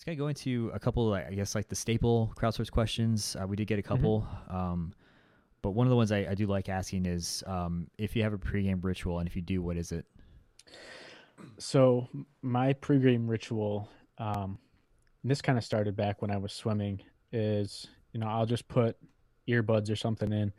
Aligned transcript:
Let's 0.00 0.06
kind 0.06 0.18
of 0.18 0.24
go 0.24 0.28
into 0.28 0.70
a 0.72 0.78
couple, 0.78 1.12
I 1.12 1.34
guess, 1.34 1.54
like 1.54 1.68
the 1.68 1.76
staple 1.76 2.32
crowdsource 2.34 2.70
questions. 2.70 3.36
Uh, 3.38 3.46
we 3.46 3.54
did 3.54 3.66
get 3.66 3.78
a 3.78 3.82
couple, 3.82 4.26
um, 4.48 4.94
but 5.60 5.72
one 5.72 5.86
of 5.86 5.90
the 5.90 5.96
ones 5.96 6.10
I, 6.10 6.26
I 6.30 6.34
do 6.34 6.46
like 6.46 6.70
asking 6.70 7.04
is 7.04 7.44
um, 7.46 7.86
if 7.98 8.16
you 8.16 8.22
have 8.22 8.32
a 8.32 8.38
pregame 8.38 8.82
ritual, 8.82 9.18
and 9.18 9.28
if 9.28 9.36
you 9.36 9.42
do, 9.42 9.60
what 9.60 9.76
is 9.76 9.92
it? 9.92 10.06
So 11.58 12.08
my 12.40 12.72
pregame 12.72 13.28
ritual, 13.28 13.90
um, 14.16 14.56
this 15.22 15.42
kind 15.42 15.58
of 15.58 15.64
started 15.64 15.96
back 15.96 16.22
when 16.22 16.30
I 16.30 16.38
was 16.38 16.54
swimming. 16.54 17.02
Is 17.30 17.86
you 18.14 18.20
know 18.20 18.26
I'll 18.26 18.46
just 18.46 18.68
put 18.68 18.96
earbuds 19.46 19.92
or 19.92 19.96
something 19.96 20.32
in, 20.32 20.54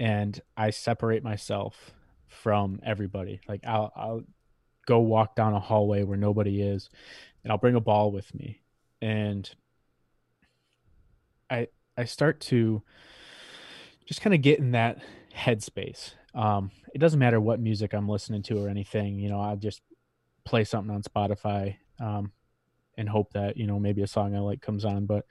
and 0.00 0.40
I 0.56 0.70
separate 0.70 1.22
myself 1.22 1.92
from 2.26 2.80
everybody. 2.84 3.38
Like 3.46 3.60
I'll 3.64 3.92
I'll 3.94 4.22
go 4.84 4.98
walk 4.98 5.36
down 5.36 5.54
a 5.54 5.60
hallway 5.60 6.02
where 6.02 6.18
nobody 6.18 6.60
is, 6.60 6.90
and 7.44 7.52
I'll 7.52 7.58
bring 7.58 7.76
a 7.76 7.80
ball 7.80 8.10
with 8.10 8.34
me, 8.34 8.58
and 9.04 9.50
I 11.50 11.68
I 11.96 12.04
start 12.04 12.40
to 12.40 12.82
just 14.06 14.22
kind 14.22 14.34
of 14.34 14.40
get 14.40 14.58
in 14.58 14.72
that 14.72 14.98
headspace. 15.36 16.14
Um, 16.34 16.70
it 16.94 16.98
doesn't 16.98 17.18
matter 17.18 17.40
what 17.40 17.60
music 17.60 17.92
I'm 17.92 18.08
listening 18.08 18.42
to 18.44 18.58
or 18.58 18.68
anything. 18.68 19.18
You 19.18 19.28
know, 19.28 19.40
I'll 19.40 19.56
just 19.56 19.82
play 20.44 20.64
something 20.64 20.94
on 20.94 21.02
Spotify 21.02 21.76
um, 22.00 22.32
and 22.96 23.08
hope 23.08 23.32
that 23.34 23.58
you 23.58 23.66
know 23.66 23.78
maybe 23.78 24.02
a 24.02 24.06
song 24.06 24.34
I 24.34 24.40
like 24.40 24.62
comes 24.62 24.86
on. 24.86 25.04
But 25.04 25.26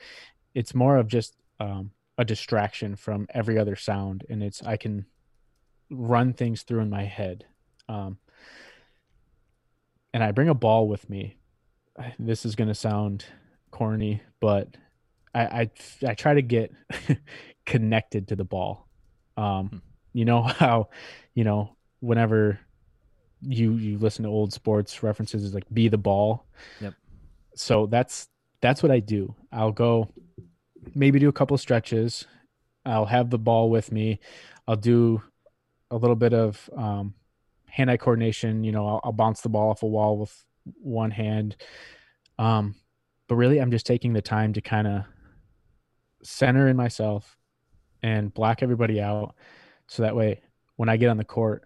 it's 0.53 0.75
more 0.75 0.97
of 0.97 1.07
just 1.07 1.35
um, 1.59 1.91
a 2.19 2.23
distraction 2.23 2.95
from 2.95 3.25
every 3.33 3.57
other 3.57 3.75
sound, 3.75 4.23
and 4.29 4.43
it's 4.43 4.61
I 4.61 4.77
can 4.77 5.07
run 5.89 6.33
things 6.33 6.61
through 6.61 6.81
in 6.81 6.91
my 6.91 7.05
head. 7.05 7.45
Um, 7.89 8.19
and 10.13 10.23
I 10.23 10.31
bring 10.31 10.49
a 10.49 10.53
ball 10.53 10.87
with 10.87 11.09
me. 11.09 11.37
This 12.19 12.45
is 12.45 12.55
going 12.55 12.67
to 12.67 12.75
sound 12.75 13.25
corny, 13.73 14.21
but 14.39 14.69
I, 15.33 15.41
I, 15.41 15.71
I 16.07 16.13
try 16.13 16.35
to 16.35 16.41
get 16.41 16.71
connected 17.65 18.27
to 18.29 18.35
the 18.35 18.43
ball. 18.45 18.87
Um, 19.35 19.67
hmm. 19.67 19.77
you 20.13 20.25
know 20.25 20.41
how, 20.43 20.89
you 21.33 21.43
know, 21.43 21.75
whenever 21.99 22.59
you 23.41 23.73
you 23.73 23.97
listen 23.97 24.23
to 24.23 24.29
old 24.29 24.53
sports 24.53 25.03
references 25.03 25.43
is 25.43 25.53
like 25.53 25.65
be 25.73 25.89
the 25.89 25.97
ball. 25.97 26.45
Yep. 26.79 26.93
So 27.55 27.87
that's 27.87 28.29
that's 28.61 28.81
what 28.81 28.91
I 28.91 28.99
do. 28.99 29.35
I'll 29.51 29.71
go 29.71 30.13
maybe 30.93 31.19
do 31.19 31.29
a 31.29 31.33
couple 31.33 31.57
stretches. 31.57 32.25
I'll 32.85 33.05
have 33.05 33.29
the 33.29 33.39
ball 33.39 33.69
with 33.69 33.91
me. 33.91 34.19
I'll 34.67 34.75
do 34.75 35.21
a 35.91 35.97
little 35.97 36.15
bit 36.15 36.33
of 36.33 36.69
um, 36.75 37.13
hand-eye 37.67 37.97
coordination. 37.97 38.63
You 38.63 38.71
know, 38.71 38.87
I'll, 38.87 39.01
I'll, 39.05 39.11
bounce 39.13 39.41
the 39.41 39.49
ball 39.49 39.69
off 39.69 39.83
a 39.83 39.87
wall 39.87 40.17
with 40.17 40.45
one 40.81 41.11
hand. 41.11 41.55
Um, 42.37 42.75
but 43.27 43.35
really, 43.35 43.59
I'm 43.59 43.71
just 43.71 43.85
taking 43.85 44.13
the 44.13 44.21
time 44.21 44.53
to 44.53 44.61
kind 44.61 44.87
of 44.87 45.03
center 46.23 46.67
in 46.67 46.77
myself 46.77 47.37
and 48.01 48.33
black 48.33 48.63
everybody 48.63 49.01
out, 49.01 49.35
so 49.87 50.03
that 50.03 50.15
way 50.15 50.41
when 50.75 50.89
I 50.89 50.97
get 50.97 51.09
on 51.09 51.17
the 51.17 51.23
court, 51.23 51.65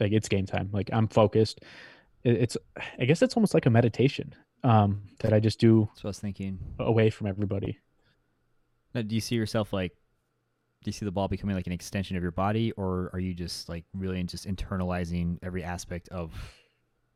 like 0.00 0.12
it's 0.12 0.28
game 0.28 0.46
time. 0.46 0.70
Like 0.72 0.90
I'm 0.92 1.08
focused. 1.08 1.60
it's, 2.24 2.56
I 2.98 3.04
guess 3.04 3.22
it's 3.22 3.36
almost 3.36 3.54
like 3.54 3.66
a 3.66 3.70
meditation 3.70 4.34
um, 4.64 5.02
that 5.20 5.32
I 5.32 5.40
just 5.40 5.60
do. 5.60 5.88
so 5.94 6.08
I 6.08 6.08
was 6.08 6.18
thinking. 6.18 6.58
Away 6.78 7.10
from 7.10 7.26
everybody. 7.26 7.78
Now, 8.94 9.02
do 9.02 9.14
you 9.14 9.20
see 9.20 9.36
yourself 9.36 9.72
like 9.72 9.92
do 10.82 10.88
you 10.88 10.92
see 10.92 11.04
the 11.04 11.10
ball 11.10 11.26
becoming 11.26 11.56
like 11.56 11.66
an 11.66 11.72
extension 11.72 12.16
of 12.16 12.22
your 12.22 12.32
body 12.32 12.70
or 12.72 13.10
are 13.12 13.18
you 13.18 13.34
just 13.34 13.68
like 13.68 13.84
really 13.92 14.22
just 14.22 14.46
internalizing 14.46 15.36
every 15.42 15.64
aspect 15.64 16.08
of 16.10 16.32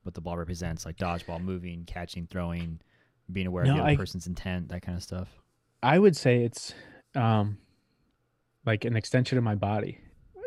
what 0.03 0.13
the 0.13 0.21
ball 0.21 0.37
represents 0.37 0.85
like 0.85 0.97
dodgeball 0.97 1.41
moving 1.41 1.85
catching 1.85 2.27
throwing 2.27 2.81
being 3.33 3.47
aware 3.47 3.65
no, 3.65 3.71
of 3.71 3.77
the 3.77 3.83
other 3.83 3.91
I, 3.93 3.97
person's 3.97 4.27
intent 4.27 4.69
that 4.69 4.83
kind 4.83 4.97
of 4.97 5.03
stuff 5.03 5.29
i 5.83 5.99
would 5.99 6.17
say 6.17 6.45
it's 6.45 6.75
um 7.15 7.59
like 8.67 8.85
an 8.85 8.97
extension 8.97 9.39
of 9.39 9.45
my 9.45 9.55
body 9.55 9.99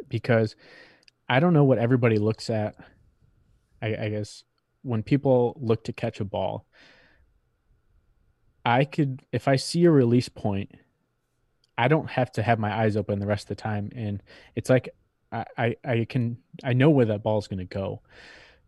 because 0.09 0.55
i 1.29 1.39
don't 1.39 1.53
know 1.53 1.63
what 1.63 1.77
everybody 1.77 2.17
looks 2.17 2.49
at 2.49 2.75
I, 3.81 3.95
I 3.95 4.09
guess 4.09 4.43
when 4.81 5.03
people 5.03 5.57
look 5.59 5.83
to 5.85 5.93
catch 5.93 6.19
a 6.19 6.25
ball 6.25 6.65
i 8.65 8.85
could 8.85 9.23
if 9.31 9.47
i 9.47 9.55
see 9.55 9.85
a 9.85 9.91
release 9.91 10.29
point 10.29 10.71
I 11.77 11.87
don't 11.87 12.09
have 12.09 12.31
to 12.33 12.43
have 12.43 12.59
my 12.59 12.73
eyes 12.73 12.95
open 12.95 13.19
the 13.19 13.25
rest 13.25 13.45
of 13.45 13.49
the 13.49 13.61
time. 13.61 13.89
And 13.95 14.21
it's 14.55 14.69
like 14.69 14.89
I, 15.31 15.45
I, 15.57 15.75
I 15.83 16.05
can 16.07 16.37
I 16.63 16.73
know 16.73 16.89
where 16.89 17.07
that 17.07 17.23
ball 17.23 17.39
is 17.39 17.47
gonna 17.47 17.65
go. 17.65 18.01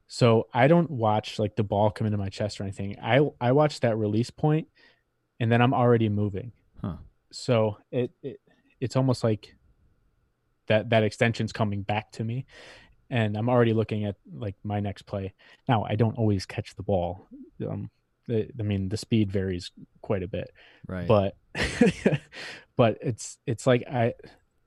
So 0.08 0.48
I 0.54 0.68
don't 0.68 0.90
watch 0.90 1.40
like 1.40 1.56
the 1.56 1.64
ball 1.64 1.90
come 1.90 2.08
into 2.08 2.18
my 2.18 2.30
chest 2.30 2.60
or 2.60 2.64
anything. 2.64 2.98
I 3.02 3.28
I 3.42 3.52
watch 3.52 3.80
that 3.82 3.98
release 3.98 4.30
point 4.30 4.68
and 5.40 5.52
then 5.52 5.62
I'm 5.62 5.74
already 5.74 6.10
moving. 6.10 6.52
Huh. 6.82 6.98
So 7.32 7.78
it, 7.92 8.12
it 8.22 8.40
it's 8.80 8.96
almost 8.96 9.24
like 9.24 9.56
that 10.68 10.90
that 10.90 11.04
extension's 11.04 11.52
coming 11.52 11.82
back 11.82 12.12
to 12.14 12.24
me 12.24 12.46
and 13.10 13.38
I'm 13.38 13.50
already 13.50 13.74
looking 13.74 14.06
at 14.06 14.16
like 14.34 14.56
my 14.64 14.80
next 14.80 15.04
play. 15.04 15.34
Now 15.68 15.84
I 15.84 15.96
don't 15.96 16.18
always 16.18 16.46
catch 16.46 16.76
the 16.76 16.84
ball. 16.84 17.28
Um, 17.68 17.90
I 18.30 18.64
mean, 18.64 18.90
the 18.90 18.98
speed 18.98 19.32
varies 19.32 19.72
quite 20.02 20.24
a 20.24 20.28
bit, 20.28 20.52
right? 20.88 21.08
But, 21.08 21.36
but 22.76 22.98
it's 23.02 23.38
it's 23.46 23.68
like 23.68 23.84
I 23.88 24.14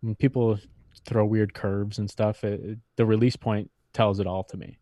when 0.00 0.15
people 0.15 0.59
throw 1.04 1.25
weird 1.25 1.54
curves 1.54 1.98
and 1.98 2.09
stuff, 2.09 2.44
it, 2.44 2.78
the 2.97 3.06
release 3.06 3.37
point 3.37 3.71
tells 3.93 4.21
it 4.21 4.27
all 4.27 4.44
to 4.44 4.56
me. 4.56 4.78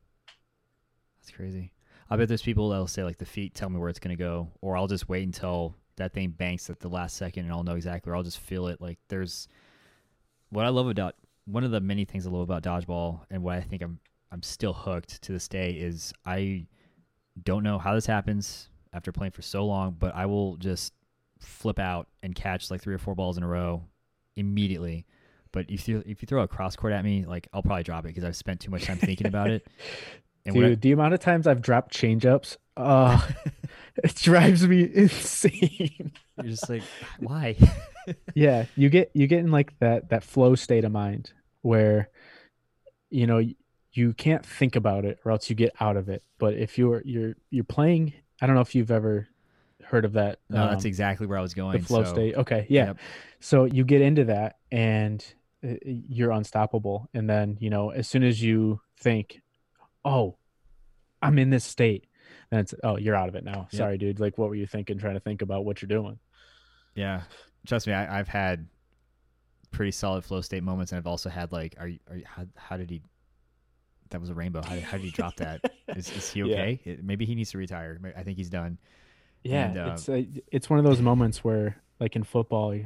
That's 1.26 1.36
crazy. 1.36 1.72
I 2.08 2.16
bet 2.16 2.28
there's 2.28 2.42
people 2.42 2.68
that'll 2.68 2.86
say 2.86 3.02
like 3.02 3.18
the 3.18 3.24
feet 3.24 3.52
tell 3.52 3.68
me 3.68 3.80
where 3.80 3.88
it's 3.88 3.98
gonna 3.98 4.14
go, 4.14 4.52
or 4.60 4.76
I'll 4.76 4.86
just 4.86 5.08
wait 5.08 5.24
until 5.24 5.74
that 5.96 6.12
thing 6.12 6.30
banks 6.30 6.70
at 6.70 6.78
the 6.78 6.88
last 6.88 7.16
second 7.16 7.44
and 7.44 7.52
I'll 7.52 7.64
know 7.64 7.74
exactly, 7.74 8.12
or 8.12 8.16
I'll 8.16 8.22
just 8.22 8.38
feel 8.38 8.68
it. 8.68 8.80
Like 8.80 8.98
there's 9.08 9.48
what 10.50 10.64
I 10.64 10.68
love 10.68 10.86
about 10.86 11.16
one 11.46 11.64
of 11.64 11.72
the 11.72 11.80
many 11.80 12.04
things 12.04 12.24
I 12.24 12.30
love 12.30 12.42
about 12.42 12.62
dodgeball, 12.62 13.22
and 13.28 13.42
what 13.42 13.56
I 13.56 13.60
think 13.60 13.82
I'm 13.82 13.98
I'm 14.30 14.42
still 14.42 14.72
hooked 14.72 15.20
to 15.22 15.32
this 15.32 15.48
day 15.48 15.72
is 15.72 16.12
I 16.24 16.66
don't 17.42 17.64
know 17.64 17.78
how 17.78 17.96
this 17.96 18.06
happens 18.06 18.68
after 18.92 19.10
playing 19.10 19.32
for 19.32 19.42
so 19.42 19.66
long, 19.66 19.96
but 19.98 20.14
I 20.14 20.26
will 20.26 20.56
just 20.58 20.92
flip 21.40 21.80
out 21.80 22.06
and 22.22 22.36
catch 22.36 22.70
like 22.70 22.82
three 22.82 22.94
or 22.94 22.98
four 22.98 23.16
balls 23.16 23.36
in 23.36 23.42
a 23.42 23.48
row 23.48 23.82
immediately. 24.36 25.06
But 25.50 25.70
if 25.70 25.88
you 25.88 26.04
if 26.06 26.22
you 26.22 26.26
throw 26.26 26.42
a 26.42 26.48
cross 26.48 26.76
court 26.76 26.92
at 26.92 27.04
me, 27.04 27.24
like 27.24 27.48
I'll 27.52 27.62
probably 27.62 27.82
drop 27.82 28.04
it 28.04 28.08
because 28.08 28.22
I've 28.22 28.36
spent 28.36 28.60
too 28.60 28.70
much 28.70 28.84
time 28.84 28.98
thinking 28.98 29.26
about 29.26 29.50
it. 29.50 29.66
And 30.46 30.54
Dude, 30.54 30.80
the 30.80 30.92
amount 30.92 31.14
of 31.14 31.20
times 31.20 31.46
I've 31.46 31.60
dropped 31.60 31.92
change 31.92 32.24
ups, 32.24 32.56
uh, 32.76 33.20
it 34.04 34.14
drives 34.14 34.66
me 34.66 34.88
insane. 34.92 36.12
You're 36.36 36.50
just 36.50 36.68
like, 36.68 36.82
why? 37.18 37.56
yeah, 38.34 38.66
you 38.76 38.88
get 38.88 39.10
you 39.14 39.26
get 39.26 39.40
in 39.40 39.50
like 39.50 39.78
that 39.80 40.10
that 40.10 40.22
flow 40.22 40.54
state 40.54 40.84
of 40.84 40.92
mind 40.92 41.32
where, 41.62 42.08
you 43.10 43.26
know, 43.26 43.42
you 43.92 44.12
can't 44.12 44.44
think 44.44 44.76
about 44.76 45.04
it 45.04 45.18
or 45.24 45.32
else 45.32 45.48
you 45.48 45.56
get 45.56 45.72
out 45.80 45.96
of 45.96 46.08
it. 46.08 46.22
But 46.38 46.54
if 46.54 46.78
you're 46.78 47.02
you're 47.04 47.34
you're 47.50 47.64
playing, 47.64 48.12
I 48.40 48.46
don't 48.46 48.54
know 48.54 48.62
if 48.62 48.74
you've 48.74 48.90
ever 48.90 49.28
heard 49.82 50.04
of 50.04 50.12
that. 50.14 50.38
No, 50.50 50.62
um, 50.62 50.70
that's 50.70 50.84
exactly 50.84 51.26
where 51.26 51.38
I 51.38 51.42
was 51.42 51.54
going. 51.54 51.80
The 51.80 51.86
flow 51.86 52.04
so, 52.04 52.12
state. 52.12 52.34
Okay, 52.36 52.66
yeah. 52.68 52.86
Yep. 52.86 52.98
So 53.40 53.64
you 53.64 53.84
get 53.84 54.02
into 54.02 54.24
that 54.26 54.56
and 54.70 55.24
uh, 55.64 55.74
you're 55.84 56.32
unstoppable. 56.32 57.08
And 57.14 57.28
then 57.28 57.56
you 57.60 57.70
know, 57.70 57.90
as 57.90 58.06
soon 58.06 58.22
as 58.22 58.42
you 58.42 58.80
think, 58.98 59.40
"Oh, 60.06 60.38
I'm 61.20 61.38
in 61.38 61.50
this 61.50 61.64
state," 61.64 62.06
then 62.50 62.60
it's, 62.60 62.74
"Oh, 62.82 62.96
you're 62.96 63.14
out 63.14 63.28
of 63.28 63.34
it 63.34 63.44
now." 63.44 63.68
Yep. 63.70 63.78
Sorry, 63.78 63.98
dude. 63.98 64.20
Like, 64.20 64.38
what 64.38 64.48
were 64.48 64.54
you 64.54 64.66
thinking? 64.66 64.98
Trying 64.98 65.14
to 65.14 65.20
think 65.20 65.42
about 65.42 65.64
what 65.64 65.82
you're 65.82 65.88
doing. 65.88 66.18
Yeah, 66.94 67.22
trust 67.66 67.86
me, 67.86 67.92
I, 67.92 68.16
have 68.16 68.28
had 68.28 68.66
pretty 69.70 69.90
solid 69.90 70.24
flow 70.24 70.40
state 70.40 70.62
moments, 70.62 70.92
and 70.92 70.98
I've 70.98 71.06
also 71.06 71.28
had 71.28 71.52
like, 71.52 71.74
are 71.78 71.88
you, 71.88 71.98
are 72.08 72.16
you 72.16 72.24
how, 72.24 72.46
how 72.54 72.76
did 72.78 72.88
he 72.88 73.02
that 74.10 74.20
was 74.20 74.30
a 74.30 74.34
rainbow. 74.34 74.62
How, 74.62 74.78
how 74.80 74.96
did 74.96 75.04
he 75.04 75.10
drop 75.10 75.36
that? 75.36 75.60
Is, 75.96 76.10
is 76.10 76.30
he 76.30 76.42
okay? 76.42 76.80
Yeah. 76.84 76.94
Maybe 77.02 77.24
he 77.24 77.34
needs 77.34 77.52
to 77.52 77.58
retire. 77.58 77.98
I 78.16 78.22
think 78.22 78.36
he's 78.36 78.50
done. 78.50 78.78
Yeah, 79.44 79.68
and, 79.68 79.78
uh, 79.78 79.90
it's 79.92 80.08
a, 80.08 80.28
it's 80.50 80.68
one 80.68 80.80
of 80.80 80.84
those 80.84 81.00
moments 81.00 81.44
where, 81.44 81.80
like 82.00 82.16
in 82.16 82.24
football, 82.24 82.70
like, 82.70 82.84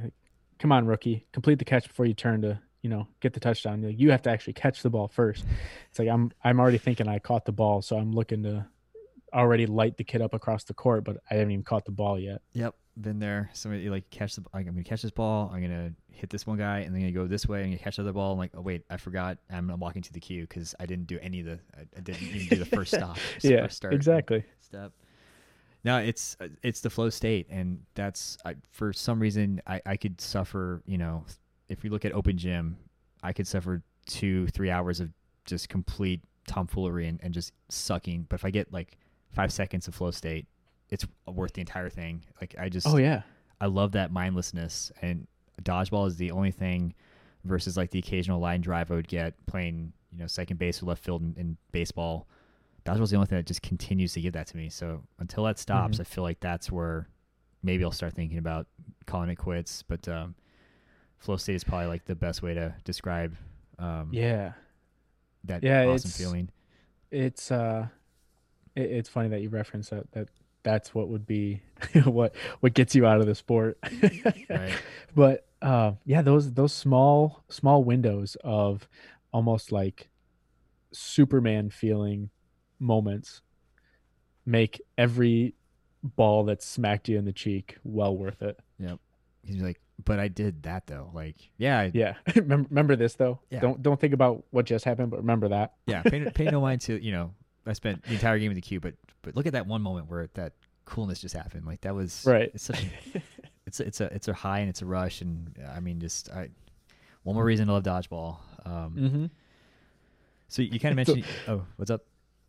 come 0.59 0.71
on, 0.71 0.87
rookie, 0.87 1.27
complete 1.33 1.59
the 1.59 1.65
catch 1.65 1.89
before 1.89 2.05
you 2.05 2.13
turn 2.13 2.43
to 2.43 2.61
you 2.83 2.91
know 2.91 3.07
get 3.21 3.33
the 3.33 3.41
touchdown. 3.41 3.83
You 3.97 4.11
have 4.11 4.23
to 4.23 4.31
actually 4.31 4.55
catch 4.55 4.83
the 4.83 4.91
ball 4.91 5.09
first. 5.09 5.45
It's 5.91 5.99
like 5.99 6.09
I'm 6.09 6.33
I'm 6.43 6.61
already 6.61 6.79
thinking 6.79 7.09
I 7.09 7.19
caught 7.19 7.45
the 7.45 7.53
ball, 7.53 7.83
so 7.83 7.97
I'm 7.97 8.13
looking 8.13 8.43
to 8.45 8.67
already 9.33 9.67
light 9.67 9.97
the 9.97 10.05
kid 10.05 10.23
up 10.23 10.35
across 10.35 10.65
the 10.65 10.75
court, 10.75 11.05
but 11.05 11.19
I 11.31 11.35
haven't 11.35 11.53
even 11.53 11.65
caught 11.65 11.85
the 11.85 11.93
ball 11.93 12.19
yet. 12.19 12.43
Yep, 12.53 12.75
been 13.01 13.19
there. 13.19 13.51
Somebody 13.53 13.89
like 13.91 14.09
catch 14.11 14.37
the. 14.37 14.45
I'm 14.53 14.65
gonna 14.65 14.83
catch 14.83 15.03
this 15.03 15.11
ball. 15.11 15.51
I'm 15.53 15.61
gonna 15.61 15.93
hit 16.11 16.31
this 16.31 16.47
one 16.47 16.59
guy, 16.59 16.79
and 16.81 16.95
then 16.95 17.03
I'm 17.03 17.13
gonna 17.13 17.25
go 17.25 17.29
this 17.29 17.47
way. 17.47 17.65
Gonna 17.65 17.79
catch 17.79 17.97
the 17.97 18.03
other 18.03 18.13
ball. 18.13 18.33
I'm 18.33 18.39
like, 18.39 18.53
oh 18.55 18.61
wait, 18.61 18.85
I 18.91 18.97
forgot. 18.97 19.39
I'm 19.51 19.69
walking 19.79 20.03
to 20.03 20.13
the 20.13 20.21
queue 20.21 20.43
because 20.43 20.75
I 20.81 20.87
didn't 20.87 21.07
do 21.07 21.19
any 21.21 21.41
of 21.41 21.47
the. 21.47 21.61
I, 21.97 22.01
didn't 22.01 22.23
even 22.23 22.49
do 22.49 22.57
the 22.57 22.67
first 22.77 22.95
stop. 22.95 23.19
yeah, 23.43 23.63
first 23.63 23.85
exactly. 23.85 24.45
Step. 24.61 24.93
No, 25.83 25.99
it's 25.99 26.37
it's 26.63 26.81
the 26.81 26.91
flow 26.91 27.09
state, 27.09 27.47
and 27.51 27.81
that's 27.95 28.37
I, 28.45 28.57
for 28.71 28.93
some 28.93 29.19
reason 29.19 29.63
I 29.67 29.81
I 29.87 29.97
could 29.97 30.21
suffer. 30.21 30.83
You 30.87 30.99
know, 30.99 31.25
if 31.71 31.83
we 31.83 31.89
look 31.89 32.05
at 32.05 32.13
open 32.13 32.37
gym, 32.37 32.77
I 33.23 33.33
could 33.33 33.47
suffer 33.47 33.83
two 34.07 34.47
three 34.49 34.71
hours 34.71 35.01
of 35.01 35.11
just 35.47 35.69
complete 35.71 36.21
tomfoolery 36.47 37.07
and, 37.07 37.19
and 37.23 37.33
just 37.33 37.53
sucking. 37.71 38.27
But 38.29 38.35
if 38.41 38.45
I 38.45 38.51
get 38.51 38.73
like 38.73 38.99
five 39.31 39.53
seconds 39.53 39.89
of 39.89 39.95
flow 39.95 40.11
state, 40.11 40.47
it's 40.91 41.07
worth 41.27 41.53
the 41.55 41.61
entire 41.61 41.89
thing. 41.89 42.25
Like 42.41 42.55
I 42.59 42.69
just 42.69 42.87
Oh 42.87 42.97
yeah. 42.99 43.23
I 43.61 43.67
love 43.67 43.93
that 43.93 44.11
mindlessness 44.13 44.91
and 45.01 45.27
dodgeball 45.63 46.07
is 46.09 46.17
the 46.17 46.31
only 46.31 46.51
thing 46.51 46.95
versus 47.45 47.77
like 47.77 47.91
the 47.91 47.99
occasional 47.99 48.41
line 48.41 48.61
drive 48.61 48.91
I 48.91 48.95
would 48.97 49.09
get 49.09 49.35
playing, 49.47 49.93
you 50.13 50.19
know, 50.19 50.27
second 50.27 50.59
base 50.59 50.83
or 50.83 50.87
left 50.87 51.05
field 51.05 51.23
in, 51.23 51.35
in 51.39 51.57
baseball. 51.73 52.27
Dodgeball's 52.85 53.11
the 53.11 53.17
only 53.17 53.27
thing 53.29 53.37
that 53.39 53.47
just 53.47 53.63
continues 53.63 54.13
to 54.15 54.21
give 54.21 54.33
that 54.33 54.47
to 54.49 54.57
me. 54.57 54.69
So 54.71 55.03
until 55.19 55.45
that 55.45 55.59
stops, 55.59 55.99
Mhm. 55.99 56.01
I 56.01 56.05
feel 56.05 56.25
like 56.25 56.41
that's 56.41 56.73
where 56.73 57.09
maybe 57.63 57.85
I'll 57.85 57.93
start 57.93 58.15
thinking 58.15 58.39
about 58.39 58.67
calling 59.07 59.29
it 59.29 59.37
quits. 59.37 59.83
But 59.83 60.09
um, 60.09 60.35
flow 61.21 61.37
state 61.37 61.55
is 61.55 61.65
probably 61.65 61.87
like 61.87 62.05
the 62.07 62.15
best 62.17 62.43
way 62.43 62.55
to 62.55 62.75
describe 62.85 63.37
um, 63.79 64.09
Yeah. 64.13 64.53
that 65.45 65.63
Yeah, 65.63 65.85
awesome 65.85 65.95
it's- 66.09 66.17
feeling. 66.19 66.51
It's 67.13 67.51
uh 67.51 67.89
it, 68.77 68.83
it's 68.91 69.09
funny 69.09 69.29
that 69.31 69.41
you 69.43 69.49
reference 69.49 69.89
that 69.91 70.11
that 70.13 70.29
that's 70.63 70.95
what 70.95 71.09
would 71.09 71.27
be 71.27 71.61
what 72.05 72.35
what 72.61 72.73
gets 72.75 72.95
you 72.95 73.05
out 73.07 73.21
of 73.21 73.27
the 73.27 73.35
sport. 73.35 73.79
Right. 74.51 74.75
But 75.15 75.47
uh 75.61 75.93
yeah, 76.05 76.23
those 76.23 76.53
those 76.53 76.73
small 76.73 77.43
small 77.49 77.83
windows 77.85 78.37
of 78.45 78.89
almost 79.33 79.73
like 79.73 80.09
Superman 80.93 81.71
feeling 81.71 82.31
moments 82.79 83.43
make 84.47 84.81
every 84.97 85.55
ball 86.03 86.45
that 86.45 86.63
smacked 86.63 87.09
you 87.09 87.19
in 87.19 87.25
the 87.25 87.33
cheek 87.33 87.77
well 87.85 88.17
worth 88.17 88.41
it. 88.43 88.59
Yep, 88.79 88.99
he's 89.43 89.61
like, 89.63 89.81
but 90.05 90.19
I 90.19 90.29
did 90.29 90.63
that 90.65 90.87
though. 90.87 91.11
Like, 91.13 91.37
yeah, 91.57 91.81
I, 91.81 91.91
Yeah. 91.95 92.15
remember, 92.37 92.97
this 92.97 93.15
though. 93.15 93.41
Yeah. 93.51 93.61
Don't 93.61 93.83
don't 93.83 94.01
think 94.01 94.15
about 94.15 94.45
what 94.51 94.67
just 94.67 94.85
happened, 94.85 95.11
but 95.11 95.19
remember 95.19 95.49
that. 95.49 95.75
yeah. 95.87 96.03
Pay, 96.03 96.31
pay 96.31 96.45
no 96.47 96.61
mind 96.61 96.81
to 96.83 97.03
you 97.03 97.13
know. 97.13 97.33
I 97.67 97.75
spent 97.75 98.03
the 98.05 98.15
entire 98.15 98.39
game 98.39 98.51
in 98.51 98.55
the 98.55 98.63
queue, 98.63 98.81
but 98.81 98.95
but 99.23 99.37
look 99.37 99.47
at 99.47 99.53
that 99.53 99.67
one 99.67 99.83
moment 99.83 100.09
where 100.09 100.29
that 100.35 100.55
coolness 100.87 101.21
just 101.21 101.35
happened. 101.35 101.67
Like 101.67 101.83
that 101.83 101.95
was 101.95 102.25
Right. 102.27 102.51
It's 102.55 102.65
such 102.65 102.83
a, 102.83 103.23
it's 103.67 103.81
a, 103.81 103.87
it's 103.87 104.01
a 104.01 104.05
it's 104.15 104.29
a 104.29 104.33
high 104.33 104.61
and 104.61 104.69
it's 104.69 104.83
a 104.83 104.87
rush, 104.87 105.21
and 105.21 105.55
I 105.75 105.81
mean, 105.81 106.01
just 106.01 106.31
I 106.31 106.49
one 107.23 107.35
more 107.35 107.45
reason 107.45 107.67
to 107.67 107.73
love 107.73 107.83
dodgeball. 107.85 108.39
Um, 108.65 108.97
mm-hmm. 108.99 109.27
So 110.49 110.63
you 110.63 110.81
kind 110.81 110.93
of 110.93 110.97
mentioned. 110.97 111.25
oh, 111.49 111.65
what's 111.77 111.91
up? 111.91 112.03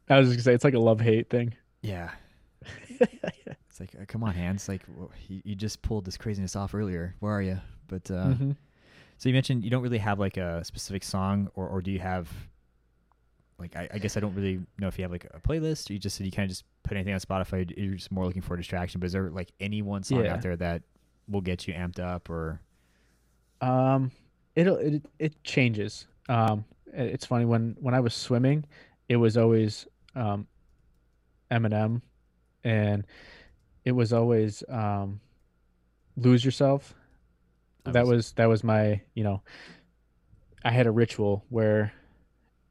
I 0.09 0.17
was 0.17 0.27
just 0.27 0.37
gonna 0.37 0.43
say 0.43 0.53
it's 0.53 0.63
like 0.63 0.73
a 0.73 0.79
love 0.79 0.99
hate 0.99 1.29
thing. 1.29 1.53
Yeah. 1.81 2.11
It's 3.71 3.79
like, 3.79 3.95
uh, 3.99 4.03
come 4.07 4.23
on, 4.23 4.33
hands. 4.33 4.67
Like, 4.67 4.83
wh- 4.83 5.31
you, 5.31 5.41
you 5.45 5.55
just 5.55 5.81
pulled 5.81 6.03
this 6.05 6.17
craziness 6.17 6.55
off 6.57 6.75
earlier. 6.75 7.15
Where 7.19 7.31
are 7.33 7.41
you? 7.41 7.59
But 7.87 8.11
uh, 8.11 8.33
Mhm. 8.35 8.55
so 9.17 9.29
you 9.29 9.33
mentioned 9.33 9.63
you 9.63 9.69
don't 9.69 9.81
really 9.81 9.97
have 9.97 10.19
like 10.19 10.35
a 10.37 10.63
specific 10.65 11.03
song, 11.03 11.49
or 11.55 11.67
or 11.67 11.81
do 11.81 11.89
you 11.89 11.99
have? 11.99 12.29
Like, 13.57 13.75
I, 13.75 13.87
I 13.93 13.97
guess 13.99 14.17
I 14.17 14.19
don't 14.19 14.33
really 14.35 14.59
know 14.79 14.87
if 14.87 14.97
you 14.97 15.03
have 15.03 15.11
like 15.11 15.25
a 15.33 15.39
playlist. 15.39 15.89
Or 15.89 15.93
you 15.93 15.99
just 15.99 16.17
said 16.17 16.25
you 16.25 16.31
kind 16.31 16.45
of 16.45 16.49
just 16.49 16.65
put 16.83 16.95
anything 16.97 17.13
on 17.13 17.19
Spotify. 17.19 17.71
You're 17.77 17.93
just 17.95 18.11
more 18.11 18.25
looking 18.25 18.41
for 18.41 18.55
a 18.55 18.57
distraction. 18.57 18.99
But 18.99 19.05
is 19.05 19.13
there 19.13 19.29
like 19.29 19.51
any 19.59 19.81
one 19.81 20.03
song 20.03 20.25
Yeah. 20.25 20.33
out 20.33 20.41
there 20.41 20.57
that 20.57 20.81
will 21.29 21.41
get 21.41 21.67
you 21.67 21.73
amped 21.73 21.99
up, 21.99 22.29
or 22.29 22.59
Um, 23.61 24.11
it'll 24.55 24.77
it 24.77 25.05
it 25.19 25.43
changes. 25.43 26.07
Um, 26.27 26.65
it's 26.87 27.25
funny 27.25 27.45
when 27.45 27.77
when 27.79 27.93
I 27.93 27.99
was 28.01 28.13
swimming, 28.13 28.65
it 29.07 29.15
was 29.17 29.37
always 29.37 29.87
um, 30.15 30.47
Eminem, 31.51 32.01
and 32.63 33.05
it 33.85 33.91
was 33.93 34.13
always 34.13 34.63
um, 34.69 35.19
lose 36.15 36.43
yourself. 36.45 36.93
That 37.83 37.93
That 37.93 38.05
was- 38.05 38.09
was 38.17 38.31
that 38.33 38.45
was 38.47 38.63
my 38.63 39.01
you 39.13 39.23
know. 39.23 39.41
I 40.63 40.69
had 40.71 40.85
a 40.85 40.91
ritual 40.91 41.43
where 41.49 41.91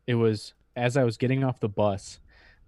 it 0.07 0.15
was 0.15 0.55
as 0.77 0.97
I 0.97 1.03
was 1.05 1.17
getting 1.17 1.43
off 1.43 1.59
the 1.59 1.69
bus, 1.69 2.21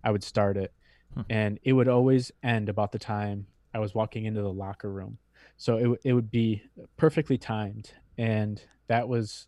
I 0.02 0.10
would 0.10 0.24
start 0.24 0.56
it, 0.56 0.72
Hmm. 1.14 1.20
and 1.30 1.58
it 1.62 1.72
would 1.74 1.86
always 1.88 2.32
end 2.42 2.68
about 2.68 2.90
the 2.92 2.98
time 2.98 3.46
I 3.72 3.78
was 3.78 3.94
walking 3.94 4.24
into 4.24 4.42
the 4.42 4.52
locker 4.52 4.90
room. 4.90 5.18
So 5.56 5.76
it 5.94 6.00
it 6.04 6.12
would 6.14 6.30
be 6.30 6.62
perfectly 6.96 7.38
timed, 7.38 7.92
and 8.18 8.60
that 8.88 9.08
was 9.08 9.46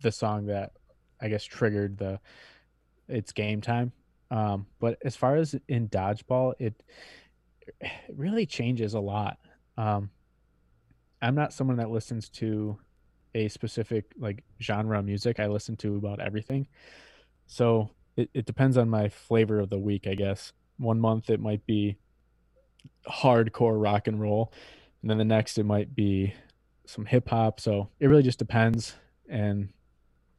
the 0.00 0.12
song 0.12 0.46
that 0.46 0.72
I 1.20 1.28
guess 1.28 1.42
triggered 1.44 1.98
the 1.98 2.20
it's 3.08 3.32
game 3.32 3.60
time. 3.60 3.92
Um, 4.30 4.66
but 4.80 4.98
as 5.04 5.16
far 5.16 5.36
as 5.36 5.54
in 5.68 5.88
dodgeball, 5.88 6.54
it, 6.58 6.74
it 6.74 6.84
really 8.14 8.46
changes 8.46 8.94
a 8.94 9.00
lot. 9.00 9.38
Um, 9.76 10.10
I'm 11.22 11.34
not 11.34 11.52
someone 11.52 11.78
that 11.78 11.90
listens 11.90 12.28
to 12.30 12.78
a 13.34 13.48
specific 13.48 14.04
like 14.18 14.42
genre 14.60 14.98
of 14.98 15.04
music. 15.04 15.40
I 15.40 15.46
listen 15.46 15.76
to 15.78 15.96
about 15.96 16.20
everything. 16.20 16.66
So 17.46 17.90
it, 18.16 18.30
it 18.34 18.46
depends 18.46 18.76
on 18.76 18.88
my 18.88 19.08
flavor 19.08 19.60
of 19.60 19.70
the 19.70 19.78
week, 19.78 20.06
I 20.06 20.14
guess. 20.14 20.52
One 20.78 21.00
month 21.00 21.30
it 21.30 21.40
might 21.40 21.64
be 21.66 21.96
hardcore 23.08 23.80
rock 23.80 24.08
and 24.08 24.20
roll, 24.20 24.52
and 25.02 25.10
then 25.10 25.18
the 25.18 25.24
next 25.24 25.58
it 25.58 25.64
might 25.64 25.94
be 25.94 26.34
some 26.86 27.04
hip 27.04 27.28
hop. 27.28 27.60
So 27.60 27.88
it 28.00 28.06
really 28.06 28.22
just 28.22 28.38
depends. 28.38 28.94
And 29.28 29.70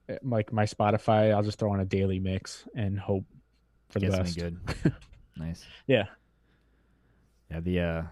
eh, 0.09 0.17
like 0.23 0.51
my 0.51 0.65
Spotify, 0.65 1.33
I'll 1.33 1.43
just 1.43 1.59
throw 1.59 1.71
on 1.71 1.79
a 1.79 1.85
daily 1.85 2.19
mix 2.19 2.67
and 2.75 2.99
hope 2.99 3.25
for 3.89 3.99
the 3.99 4.09
best. 4.09 4.37
good? 4.37 4.59
nice. 5.37 5.65
Yeah. 5.87 6.05
Yeah. 7.51 7.59
The 7.61 7.79
uh, 7.79 8.03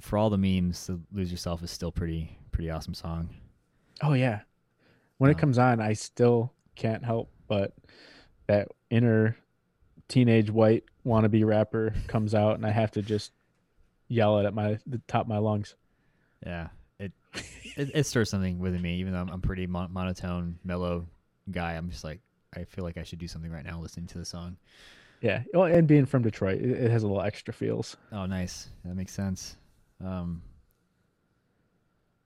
for 0.00 0.18
all 0.18 0.30
the 0.30 0.38
memes, 0.38 0.86
the 0.86 1.00
"Lose 1.12 1.30
Yourself" 1.30 1.62
is 1.62 1.70
still 1.70 1.92
pretty 1.92 2.38
pretty 2.52 2.70
awesome 2.70 2.94
song. 2.94 3.30
Oh 4.02 4.12
yeah. 4.12 4.40
When 5.18 5.30
it 5.30 5.34
Um, 5.34 5.40
comes 5.40 5.58
on, 5.58 5.80
I 5.80 5.94
still 5.94 6.52
can't 6.76 7.04
help 7.04 7.30
but 7.48 7.72
that 8.46 8.68
inner 8.90 9.36
teenage 10.06 10.50
white 10.50 10.84
wannabe 11.04 11.44
rapper 11.44 11.92
comes 12.06 12.34
out, 12.34 12.54
and 12.56 12.64
I 12.66 12.70
have 12.70 12.90
to 12.92 13.02
just 13.02 13.32
yell 14.08 14.38
it 14.38 14.46
at 14.46 14.54
my 14.54 14.78
the 14.86 15.00
top 15.08 15.22
of 15.22 15.28
my 15.28 15.38
lungs. 15.38 15.74
Yeah, 16.46 16.68
it 16.98 17.12
it, 17.76 17.90
it 17.94 18.04
stirs 18.06 18.30
something 18.30 18.58
within 18.58 18.82
me. 18.82 18.96
Even 19.00 19.12
though 19.12 19.20
I'm, 19.20 19.30
I'm 19.30 19.40
pretty 19.40 19.66
mon- 19.66 19.92
monotone, 19.92 20.58
mellow 20.64 21.06
guy, 21.50 21.72
I'm 21.74 21.90
just 21.90 22.04
like 22.04 22.20
I 22.54 22.64
feel 22.64 22.84
like 22.84 22.96
I 22.96 23.02
should 23.02 23.18
do 23.18 23.28
something 23.28 23.50
right 23.50 23.64
now 23.64 23.80
listening 23.80 24.06
to 24.08 24.18
the 24.18 24.24
song. 24.24 24.56
Yeah. 25.20 25.42
Well, 25.52 25.64
and 25.64 25.86
being 25.88 26.06
from 26.06 26.22
Detroit, 26.22 26.60
it, 26.60 26.70
it 26.84 26.90
has 26.90 27.02
a 27.02 27.06
little 27.06 27.22
extra 27.22 27.52
feels. 27.52 27.96
Oh, 28.12 28.26
nice. 28.26 28.68
That 28.84 28.94
makes 28.94 29.12
sense. 29.12 29.56
Um, 30.04 30.42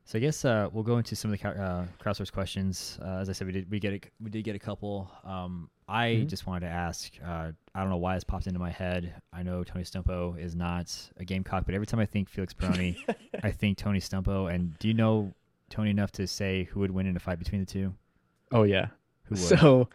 so 0.04 0.18
I 0.18 0.20
guess 0.20 0.44
uh, 0.44 0.68
we'll 0.72 0.82
go 0.82 0.98
into 0.98 1.16
some 1.16 1.32
of 1.32 1.40
the 1.40 1.48
uh, 1.48 1.86
crowdsource 2.02 2.30
questions. 2.30 2.98
Uh, 3.02 3.18
as 3.20 3.28
I 3.30 3.32
said, 3.32 3.46
we 3.46 3.52
did 3.52 3.70
we 3.70 3.78
get 3.80 3.94
a, 3.94 4.00
we 4.20 4.30
did 4.30 4.42
get 4.44 4.54
a 4.54 4.58
couple. 4.58 5.10
Um, 5.24 5.70
I 5.88 6.08
Mhm. 6.08 6.28
just 6.28 6.46
wanted 6.46 6.66
to 6.66 6.72
ask. 6.72 7.12
Uh, 7.24 7.52
I 7.74 7.80
don't 7.80 7.88
know 7.88 7.96
why 7.96 8.14
this 8.14 8.24
popped 8.24 8.46
into 8.46 8.58
my 8.58 8.70
head. 8.70 9.14
I 9.32 9.42
know 9.42 9.62
Tony 9.64 9.84
Stumpo 9.84 10.38
is 10.38 10.54
not 10.54 10.94
a 11.18 11.24
Gamecock, 11.24 11.64
but 11.64 11.74
every 11.74 11.86
time 11.86 12.00
I 12.00 12.06
think 12.06 12.28
Felix 12.28 12.52
Peroni, 12.52 12.96
I 13.42 13.50
think 13.52 13.78
Tony 13.78 14.00
Stumpo. 14.00 14.52
And 14.52 14.78
do 14.80 14.88
you 14.88 14.94
know 14.94 15.32
Tony 15.70 15.90
enough 15.90 16.12
to 16.12 16.26
say 16.26 16.64
who 16.64 16.80
would 16.80 16.90
win 16.90 17.06
in 17.06 17.16
a 17.16 17.20
fight 17.20 17.38
between 17.38 17.60
the 17.60 17.66
two? 17.66 17.94
Oh 18.50 18.64
yeah. 18.64 18.88
Who 19.24 19.34
would? 19.36 19.38
So, 19.60 19.88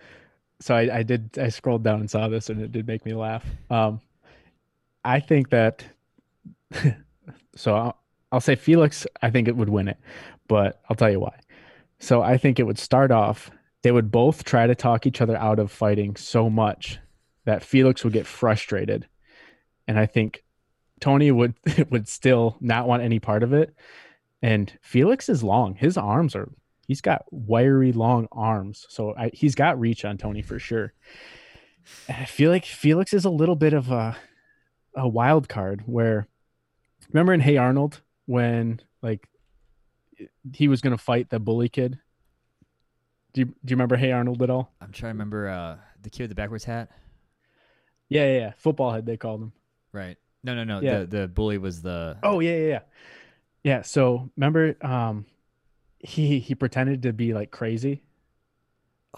so 0.60 0.76
I, 0.76 0.98
I 0.98 1.04
did. 1.04 1.38
I 1.38 1.50
scrolled 1.50 1.84
down 1.84 2.00
and 2.00 2.10
saw 2.10 2.28
this, 2.28 2.50
and 2.50 2.62
it 2.62 2.72
did 2.72 2.88
make 2.88 3.06
me 3.06 3.14
laugh. 3.14 3.46
Um, 3.70 4.02
I 5.04 5.20
think 5.20 5.50
that. 5.50 5.86
so 7.56 7.76
I'll, 7.76 7.98
I'll 8.32 8.42
say 8.42 8.56
Felix. 8.56 9.06
I 9.22 9.30
think 9.30 9.48
it 9.48 9.56
would 9.56 9.70
win 9.70 9.88
it, 9.88 9.98
but 10.48 10.82
I'll 10.90 10.96
tell 10.96 11.12
you 11.12 11.20
why. 11.20 11.40
So 12.00 12.22
I 12.22 12.38
think 12.38 12.60
it 12.60 12.64
would 12.64 12.80
start 12.80 13.12
off. 13.12 13.52
They 13.84 13.92
would 13.92 14.12
both 14.12 14.44
try 14.44 14.68
to 14.68 14.76
talk 14.76 15.06
each 15.06 15.22
other 15.22 15.38
out 15.38 15.60
of 15.60 15.72
fighting 15.72 16.16
so 16.16 16.50
much 16.50 17.00
that 17.46 17.64
Felix 17.64 18.04
would 18.04 18.14
get 18.14 18.28
frustrated, 18.28 19.08
and 19.88 19.98
I 19.98 20.06
think 20.06 20.44
Tony 21.00 21.32
would 21.32 21.54
would 21.90 22.08
still 22.08 22.58
not 22.60 22.88
want 22.88 23.04
any 23.04 23.20
part 23.20 23.44
of 23.44 23.54
it. 23.54 23.74
And 24.42 24.72
Felix 24.82 25.30
is 25.30 25.44
long. 25.44 25.76
His 25.76 25.98
arms 25.98 26.36
are 26.36 26.50
he's 26.88 27.02
got 27.02 27.26
wiry 27.32 27.92
long 27.92 28.28
arms 28.32 28.86
so 28.90 29.14
I, 29.16 29.30
he's 29.34 29.56
got 29.56 29.80
reach 29.80 30.06
on 30.06 30.18
tony 30.18 30.42
for 30.42 30.58
sure 30.60 30.94
and 32.08 32.18
i 32.18 32.26
feel 32.26 32.50
like 32.50 32.66
felix 32.66 33.14
is 33.14 33.26
a 33.26 33.30
little 33.30 33.56
bit 33.56 33.74
of 33.74 33.92
a 33.92 34.18
a 34.96 35.08
wild 35.08 35.48
card 35.48 35.84
where 35.86 36.28
remember 37.12 37.34
in 37.34 37.40
hey 37.42 37.58
arnold 37.58 38.02
when 38.26 38.80
like 39.02 39.28
he 40.54 40.68
was 40.68 40.82
gonna 40.82 40.98
fight 40.98 41.30
the 41.30 41.40
bully 41.40 41.70
kid 41.70 42.00
do 43.34 43.42
you, 43.42 43.46
do 43.46 43.54
you 43.66 43.76
remember 43.76 43.96
hey 43.98 44.12
arnold 44.12 44.42
at 44.42 44.50
all 44.50 44.74
I'm 44.82 44.92
trying 44.92 45.12
to 45.12 45.14
remember 45.14 45.50
uh, 45.50 45.78
the 46.02 46.10
kid 46.10 46.24
with 46.24 46.30
the 46.30 46.36
backwards 46.36 46.64
hat. 46.64 46.90
yeah 48.10 48.26
yeah, 48.26 48.40
yeah. 48.40 48.54
football 48.58 48.92
head 48.92 49.06
they 49.06 49.18
called 49.18 49.42
him 49.42 49.52
Right. 49.94 50.18
No, 50.44 50.54
no, 50.54 50.64
no. 50.64 50.80
Yeah. 50.80 51.00
The 51.00 51.06
the 51.06 51.28
bully 51.28 51.58
was 51.58 51.82
the. 51.82 52.18
oh 52.24 52.40
yeah 52.40 52.56
yeah 52.56 52.68
yeah 52.68 52.80
yeah 53.64 53.82
so 53.82 54.30
remember 54.38 54.76
um 54.82 55.26
he 56.00 56.40
he 56.40 56.56
pretended 56.56 57.04
to 57.04 57.14
be 57.14 57.34
like 57.34 57.52
crazy 57.52 58.02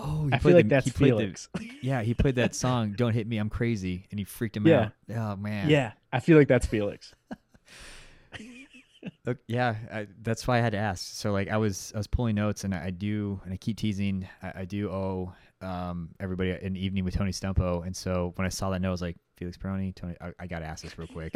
Oh, 0.02 0.30
i 0.32 0.38
feel 0.38 0.54
like 0.54 0.66
the- 0.66 0.70
that's 0.70 0.90
played 0.92 1.12
the- 1.14 1.18
felix 1.18 1.50
Yeah, 1.82 2.02
he 2.04 2.14
played 2.14 2.36
that 2.36 2.56
song 2.56 2.94
"Don't 2.98 3.14
Hit 3.14 3.28
Me, 3.28 3.38
I'm 3.38 3.50
Crazy," 3.50 4.06
and 4.12 4.20
he 4.20 4.24
freaked 4.24 4.56
him 4.56 4.66
Yeah. 4.68 4.90
out. 5.10 5.18
Oh 5.18 5.36
man. 5.36 5.70
yeah 5.70 5.92
i 6.14 6.20
feel 6.20 6.38
like 6.38 6.48
that's 6.48 6.66
felix 6.66 7.14
Look, 9.26 9.38
yeah. 9.48 9.76
I, 9.92 10.08
that's 10.22 10.46
why 10.48 10.58
I 10.58 10.62
had 10.62 10.74
to 10.74 10.78
ask. 10.78 11.16
So 11.16 11.32
like, 11.32 11.48
I 11.50 11.56
was 11.58 11.94
I 11.96 11.98
was 11.98 12.08
pulling 12.08 12.36
notes, 12.36 12.66
and 12.66 12.76
I, 12.76 12.86
I 12.88 12.90
do, 12.90 13.40
and 13.46 13.54
I 13.54 13.58
keep 13.58 13.78
teasing. 13.78 14.28
I, 14.44 14.52
I 14.58 14.66
do 14.66 14.90
owe 14.92 15.34
um, 15.62 16.10
everybody 16.20 16.52
an 16.52 16.76
evening 16.76 17.06
with 17.06 17.16
Tony 17.16 17.32
Stumpo, 17.32 17.86
and 17.86 17.96
so 17.96 18.34
when 18.36 18.46
I 18.46 18.50
saw 18.50 18.70
that 18.72 18.82
note, 18.82 18.90
I 18.90 18.92
was 18.92 19.02
like, 19.02 19.16
Felix 19.40 19.58
Peroni, 19.58 19.96
Tony. 19.96 20.16
I, 20.20 20.34
I 20.38 20.48
got 20.48 20.60
to 20.60 20.66
ask 20.66 20.84
this 20.84 21.00
real 21.00 21.08
quick. 21.08 21.34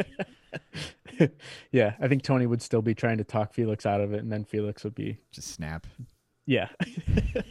yeah, 1.72 1.94
I 1.98 2.06
think 2.06 2.22
Tony 2.22 2.46
would 2.46 2.60
still 2.60 2.82
be 2.82 2.94
trying 2.94 3.16
to 3.16 3.24
talk 3.24 3.54
Felix 3.54 3.86
out 3.86 4.02
of 4.02 4.12
it, 4.12 4.20
and 4.20 4.30
then 4.30 4.44
Felix 4.44 4.84
would 4.84 4.94
be 4.94 5.16
just 5.32 5.48
snap. 5.48 5.86
Yeah. 6.44 6.68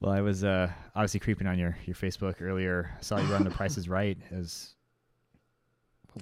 well, 0.00 0.12
I 0.12 0.20
was 0.20 0.44
uh, 0.44 0.70
obviously 0.94 1.20
creeping 1.20 1.46
on 1.46 1.58
your 1.58 1.78
your 1.86 1.96
Facebook 1.96 2.42
earlier. 2.42 2.94
I 2.98 3.02
saw 3.02 3.18
you 3.18 3.32
run 3.32 3.42
The 3.42 3.50
Price 3.50 3.78
Is 3.78 3.88
Right. 3.88 4.18
As 4.30 4.74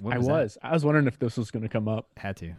was 0.01 0.13
I 0.13 0.17
was. 0.17 0.57
That? 0.61 0.69
I 0.69 0.73
was 0.73 0.85
wondering 0.85 1.07
if 1.07 1.19
this 1.19 1.35
was 1.35 1.51
going 1.51 1.63
to 1.63 1.69
come 1.69 1.89
up. 1.89 2.07
Had 2.15 2.37
to. 2.37 2.53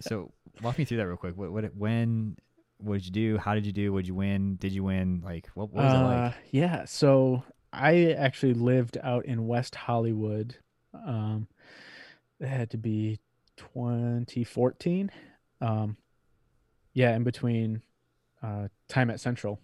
so 0.00 0.32
walk 0.62 0.78
me 0.78 0.86
through 0.86 0.96
that 0.96 1.06
real 1.06 1.18
quick. 1.18 1.36
What 1.36 1.52
what 1.52 1.76
when 1.76 2.36
what 2.78 2.94
did 2.94 3.04
you 3.04 3.12
do? 3.12 3.36
How 3.36 3.54
did 3.54 3.66
you 3.66 3.72
do? 3.72 3.92
Would 3.92 4.08
you 4.08 4.14
win? 4.14 4.56
Did 4.56 4.72
you 4.72 4.84
win? 4.84 5.20
Like 5.22 5.50
what, 5.52 5.70
what 5.70 5.84
was 5.84 5.92
uh, 5.92 5.98
it 5.98 6.02
like? 6.02 6.34
Yeah. 6.50 6.86
So 6.86 7.44
I 7.72 8.12
actually 8.12 8.54
lived 8.54 8.98
out 9.02 9.24
in 9.26 9.46
West 9.46 9.74
Hollywood. 9.74 10.56
Um, 10.94 11.46
it 12.40 12.48
had 12.48 12.70
to 12.70 12.78
be 12.78 13.20
2014. 13.56 15.10
Um, 15.60 15.96
yeah, 16.94 17.14
in 17.14 17.22
between 17.22 17.82
uh, 18.42 18.68
time 18.88 19.10
at 19.10 19.20
Central. 19.20 19.60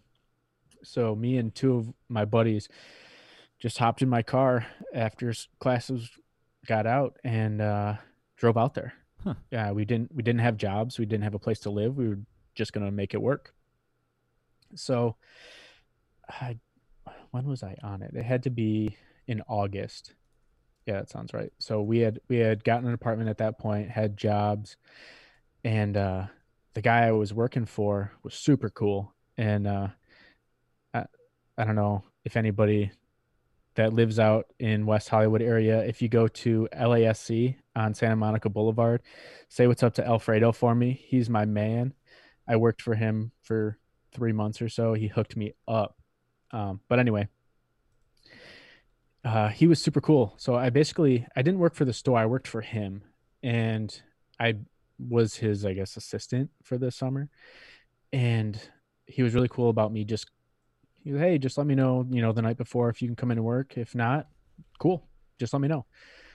So 0.83 1.17
me 1.17 1.39
and 1.39 1.55
two 1.55 1.77
of 1.77 1.93
my 2.09 2.25
buddies 2.25 2.69
just 3.59 3.79
hopped 3.79 4.03
in 4.03 4.09
my 4.09 4.23
car 4.23 4.67
after 4.95 5.33
classes 5.59 6.11
got 6.67 6.87
out 6.87 7.17
and 7.25 7.61
uh, 7.61 7.95
drove 8.37 8.57
out 8.57 8.75
there. 8.75 8.93
Huh. 9.25 9.35
Yeah, 9.51 9.73
we 9.73 9.85
didn't 9.85 10.15
we 10.15 10.23
didn't 10.23 10.41
have 10.41 10.57
jobs. 10.57 10.99
We 10.99 11.07
didn't 11.07 11.25
have 11.25 11.35
a 11.35 11.39
place 11.39 11.61
to 11.61 11.71
live. 11.71 11.97
We 11.97 12.09
were 12.09 12.19
just 12.55 12.73
gonna 12.73 12.93
make 12.93 13.15
it 13.15 13.21
work. 13.21 13.55
So, 14.75 15.17
I 16.29 16.59
when 17.31 17.45
was 17.47 17.63
I 17.63 17.77
on 17.83 18.03
it? 18.03 18.13
It 18.15 18.25
had 18.25 18.43
to 18.45 18.51
be 18.51 18.97
in 19.27 19.43
August. 19.49 20.15
Yeah, 20.87 20.95
that 20.95 21.11
sounds 21.11 21.35
right. 21.35 21.53
So 21.59 21.83
we 21.83 21.99
had 22.01 22.21
we 22.29 22.37
had 22.37 22.65
gotten 22.65 22.87
an 22.87 22.95
apartment 22.95 23.29
at 23.29 23.39
that 23.39 23.59
point, 23.59 23.91
had 23.91 24.17
jobs, 24.17 24.77
and 25.65 25.97
uh, 25.97 26.27
the 26.75 26.83
guy 26.83 27.07
I 27.07 27.13
was 27.13 27.35
working 27.35 27.67
for 27.67 28.13
was 28.23 28.35
super 28.35 28.71
cool. 28.71 29.13
And 29.37 29.67
uh, 29.67 29.89
I, 30.95 31.07
I 31.59 31.65
don't 31.65 31.75
know 31.75 32.05
if 32.25 32.37
anybody 32.37 32.93
that 33.75 33.93
lives 33.93 34.19
out 34.19 34.47
in 34.59 34.87
West 34.87 35.09
Hollywood 35.09 35.43
area, 35.43 35.85
if 35.85 36.01
you 36.03 36.09
go 36.09 36.29
to 36.29 36.69
LASC 36.75 37.57
on 37.75 37.95
Santa 37.95 38.17
Monica 38.17 38.49
Boulevard, 38.49 39.03
say 39.49 39.67
what's 39.67 39.83
up 39.83 39.95
to 39.95 40.07
Alfredo 40.07 40.53
for 40.53 40.75
me. 40.75 41.01
He's 41.07 41.31
my 41.31 41.45
man. 41.45 41.95
I 42.49 42.57
worked 42.57 42.83
for 42.83 42.95
him 42.95 43.33
for 43.43 43.79
three 44.13 44.33
months 44.33 44.63
or 44.63 44.69
so. 44.69 44.95
He 44.95 45.09
hooked 45.09 45.37
me 45.37 45.53
up. 45.69 45.97
Um, 46.53 46.81
but 46.89 46.99
anyway, 46.99 47.29
uh, 49.25 49.49
he 49.49 49.67
was 49.67 49.83
super 49.83 50.01
cool. 50.01 50.35
So 50.39 50.55
I 50.55 50.71
basically 50.71 51.27
I 51.35 51.43
didn't 51.43 51.61
work 51.61 51.75
for 51.75 51.85
the 51.85 51.93
store. 51.93 52.19
I 52.19 52.27
worked 52.27 52.49
for 52.49 52.61
him, 52.61 53.03
and 53.43 54.01
I 54.39 54.57
was 54.99 55.37
his 55.37 55.65
I 55.65 55.75
guess 55.75 55.97
assistant 55.97 56.51
for 56.63 56.79
the 56.79 56.91
summer. 56.91 57.29
And 58.13 58.59
he 59.07 59.23
was 59.23 59.35
really 59.35 59.49
cool 59.49 59.69
about 59.69 59.93
me 59.93 60.05
just 60.05 60.31
hey, 61.05 61.39
just 61.39 61.57
let 61.57 61.67
me 61.67 61.75
know, 61.75 62.05
you 62.11 62.21
know, 62.21 62.33
the 62.33 62.43
night 62.43 62.57
before 62.57 62.89
if 62.89 63.01
you 63.01 63.09
can 63.09 63.17
come 63.17 63.31
in 63.31 63.39
and 63.39 63.45
work. 63.45 63.77
If 63.77 63.95
not, 63.95 64.27
cool. 64.79 65.07
Just 65.39 65.53
let 65.53 65.61
me 65.61 65.69
know. 65.69 65.87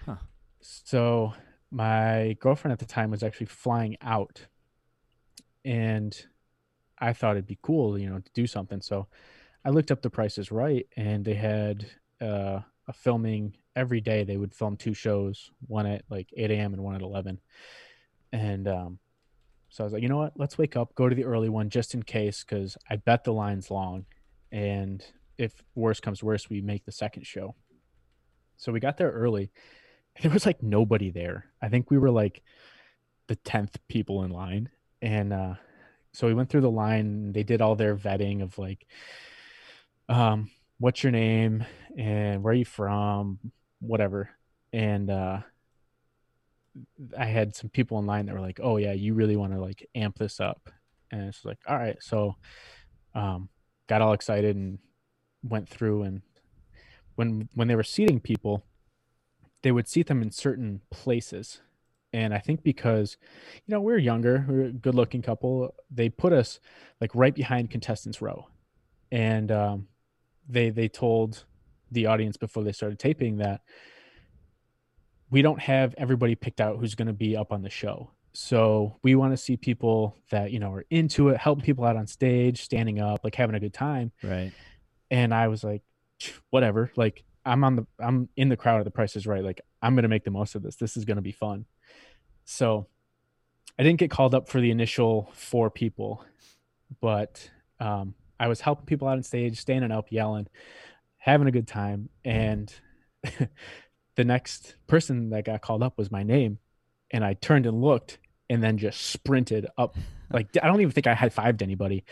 Huh. 0.06 0.16
So 0.62 1.34
my 1.72 2.38
girlfriend 2.40 2.72
at 2.72 2.80
the 2.80 2.86
time 2.86 3.12
was 3.12 3.24
actually 3.24 3.48
flying 3.48 3.98
out 4.02 4.46
and 5.66 6.26
I 7.00 7.14
thought 7.14 7.32
it'd 7.32 7.48
be 7.48 7.60
cool, 7.62 7.98
you 7.98 8.10
know, 8.10 8.20
to 8.20 8.32
do 8.34 8.48
something. 8.48 8.82
So 8.82 9.08
I 9.64 9.70
looked 9.70 9.92
up 9.92 10.02
the 10.02 10.10
Price 10.10 10.38
Is 10.38 10.52
Right 10.52 10.88
and 10.96 11.24
they 11.24 11.36
had 11.36 11.86
uh, 12.20 12.60
a 12.88 12.94
filming 12.94 13.56
every 13.76 14.02
day. 14.02 14.24
They 14.24 14.38
would 14.38 14.54
film 14.54 14.78
two 14.78 14.94
shows, 14.94 15.52
one 15.68 15.86
at 15.86 16.04
like 16.10 16.30
8 16.36 16.52
a.m. 16.52 16.74
and 16.74 16.84
one 16.84 16.96
at 16.96 17.02
11. 17.02 17.40
And 18.34 18.68
um, 18.68 19.00
so 19.70 19.84
I 19.84 19.86
was 19.86 19.94
like, 19.94 20.02
you 20.02 20.10
know 20.10 20.18
what? 20.18 20.34
Let's 20.36 20.58
wake 20.58 20.76
up, 20.76 20.96
go 20.96 21.08
to 21.08 21.16
the 21.16 21.26
early 21.26 21.50
one 21.50 21.70
just 21.70 21.94
in 21.94 22.04
case, 22.04 22.44
because 22.44 22.78
I 22.90 22.96
bet 22.96 23.24
the 23.24 23.34
line's 23.34 23.70
long 23.70 24.06
and 24.52 25.04
if 25.38 25.64
worse 25.76 26.00
comes 26.00 26.24
worse, 26.24 26.50
we 26.50 26.62
make 26.62 26.86
the 26.86 26.92
second 26.92 27.26
show. 27.26 27.56
So 28.58 28.72
we 28.72 28.80
got 28.80 28.98
there 28.98 29.12
early. 29.12 29.52
There 30.22 30.30
was 30.30 30.46
like 30.46 30.62
nobody 30.62 31.10
there. 31.10 31.46
I 31.62 31.70
think 31.70 31.90
we 31.90 31.98
were 31.98 32.12
like 32.12 32.44
the 33.28 33.38
tenth 33.38 33.78
people 33.88 34.24
in 34.24 34.32
line, 34.32 34.70
and 35.02 35.32
uh, 35.32 35.54
so 36.12 36.28
we 36.28 36.34
went 36.34 36.50
through 36.50 36.62
the 36.62 36.70
line. 36.70 37.32
They 37.32 37.44
did 37.44 37.62
all 37.62 37.78
their 37.78 37.96
vetting 37.96 38.44
of 38.44 38.58
like, 38.58 38.86
um, 40.12 40.52
what's 40.78 41.04
your 41.04 41.12
name 41.12 41.66
and 41.98 42.44
where 42.44 42.52
are 42.52 42.56
you 42.56 42.66
from, 42.66 43.40
whatever. 43.80 44.30
And 44.74 45.10
uh, 45.10 45.40
I 47.18 47.26
had 47.26 47.56
some 47.56 47.70
people 47.70 47.98
in 48.00 48.06
line 48.06 48.26
that 48.26 48.36
were 48.36 48.42
like, 48.42 48.60
"Oh 48.62 48.78
yeah, 48.78 48.94
you 48.94 49.14
really 49.14 49.36
want 49.36 49.54
to 49.54 49.60
like 49.60 49.88
amp 49.96 50.18
this 50.18 50.40
up," 50.40 50.70
and 51.12 51.24
it's 51.24 51.44
like, 51.44 51.60
"All 51.68 51.78
right." 51.78 51.98
So, 52.02 52.36
um, 53.16 53.50
got 53.88 54.02
all 54.02 54.14
excited 54.14 54.56
and 54.56 54.80
went 55.44 55.68
through 55.68 56.04
and 56.04 56.22
when 57.16 57.50
when 57.56 57.68
they 57.68 57.76
were 57.76 57.84
seating 57.84 58.20
people 58.20 58.64
they 59.64 59.72
would 59.72 59.88
seat 59.88 60.06
them 60.06 60.22
in 60.22 60.30
certain 60.30 60.82
places 60.92 61.62
and 62.14 62.32
i 62.32 62.38
think 62.38 62.62
because 62.62 63.18
you 63.66 63.74
know 63.74 63.82
we 63.82 63.92
are 63.92 63.98
younger 63.98 64.46
we 64.48 64.56
are 64.56 64.66
a 64.66 64.72
good 64.72 64.94
looking 64.94 65.24
couple 65.24 65.74
they 65.90 66.10
put 66.10 66.32
us 66.32 66.60
like 67.02 67.10
right 67.16 67.34
behind 67.34 67.72
contestants 67.72 68.22
row 68.22 68.48
and 69.12 69.52
um, 69.52 69.88
they 70.52 70.70
they 70.70 70.88
told 70.88 71.46
the 71.92 72.06
audience 72.06 72.38
before 72.38 72.64
they 72.64 72.72
started 72.72 73.00
taping 73.00 73.38
that 73.38 73.62
we 75.30 75.42
don't 75.42 75.60
have 75.60 75.96
everybody 75.98 76.36
picked 76.36 76.62
out 76.62 76.78
who's 76.78 76.96
going 76.96 77.08
to 77.08 77.14
be 77.14 77.36
up 77.36 77.52
on 77.52 77.62
the 77.62 77.70
show 77.70 78.12
so 78.34 78.98
we 79.04 79.16
want 79.16 79.34
to 79.34 79.38
see 79.38 79.58
people 79.58 80.16
that, 80.30 80.52
you 80.52 80.60
know, 80.60 80.72
are 80.72 80.86
into 80.90 81.30
it, 81.30 81.38
helping 81.38 81.66
people 81.66 81.84
out 81.84 81.98
on 81.98 82.08
stage, 82.08 82.64
standing 82.64 83.00
up, 83.00 83.22
like 83.24 83.36
having 83.36 83.56
a 83.56 83.60
good 83.60 83.74
time. 83.74 84.12
Right. 84.24 84.52
And 85.10 85.34
I 85.34 85.50
was 85.50 85.64
like, 85.64 85.84
whatever. 86.50 86.92
Like 86.96 87.24
I'm 87.46 87.64
on 87.64 87.76
the 87.76 87.88
I'm 88.00 88.30
in 88.38 88.50
the 88.50 88.56
crowd 88.56 88.80
at 88.80 88.86
the 88.86 88.92
Price 88.92 89.16
Is 89.16 89.28
Right. 89.28 89.44
Like 89.44 89.62
I'm 89.82 89.96
gonna 89.96 90.08
make 90.08 90.24
the 90.24 90.32
most 90.32 90.56
of 90.56 90.64
this. 90.64 90.76
This 90.76 90.96
is 90.96 91.04
gonna 91.04 91.22
be 91.22 91.32
fun. 91.32 91.66
So 92.46 92.88
I 93.78 93.84
didn't 93.84 94.00
get 94.00 94.12
called 94.12 94.34
up 94.34 94.48
for 94.48 94.62
the 94.62 94.72
initial 94.72 95.32
four 95.34 95.70
people, 95.70 96.24
but 97.02 97.50
um, 97.80 98.14
I 98.42 98.48
was 98.48 98.60
helping 98.60 98.88
people 98.88 99.08
out 99.08 99.18
on 99.18 99.24
stage, 99.24 99.60
standing 99.60 99.92
up, 99.92 100.08
yelling, 100.12 100.48
having 101.18 101.48
a 101.48 101.52
good 101.52 101.68
time. 101.68 102.10
And 102.26 102.74
the 104.16 104.24
next 104.24 104.76
person 104.88 105.30
that 105.30 105.46
got 105.46 105.62
called 105.62 105.84
up 105.84 105.96
was 105.96 106.12
my 106.12 106.24
name 106.24 106.58
and 107.12 107.24
I 107.24 107.36
turned 107.36 107.68
and 107.68 107.84
looked 107.84 108.18
and 108.50 108.64
then 108.64 108.80
just 108.80 109.00
sprinted 109.02 109.68
up. 109.78 109.96
Like 110.34 110.48
I 110.64 110.68
don't 110.68 110.80
even 110.80 110.94
think 110.94 111.08
I 111.08 111.14
had 111.14 111.36
fived 111.36 111.62
anybody. 111.62 112.06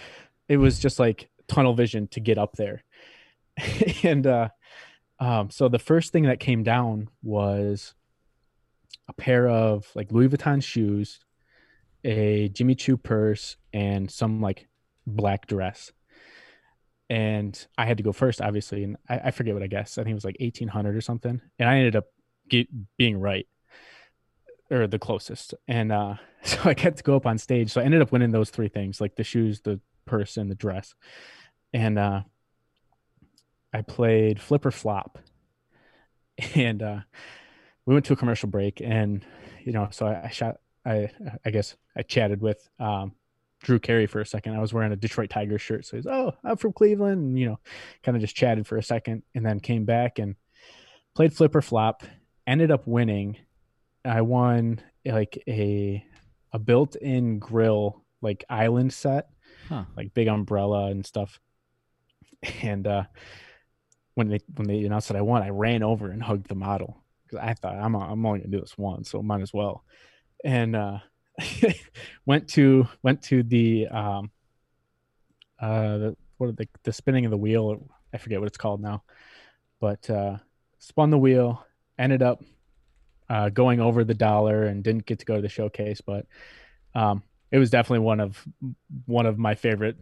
It 0.50 0.58
was 0.58 0.78
just 0.78 1.00
like 1.00 1.30
tunnel 1.48 1.74
vision 1.74 2.10
to 2.10 2.20
get 2.20 2.38
up 2.38 2.58
there. 2.58 2.84
and 4.04 4.28
uh 4.28 4.50
um 5.22 5.50
so 5.50 5.70
the 5.70 5.80
first 5.80 6.12
thing 6.12 6.24
that 6.24 6.42
came 6.42 6.62
down 6.62 7.08
was 7.24 7.94
a 9.08 9.14
pair 9.14 9.48
of 9.48 9.90
like 9.96 10.12
Louis 10.12 10.28
Vuitton 10.28 10.62
shoes, 10.62 11.22
a 12.04 12.50
Jimmy 12.50 12.76
Choo 12.76 12.98
purse, 12.98 13.56
and 13.72 14.12
some 14.12 14.42
like 14.42 14.68
black 15.08 15.48
dress. 15.48 15.94
And 17.10 17.68
I 17.78 17.86
had 17.86 17.98
to 17.98 18.04
go 18.04 18.12
first, 18.12 18.40
obviously, 18.42 18.84
and 18.84 18.98
I, 19.10 19.20
I 19.26 19.32
forget 19.32 19.56
what 19.56 19.64
I 19.64 19.68
guess. 19.68 19.98
I 19.98 20.04
think 20.04 20.12
it 20.12 20.16
was 20.16 20.26
like 20.26 20.38
eighteen 20.40 20.68
hundred 20.68 20.96
or 20.96 21.02
something, 21.02 21.42
and 21.58 21.70
I 21.70 21.78
ended 21.78 21.96
up 21.96 22.06
get, 22.50 22.68
being 22.98 23.20
right 23.20 23.48
or 24.72 24.88
the 24.88 25.00
closest. 25.00 25.54
And 25.68 25.92
uh, 25.92 26.16
so 26.44 26.58
I 26.66 26.74
got 26.74 26.98
to 26.98 27.04
go 27.04 27.16
up 27.16 27.26
on 27.26 27.38
stage. 27.38 27.72
So 27.72 27.82
I 27.82 27.84
ended 27.84 28.02
up 28.02 28.12
winning 28.12 28.32
those 28.32 28.50
three 28.50 28.70
things, 28.70 29.02
like 29.02 29.16
the 29.16 29.24
shoes, 29.24 29.62
the 29.62 29.80
purse, 30.06 30.38
and 30.38 30.50
the 30.50 30.56
dress. 30.56 30.94
And 31.74 31.98
uh, 31.98 32.22
I 33.74 33.82
played 33.82 34.40
flip 34.40 34.66
or 34.66 34.72
flop. 34.72 35.20
And 36.56 36.82
uh, 36.82 37.00
we 37.86 37.94
went 37.94 38.06
to 38.06 38.14
a 38.14 38.16
commercial 38.16 38.48
break, 38.48 38.82
and 38.82 39.26
you 39.66 39.74
know, 39.74 39.90
so 39.92 40.06
I, 40.06 40.26
I 40.26 40.30
shot. 40.30 40.58
I 40.86 41.10
I 41.44 41.50
guess 41.50 41.76
I 41.98 42.02
chatted 42.02 42.40
with 42.40 42.70
um, 42.80 43.12
Drew 43.62 43.80
Carey 43.80 44.06
for 44.06 44.22
a 44.22 44.26
second. 44.26 44.56
I 44.56 44.60
was 44.60 44.74
wearing 44.74 44.92
a 44.92 44.96
Detroit 44.96 45.30
Tigers 45.30 45.62
shirt, 45.62 45.86
so 45.86 45.98
he's, 45.98 46.08
"Oh, 46.08 46.34
I'm 46.44 46.58
from 46.58 46.74
Cleveland," 46.74 47.22
and 47.22 47.40
you 47.40 47.48
know, 47.48 47.60
kind 48.04 48.16
of 48.16 48.22
just 48.22 48.36
chatted 48.36 48.68
for 48.68 48.78
a 48.78 48.84
second, 48.84 49.24
and 49.36 49.46
then 49.46 49.60
came 49.60 49.86
back 49.86 50.20
and 50.20 50.36
played 51.16 51.34
flip 51.34 51.56
or 51.56 51.62
flop. 51.62 52.04
Ended 52.48 52.72
up 52.72 52.88
winning, 52.88 53.38
I 54.06 54.22
won 54.22 54.82
like 55.06 55.42
a 55.48 56.04
a 56.52 56.60
built-in 56.60 57.40
grill 57.40 58.04
like 58.22 58.44
island 58.50 58.94
set, 58.94 59.30
huh. 59.68 59.86
like 59.96 60.14
big 60.14 60.28
umbrella 60.28 60.88
and 60.88 61.06
stuff. 61.06 61.40
And 62.64 62.88
uh, 62.88 63.04
when 64.16 64.30
they 64.30 64.40
when 64.56 64.68
they 64.68 64.84
announced 64.86 65.10
that 65.10 65.18
I 65.18 65.22
won, 65.22 65.44
I 65.44 65.50
ran 65.50 65.84
over 65.84 66.10
and 66.10 66.24
hugged 66.24 66.48
the 66.48 66.56
model 66.56 67.04
because 67.24 67.40
I 67.46 67.54
thought 67.54 67.76
I'm 67.76 67.96
I'm 67.96 68.26
only 68.26 68.40
gonna 68.40 68.52
do 68.52 68.62
this 68.62 68.78
once, 68.78 69.12
so 69.12 69.22
might 69.22 69.42
as 69.42 69.54
well. 69.54 69.84
And 70.46 70.76
uh, 70.76 71.00
went 72.26 72.48
to 72.50 72.88
went 73.04 73.22
to 73.24 73.44
the 73.44 73.88
um 73.88 74.32
uh 75.60 75.98
the 75.98 76.18
what 76.38 76.56
the, 76.58 76.68
the 76.84 76.94
spinning 76.94 77.26
of 77.26 77.32
the 77.32 77.38
wheel. 77.38 77.90
I 78.14 78.18
forget 78.18 78.40
what 78.40 78.48
it's 78.48 78.58
called 78.58 78.82
now, 78.82 79.04
but 79.80 80.10
uh, 80.10 80.38
spun 80.80 81.10
the 81.12 81.18
wheel, 81.18 81.64
ended 81.98 82.22
up 82.24 82.42
uh, 83.30 83.50
going 83.50 83.80
over 83.80 84.04
the 84.04 84.14
dollar 84.16 84.64
and 84.64 84.84
didn't 84.84 85.06
get 85.06 85.20
to 85.20 85.26
go 85.26 85.36
to 85.36 85.42
the 85.42 85.50
showcase, 85.50 86.02
but 86.02 86.26
um, 86.96 87.22
it 87.52 87.60
was 87.60 87.70
definitely 87.70 88.00
one 88.06 88.20
of 88.20 88.44
one 89.06 89.26
of 89.26 89.38
my 89.38 89.54
favorite 89.54 89.98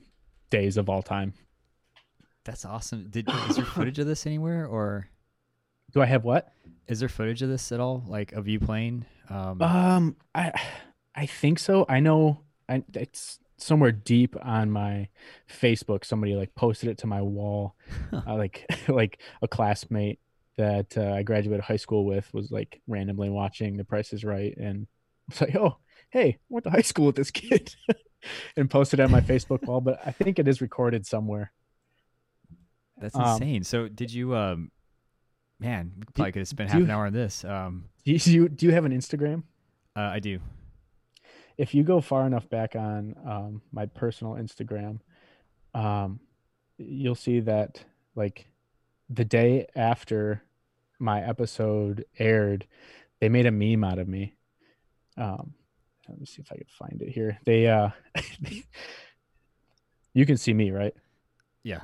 days 0.50 0.78
of 0.78 0.90
all 0.90 1.02
time. 1.02 1.34
That's 2.46 2.64
awesome. 2.64 3.08
Did 3.10 3.28
is 3.50 3.58
there 3.58 3.66
footage 3.66 4.00
of 4.00 4.08
this 4.08 4.26
anywhere, 4.26 4.66
or 4.68 5.10
Do 5.92 6.02
I 6.02 6.06
have 6.06 6.24
what? 6.24 6.54
is 6.88 7.02
there 7.02 7.10
footage 7.10 7.42
of 7.42 7.50
this 7.50 7.72
at 7.74 7.82
all, 7.82 8.04
like 8.08 8.32
of 8.32 8.48
you 8.48 8.60
playing? 8.60 9.06
Um, 9.30 9.62
Um, 9.62 10.16
I 10.34 10.54
I 11.18 11.26
think 11.26 11.58
so. 11.58 11.84
I 11.90 12.00
know 12.00 12.44
I, 12.70 12.84
it's 12.94 13.40
somewhere 13.58 13.92
deep 13.92 14.36
on 14.40 14.70
my 14.70 15.10
Facebook. 15.50 16.06
Somebody 16.06 16.36
like 16.36 16.54
posted 16.54 16.90
it 16.90 17.00
to 17.00 17.08
my 17.08 17.24
wall, 17.24 17.76
uh, 18.14 18.36
like 18.36 18.66
like 18.88 19.20
a 19.42 19.48
classmate 19.48 20.20
that 20.58 20.96
uh, 20.96 21.14
I 21.14 21.24
graduated 21.24 21.64
high 21.64 21.78
school 21.78 22.06
with 22.06 22.32
was 22.34 22.52
like 22.52 22.82
randomly 22.88 23.32
watching 23.32 23.78
The 23.78 23.84
Price 23.84 24.14
Is 24.14 24.24
Right, 24.24 24.56
and 24.58 24.86
was 25.28 25.42
like, 25.42 25.56
oh 25.56 25.78
hey, 26.12 26.30
I 26.30 26.38
went 26.50 26.64
to 26.66 26.70
high 26.70 26.82
school 26.82 27.08
with 27.08 27.16
this 27.16 27.32
kid, 27.32 27.76
and 28.56 28.70
posted 28.70 29.00
it 29.00 29.04
on 29.04 29.12
my 29.12 29.22
Facebook 29.22 29.64
wall. 29.66 29.82
But 29.82 30.00
I 30.06 30.12
think 30.12 30.38
it 30.38 30.48
is 30.48 30.62
recorded 30.62 31.08
somewhere. 31.08 31.52
that's 32.96 33.16
um, 33.16 33.42
insane. 33.42 33.64
So 33.64 33.88
did 33.88 34.14
you? 34.14 34.36
Um, 34.36 34.72
man, 35.60 35.94
probably 36.14 36.32
could 36.32 36.42
have 36.42 36.48
spent 36.48 36.70
half 36.70 36.78
you- 36.78 36.86
an 36.86 36.92
hour 36.92 37.08
on 37.08 37.14
this. 37.14 37.44
Um, 37.44 37.86
Do 38.06 38.12
you, 38.12 38.20
do 38.20 38.32
you 38.32 38.50
do 38.50 38.66
you 38.68 38.72
have 38.74 38.86
an 38.86 38.92
Instagram? 38.92 39.42
uh, 39.96 40.02
I 40.02 40.20
do. 40.20 40.40
If 41.58 41.74
you 41.74 41.84
go 41.84 42.02
far 42.02 42.26
enough 42.28 42.50
back 42.50 42.76
on 42.76 43.16
um, 43.26 43.62
my 43.72 43.86
personal 43.88 44.34
Instagram, 44.34 45.00
um, 45.74 46.20
you'll 46.78 47.16
see 47.16 47.40
that 47.42 47.84
like 48.16 48.48
the 49.10 49.26
day 49.26 49.66
after 49.76 50.44
my 51.00 51.22
episode 51.22 52.06
aired, 52.20 52.66
they 53.20 53.30
made 53.30 53.46
a 53.46 53.52
meme 53.52 53.84
out 53.84 54.00
of 54.00 54.08
me. 54.08 54.34
Um, 55.18 55.54
let 56.08 56.20
me 56.20 56.26
see 56.26 56.42
if 56.42 56.52
I 56.52 56.56
can 56.56 56.66
find 56.70 57.02
it 57.02 57.10
here. 57.10 57.40
They, 57.46 57.68
uh, 57.68 57.90
you 60.14 60.26
can 60.26 60.38
see 60.38 60.54
me, 60.54 60.72
right? 60.72 60.94
Yeah. 61.64 61.82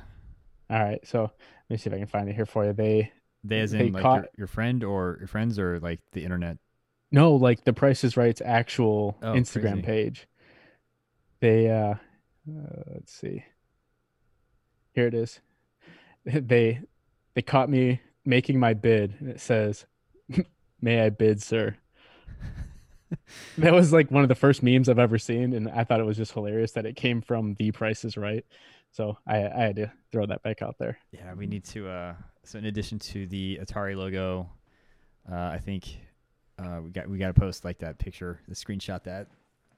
All 0.70 0.82
right. 0.82 1.00
So 1.06 1.22
let 1.22 1.30
me 1.70 1.76
see 1.76 1.90
if 1.90 1.94
I 1.94 1.98
can 1.98 2.06
find 2.06 2.28
it 2.28 2.34
here 2.34 2.46
for 2.46 2.64
you. 2.64 2.72
They, 2.72 3.12
They 3.42 3.60
as 3.60 3.72
They 3.72 3.86
in 3.88 3.92
like 3.92 4.02
caught- 4.02 4.16
your, 4.22 4.28
your 4.38 4.46
friend 4.46 4.82
or 4.82 5.16
your 5.18 5.28
friends 5.28 5.58
or 5.58 5.78
like 5.80 6.00
the 6.12 6.24
internet. 6.24 6.58
No, 7.14 7.34
like 7.36 7.62
the 7.62 7.72
Price 7.72 8.02
is 8.02 8.16
Right's 8.16 8.42
actual 8.44 9.16
Oh, 9.22 9.34
Instagram 9.34 9.74
crazy. 9.74 9.82
page. 9.82 10.28
They 11.38 11.70
uh, 11.70 11.94
uh 11.94 12.82
let's 12.92 13.12
see. 13.12 13.44
Here 14.94 15.06
it 15.06 15.14
is. 15.14 15.40
They 16.24 16.80
they 17.34 17.42
caught 17.42 17.70
me 17.70 18.00
making 18.24 18.58
my 18.58 18.74
bid 18.74 19.14
and 19.20 19.28
it 19.28 19.40
says, 19.40 19.86
"May 20.80 21.02
I 21.02 21.10
bid, 21.10 21.40
sir?" 21.40 21.76
that 23.58 23.72
was 23.72 23.92
like 23.92 24.10
one 24.10 24.24
of 24.24 24.28
the 24.28 24.34
first 24.34 24.62
memes 24.62 24.88
I've 24.88 24.98
ever 24.98 25.18
seen 25.18 25.52
and 25.52 25.68
I 25.68 25.84
thought 25.84 26.00
it 26.00 26.06
was 26.06 26.16
just 26.16 26.32
hilarious 26.32 26.72
that 26.72 26.86
it 26.86 26.96
came 26.96 27.20
from 27.20 27.54
The 27.54 27.70
Price 27.70 28.04
is 28.04 28.16
Right. 28.16 28.44
So 28.90 29.18
I 29.24 29.36
I 29.36 29.62
had 29.62 29.76
to 29.76 29.92
throw 30.10 30.26
that 30.26 30.42
back 30.42 30.62
out 30.62 30.78
there. 30.80 30.98
Yeah, 31.12 31.34
we 31.34 31.46
need 31.46 31.64
to. 31.66 31.88
Uh, 31.88 32.14
so 32.42 32.58
in 32.58 32.64
addition 32.64 32.98
to 33.00 33.28
the 33.28 33.60
Atari 33.62 33.94
logo, 33.94 34.50
uh, 35.30 35.36
I 35.36 35.58
think 35.58 35.98
uh, 36.58 36.80
we 36.84 36.90
got 36.90 37.08
we 37.08 37.18
got 37.18 37.28
to 37.28 37.34
post 37.34 37.64
like 37.64 37.78
that 37.78 37.98
picture, 37.98 38.40
the 38.48 38.54
screenshot 38.54 39.02
that, 39.04 39.28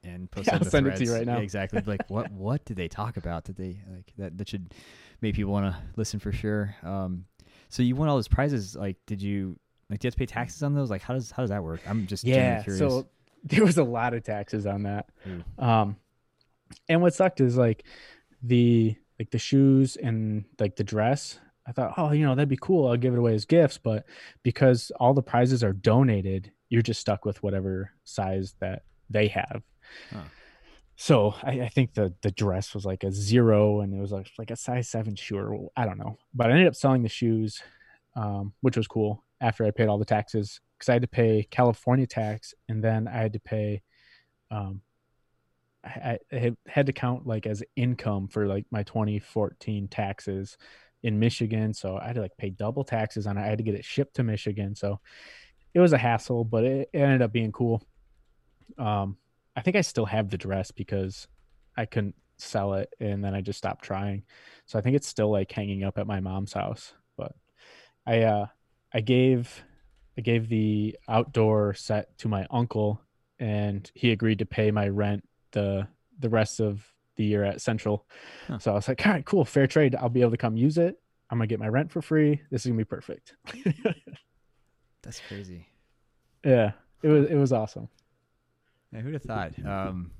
and 0.03 0.29
post 0.31 0.47
Yeah, 0.47 0.53
it 0.53 0.55
in 0.55 0.59
I'll 0.61 0.65
the 0.65 0.71
send 0.71 0.87
it 0.87 0.95
to 0.97 1.03
you 1.05 1.13
right 1.13 1.25
now. 1.25 1.37
Yeah, 1.37 1.43
exactly. 1.43 1.81
like 1.85 2.09
what 2.09 2.31
what 2.31 2.65
did 2.65 2.77
they 2.77 2.87
talk 2.87 3.17
about? 3.17 3.45
Did 3.45 3.55
they 3.57 3.81
like 3.91 4.11
that? 4.17 4.37
That 4.37 4.49
should 4.49 4.73
make 5.21 5.35
people 5.35 5.51
want 5.51 5.73
to 5.73 5.81
listen 5.95 6.19
for 6.19 6.31
sure. 6.31 6.75
Um, 6.83 7.25
so 7.69 7.83
you 7.83 7.95
won 7.95 8.07
all 8.09 8.15
those 8.15 8.27
prizes. 8.27 8.75
Like, 8.75 8.97
did 9.05 9.21
you 9.21 9.57
like? 9.89 9.99
Do 9.99 10.05
you 10.05 10.09
have 10.09 10.13
to 10.15 10.19
pay 10.19 10.25
taxes 10.25 10.63
on 10.63 10.73
those? 10.73 10.89
Like, 10.89 11.01
how 11.01 11.13
does 11.13 11.31
how 11.31 11.43
does 11.43 11.49
that 11.49 11.63
work? 11.63 11.81
I'm 11.87 12.07
just 12.07 12.23
Yeah, 12.23 12.61
curious. 12.63 12.79
so 12.79 13.07
there 13.43 13.63
was 13.63 13.77
a 13.77 13.83
lot 13.83 14.13
of 14.13 14.23
taxes 14.23 14.65
on 14.65 14.83
that. 14.83 15.09
Ooh. 15.27 15.63
Um, 15.63 15.95
and 16.89 17.01
what 17.01 17.13
sucked 17.13 17.39
is 17.41 17.57
like 17.57 17.83
the 18.43 18.95
like 19.19 19.31
the 19.31 19.39
shoes 19.39 19.95
and 19.95 20.45
like 20.59 20.75
the 20.75 20.83
dress. 20.83 21.39
I 21.65 21.73
thought, 21.73 21.95
oh, 21.97 22.11
you 22.13 22.25
know, 22.25 22.33
that'd 22.33 22.47
be 22.47 22.57
cool. 22.61 22.87
I'll 22.87 22.95
give 22.95 23.13
it 23.13 23.19
away 23.19 23.33
as 23.33 23.43
gifts, 23.43 23.77
but 23.77 24.05
because 24.41 24.89
all 25.01 25.13
the 25.13 25.21
prizes 25.21 25.63
are 25.65 25.73
donated, 25.73 26.51
you're 26.69 26.81
just 26.81 27.01
stuck 27.01 27.25
with 27.25 27.41
whatever 27.43 27.91
size 28.03 28.55
that 28.59 28.83
they 29.09 29.27
have. 29.29 29.63
Huh. 30.11 30.23
So 30.95 31.35
I, 31.43 31.61
I 31.61 31.69
think 31.69 31.93
the 31.93 32.13
the 32.23 32.31
dress 32.31 32.73
was 32.73 32.83
like 32.83 33.03
a 33.03 33.11
zero, 33.11 33.81
and 33.81 33.93
it 33.93 33.99
was 33.99 34.11
like 34.11 34.29
like 34.37 34.51
a 34.51 34.55
size 34.55 34.89
seven 34.89 35.15
shoe, 35.15 35.37
or 35.37 35.69
I 35.77 35.85
don't 35.85 35.99
know. 35.99 36.17
But 36.33 36.47
I 36.47 36.53
ended 36.53 36.67
up 36.67 36.75
selling 36.75 37.03
the 37.03 37.09
shoes, 37.09 37.61
um, 38.15 38.53
which 38.61 38.77
was 38.77 38.87
cool. 38.87 39.23
After 39.39 39.63
I 39.63 39.71
paid 39.71 39.87
all 39.87 39.99
the 39.99 40.05
taxes, 40.05 40.59
because 40.77 40.89
I 40.89 40.93
had 40.93 41.03
to 41.03 41.07
pay 41.07 41.47
California 41.51 42.07
tax, 42.07 42.55
and 42.67 42.83
then 42.83 43.07
I 43.07 43.17
had 43.17 43.33
to 43.33 43.39
pay, 43.39 43.83
um, 44.49 44.81
I, 45.85 46.17
I 46.31 46.35
had- 46.35 46.57
had 46.65 46.85
to 46.87 46.93
count 46.93 47.27
like 47.27 47.45
as 47.45 47.63
income 47.75 48.27
for 48.27 48.47
like 48.47 48.65
my 48.71 48.81
2014 48.81 49.87
taxes 49.89 50.57
in 51.03 51.19
Michigan. 51.19 51.75
So 51.75 51.97
I 51.97 52.07
had 52.07 52.15
to 52.15 52.21
like 52.21 52.35
pay 52.37 52.49
double 52.49 52.83
taxes 52.83 53.27
on 53.27 53.37
it. 53.37 53.41
I 53.41 53.45
had 53.47 53.59
to 53.59 53.63
get 53.63 53.75
it 53.75 53.85
shipped 53.85 54.15
to 54.15 54.23
Michigan. 54.23 54.73
So 54.75 54.99
it 55.77 55.79
was 55.79 55.93
a 55.93 55.97
hassle, 55.99 56.43
but 56.43 56.63
it, 56.63 56.89
it 56.91 56.97
ended 56.97 57.21
up 57.21 57.31
being 57.31 57.51
cool. 57.51 57.83
Um, 58.79 59.17
I 59.55 59.61
think 59.61 59.75
I 59.75 59.81
still 59.81 60.07
have 60.07 60.31
the 60.31 60.37
dress 60.37 60.71
because 60.71 61.27
I 61.77 61.85
couldn't 61.85 62.15
sell 62.37 62.73
it 62.73 62.91
and 62.99 63.23
then 63.23 63.35
I 63.35 63.41
just 63.41 63.59
stopped 63.59 63.85
trying. 63.85 64.23
So 64.65 64.79
I 64.79 64.81
think 64.81 64.95
it's 64.95 65.07
still 65.07 65.29
like 65.29 65.51
hanging 65.51 65.83
up 65.83 65.99
at 65.99 66.07
my 66.07 66.19
mom's 66.19 66.53
house. 66.53 66.95
But 67.15 67.35
I 68.07 68.23
uh 68.23 68.47
I 68.91 69.01
gave 69.01 69.63
I 70.17 70.21
gave 70.21 70.49
the 70.49 70.97
outdoor 71.07 71.75
set 71.75 72.17
to 72.19 72.27
my 72.27 72.47
uncle 72.49 72.99
and 73.37 73.89
he 73.93 74.11
agreed 74.11 74.39
to 74.39 74.47
pay 74.47 74.71
my 74.71 74.87
rent 74.87 75.23
the 75.51 75.87
the 76.17 76.29
rest 76.29 76.59
of 76.59 76.91
the 77.17 77.23
year 77.23 77.43
at 77.43 77.61
Central. 77.61 78.07
Huh. 78.47 78.57
So 78.57 78.71
I 78.71 78.75
was 78.75 78.87
like, 78.87 79.05
all 79.05 79.13
right, 79.13 79.25
cool, 79.25 79.45
fair 79.45 79.67
trade. 79.67 79.95
I'll 79.95 80.09
be 80.09 80.21
able 80.21 80.31
to 80.31 80.37
come 80.37 80.57
use 80.57 80.79
it. 80.79 80.99
I'm 81.29 81.37
gonna 81.37 81.45
get 81.45 81.59
my 81.59 81.67
rent 81.67 81.91
for 81.91 82.01
free. 82.01 82.41
This 82.49 82.65
is 82.65 82.67
gonna 82.67 82.79
be 82.79 82.83
perfect. 82.83 83.35
That's 85.07 85.21
crazy. 85.21 85.65
yeah, 86.43 86.73
it 87.01 87.07
was 87.07 87.29
it 87.29 87.35
was 87.35 87.53
awesome. 87.53 87.87
Yeah, 88.91 88.99
who'd 88.99 89.13
have 89.13 89.23
thought? 89.23 89.65
Um, 89.65 90.11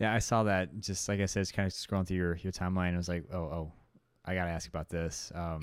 yeah, 0.00 0.12
I 0.12 0.18
saw 0.18 0.42
that. 0.42 0.80
Just 0.80 1.08
like 1.08 1.20
I 1.20 1.26
said, 1.26 1.42
it's 1.42 1.52
kind 1.52 1.64
of 1.64 1.72
scrolling 1.72 2.08
through 2.08 2.16
your 2.16 2.36
your 2.38 2.50
timeline. 2.50 2.94
I 2.94 2.96
was 2.96 3.08
like, 3.08 3.22
oh, 3.32 3.38
oh, 3.38 3.72
I 4.24 4.34
gotta 4.34 4.50
ask 4.50 4.68
about 4.68 4.88
this. 4.88 5.30
Um, 5.32 5.60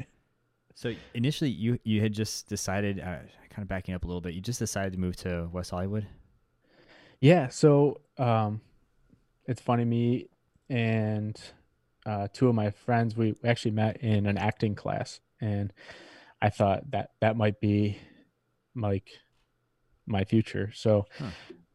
so 0.74 0.92
initially, 1.14 1.48
you 1.48 1.78
you 1.82 2.02
had 2.02 2.12
just 2.12 2.46
decided, 2.46 3.00
uh, 3.00 3.20
kind 3.48 3.62
of 3.62 3.68
backing 3.68 3.94
up 3.94 4.04
a 4.04 4.06
little 4.06 4.20
bit. 4.20 4.34
You 4.34 4.42
just 4.42 4.58
decided 4.58 4.92
to 4.92 4.98
move 4.98 5.16
to 5.16 5.48
West 5.50 5.70
Hollywood. 5.70 6.06
Yeah, 7.20 7.48
so 7.48 8.02
um 8.18 8.60
it's 9.46 9.62
funny 9.62 9.86
me 9.86 10.28
and 10.68 11.40
uh 12.04 12.28
two 12.34 12.48
of 12.48 12.54
my 12.54 12.70
friends 12.70 13.16
we 13.16 13.34
we 13.42 13.48
actually 13.48 13.70
met 13.70 13.96
in 14.02 14.26
an 14.26 14.36
acting 14.36 14.74
class 14.74 15.20
and 15.40 15.72
I 16.40 16.50
thought 16.50 16.90
that 16.90 17.10
that 17.20 17.36
might 17.36 17.60
be 17.60 17.98
like 18.74 19.08
my 20.06 20.24
future. 20.24 20.72
So 20.74 21.06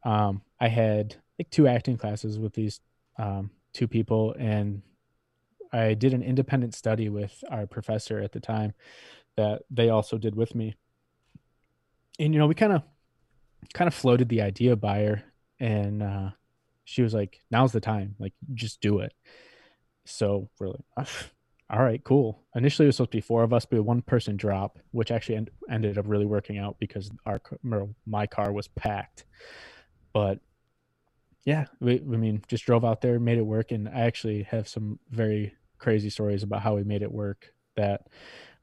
um 0.04 0.42
I 0.60 0.68
had 0.68 1.16
like 1.38 1.50
two 1.50 1.68
acting 1.68 1.98
classes 1.98 2.38
with 2.38 2.54
these 2.54 2.80
um 3.18 3.52
two 3.74 3.88
people 3.88 4.36
and 4.38 4.82
I 5.72 5.94
did 5.94 6.14
an 6.14 6.24
independent 6.24 6.74
study 6.74 7.10
with 7.10 7.44
our 7.50 7.68
professor 7.68 8.20
at 8.20 8.32
the 8.32 8.40
time 8.40 8.74
that 9.38 9.62
they 9.70 9.90
also 9.90 10.18
did 10.18 10.36
with 10.36 10.56
me. 10.56 10.76
And 12.20 12.34
you 12.34 12.40
know, 12.40 12.48
we 12.48 12.56
kind 12.56 12.74
of 12.74 12.84
kind 13.74 13.88
of 13.88 13.94
floated 13.94 14.30
the 14.30 14.42
idea 14.42 14.76
by 14.76 15.00
her 15.04 15.24
and 15.60 16.02
uh, 16.02 16.30
she 16.86 17.02
was 17.02 17.14
like, 17.14 17.42
"Now's 17.52 17.72
the 17.72 17.80
time. 17.80 18.16
Like, 18.18 18.34
just 18.54 18.82
do 18.82 19.00
it." 19.00 19.14
So 20.06 20.50
we're 20.60 20.70
like, 20.70 20.86
"Ah, 20.98 21.08
"All 21.70 21.84
right, 21.84 22.04
cool." 22.04 22.42
Initially, 22.56 22.86
it 22.86 22.90
was 22.90 22.98
supposed 22.98 23.12
to 23.12 23.18
be 23.18 23.22
four 23.22 23.44
of 23.44 23.54
us, 23.54 23.66
but 23.66 23.82
one 23.84 24.02
person 24.02 24.36
drop, 24.38 24.80
which 24.92 25.12
actually 25.12 25.36
end- 25.36 25.52
ended 25.70 25.98
up 25.98 26.06
really 26.08 26.26
working 26.26 26.58
out 26.58 26.78
because 26.80 27.12
our 27.26 27.42
my 28.06 28.28
car 28.28 28.52
was 28.52 28.68
packed. 28.68 29.26
But 30.14 30.40
yeah, 31.46 31.66
we, 31.80 31.96
I 31.96 32.04
mean, 32.04 32.44
just 32.48 32.66
drove 32.66 32.84
out 32.86 33.02
there, 33.02 33.20
made 33.20 33.38
it 33.38 33.46
work, 33.46 33.72
and 33.72 33.88
I 33.88 34.02
actually 34.02 34.44
have 34.44 34.68
some 34.68 35.00
very 35.10 35.54
crazy 35.78 36.10
stories 36.10 36.44
about 36.44 36.62
how 36.62 36.76
we 36.76 36.84
made 36.84 37.02
it 37.02 37.12
work 37.12 37.54
that 37.76 38.08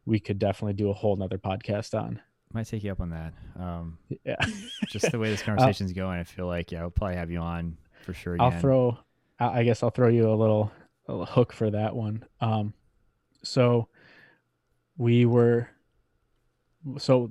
we 0.05 0.21
could 0.21 0.39
definitely 0.39 0.75
do 0.75 0.91
a 0.91 0.93
whole 0.93 1.17
nother 1.17 1.39
podcast 1.39 1.99
on. 1.99 2.21
Might 2.53 2.67
take 2.67 2.85
you 2.85 2.93
up 2.93 3.01
on 3.01 3.11
that. 3.11 3.33
Um, 3.59 3.99
Yeah. 4.25 4.37
just 4.89 5.11
the 5.11 5.19
way 5.19 5.31
this 5.31 5.43
conversation's 5.45 5.93
going, 5.93 6.21
I 6.21 6.25
feel 6.25 6.47
like 6.47 6.71
yeah, 6.71 6.83
I'll 6.83 6.91
probably 6.91 7.17
have 7.17 7.31
you 7.31 7.41
on 7.41 7.77
for 8.05 8.15
sure. 8.15 8.37
I'll 8.41 8.53
throw. 8.53 8.99
I 9.41 9.61
I 9.61 9.65
guess 9.65 9.83
I'll 9.83 9.91
throw 9.91 10.09
you 10.09 10.31
a 10.31 10.35
little, 10.37 10.71
a 11.09 11.13
little 11.13 11.27
hook 11.27 11.53
for 11.53 11.71
that 11.71 11.97
one. 11.97 12.25
Um, 12.41 12.73
so 13.47 13.89
we 14.97 15.25
were, 15.25 15.69
so 16.99 17.31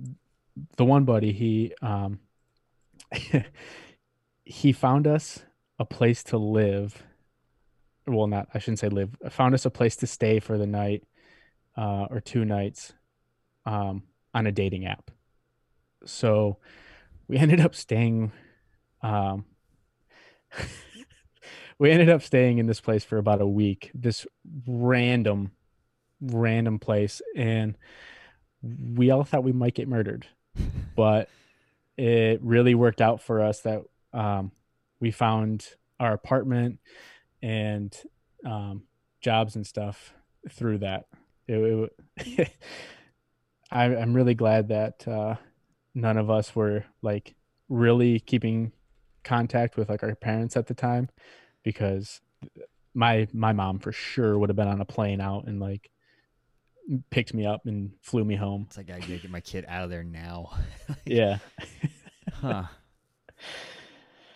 the 0.78 0.86
one 0.86 1.06
buddy 1.06 1.32
he 1.32 1.73
um, 1.82 2.19
he 4.45 4.71
found 4.71 5.08
us 5.08 5.39
a 5.80 5.86
place 5.86 6.23
to 6.23 6.38
live. 6.38 7.04
Well, 8.08 8.28
not 8.28 8.47
I 8.54 8.60
shouldn't 8.60 8.80
say 8.80 8.89
live. 8.89 9.15
Found 9.30 9.54
us 9.54 9.65
a 9.65 9.69
place 9.69 9.95
to 9.97 10.08
stay 10.08 10.39
for 10.39 10.58
the 10.58 10.67
night, 10.67 11.04
uh, 11.75 12.08
or 12.10 12.21
two 12.21 12.45
nights, 12.45 12.93
um, 13.65 14.04
on 14.34 14.47
a 14.47 14.51
dating 14.51 14.86
app. 14.86 15.12
So 16.06 16.58
we 17.28 17.38
ended 17.38 17.60
up 17.60 17.75
staying. 17.75 18.32
Um, 19.01 19.45
we 21.80 21.91
ended 21.91 22.10
up 22.10 22.21
staying 22.21 22.60
in 22.60 22.67
this 22.67 22.80
place 22.80 23.04
for 23.04 23.17
about 23.17 23.41
a 23.41 23.47
week. 23.47 23.91
This 23.93 24.25
random, 24.67 25.51
random 26.21 26.80
place, 26.80 27.21
and 27.36 27.78
we 28.62 29.12
all 29.12 29.23
thought 29.23 29.43
we 29.43 29.51
might 29.51 29.75
get 29.75 29.88
murdered, 29.88 30.28
but 30.95 31.30
it 31.97 32.41
really 32.41 32.75
worked 32.75 33.01
out 33.01 33.21
for 33.21 33.41
us 33.41 33.62
that 33.62 33.84
um, 34.13 34.51
we 34.99 35.12
found 35.12 35.67
our 35.99 36.13
apartment 36.13 36.80
and 37.41 37.95
um, 38.45 38.84
jobs 39.21 39.56
and 39.56 39.65
stuff 39.65 40.13
through 40.49 40.80
that. 40.80 41.06
It, 41.47 41.91
it 42.17 42.51
I, 43.71 43.86
am 43.86 44.13
really 44.13 44.36
glad 44.36 44.69
that 44.69 45.08
uh, 45.08 45.36
none 45.93 46.17
of 46.17 46.30
us 46.30 46.56
were 46.56 46.86
like 47.01 47.36
really 47.69 48.19
keeping 48.19 48.71
contact 49.23 49.75
with 49.75 49.89
like 49.89 50.04
our 50.04 50.15
parents 50.15 50.56
at 50.56 50.67
the 50.67 50.73
time 50.73 51.10
because 51.63 52.21
my 52.93 53.28
my 53.34 53.51
mom 53.51 53.80
for 53.80 53.91
sure 53.91 54.38
would 54.38 54.49
have 54.49 54.56
been 54.56 54.67
on 54.67 54.82
a 54.82 54.86
plane 54.86 55.19
out 55.19 55.45
and 55.47 55.60
like 55.60 55.89
picked 57.10 57.34
me 57.34 57.45
up 57.45 57.65
and 57.65 57.91
flew 58.02 58.24
me 58.24 58.36
home. 58.36 58.65
It's 58.67 58.78
like 58.78 58.89
I 58.89 59.00
gotta 59.00 59.17
get 59.17 59.32
my 59.32 59.41
kid 59.41 59.65
out 59.67 59.84
of 59.84 59.89
there 59.89 60.04
now. 60.04 60.52
like, 60.89 60.98
yeah. 61.06 61.38
huh. 62.34 62.63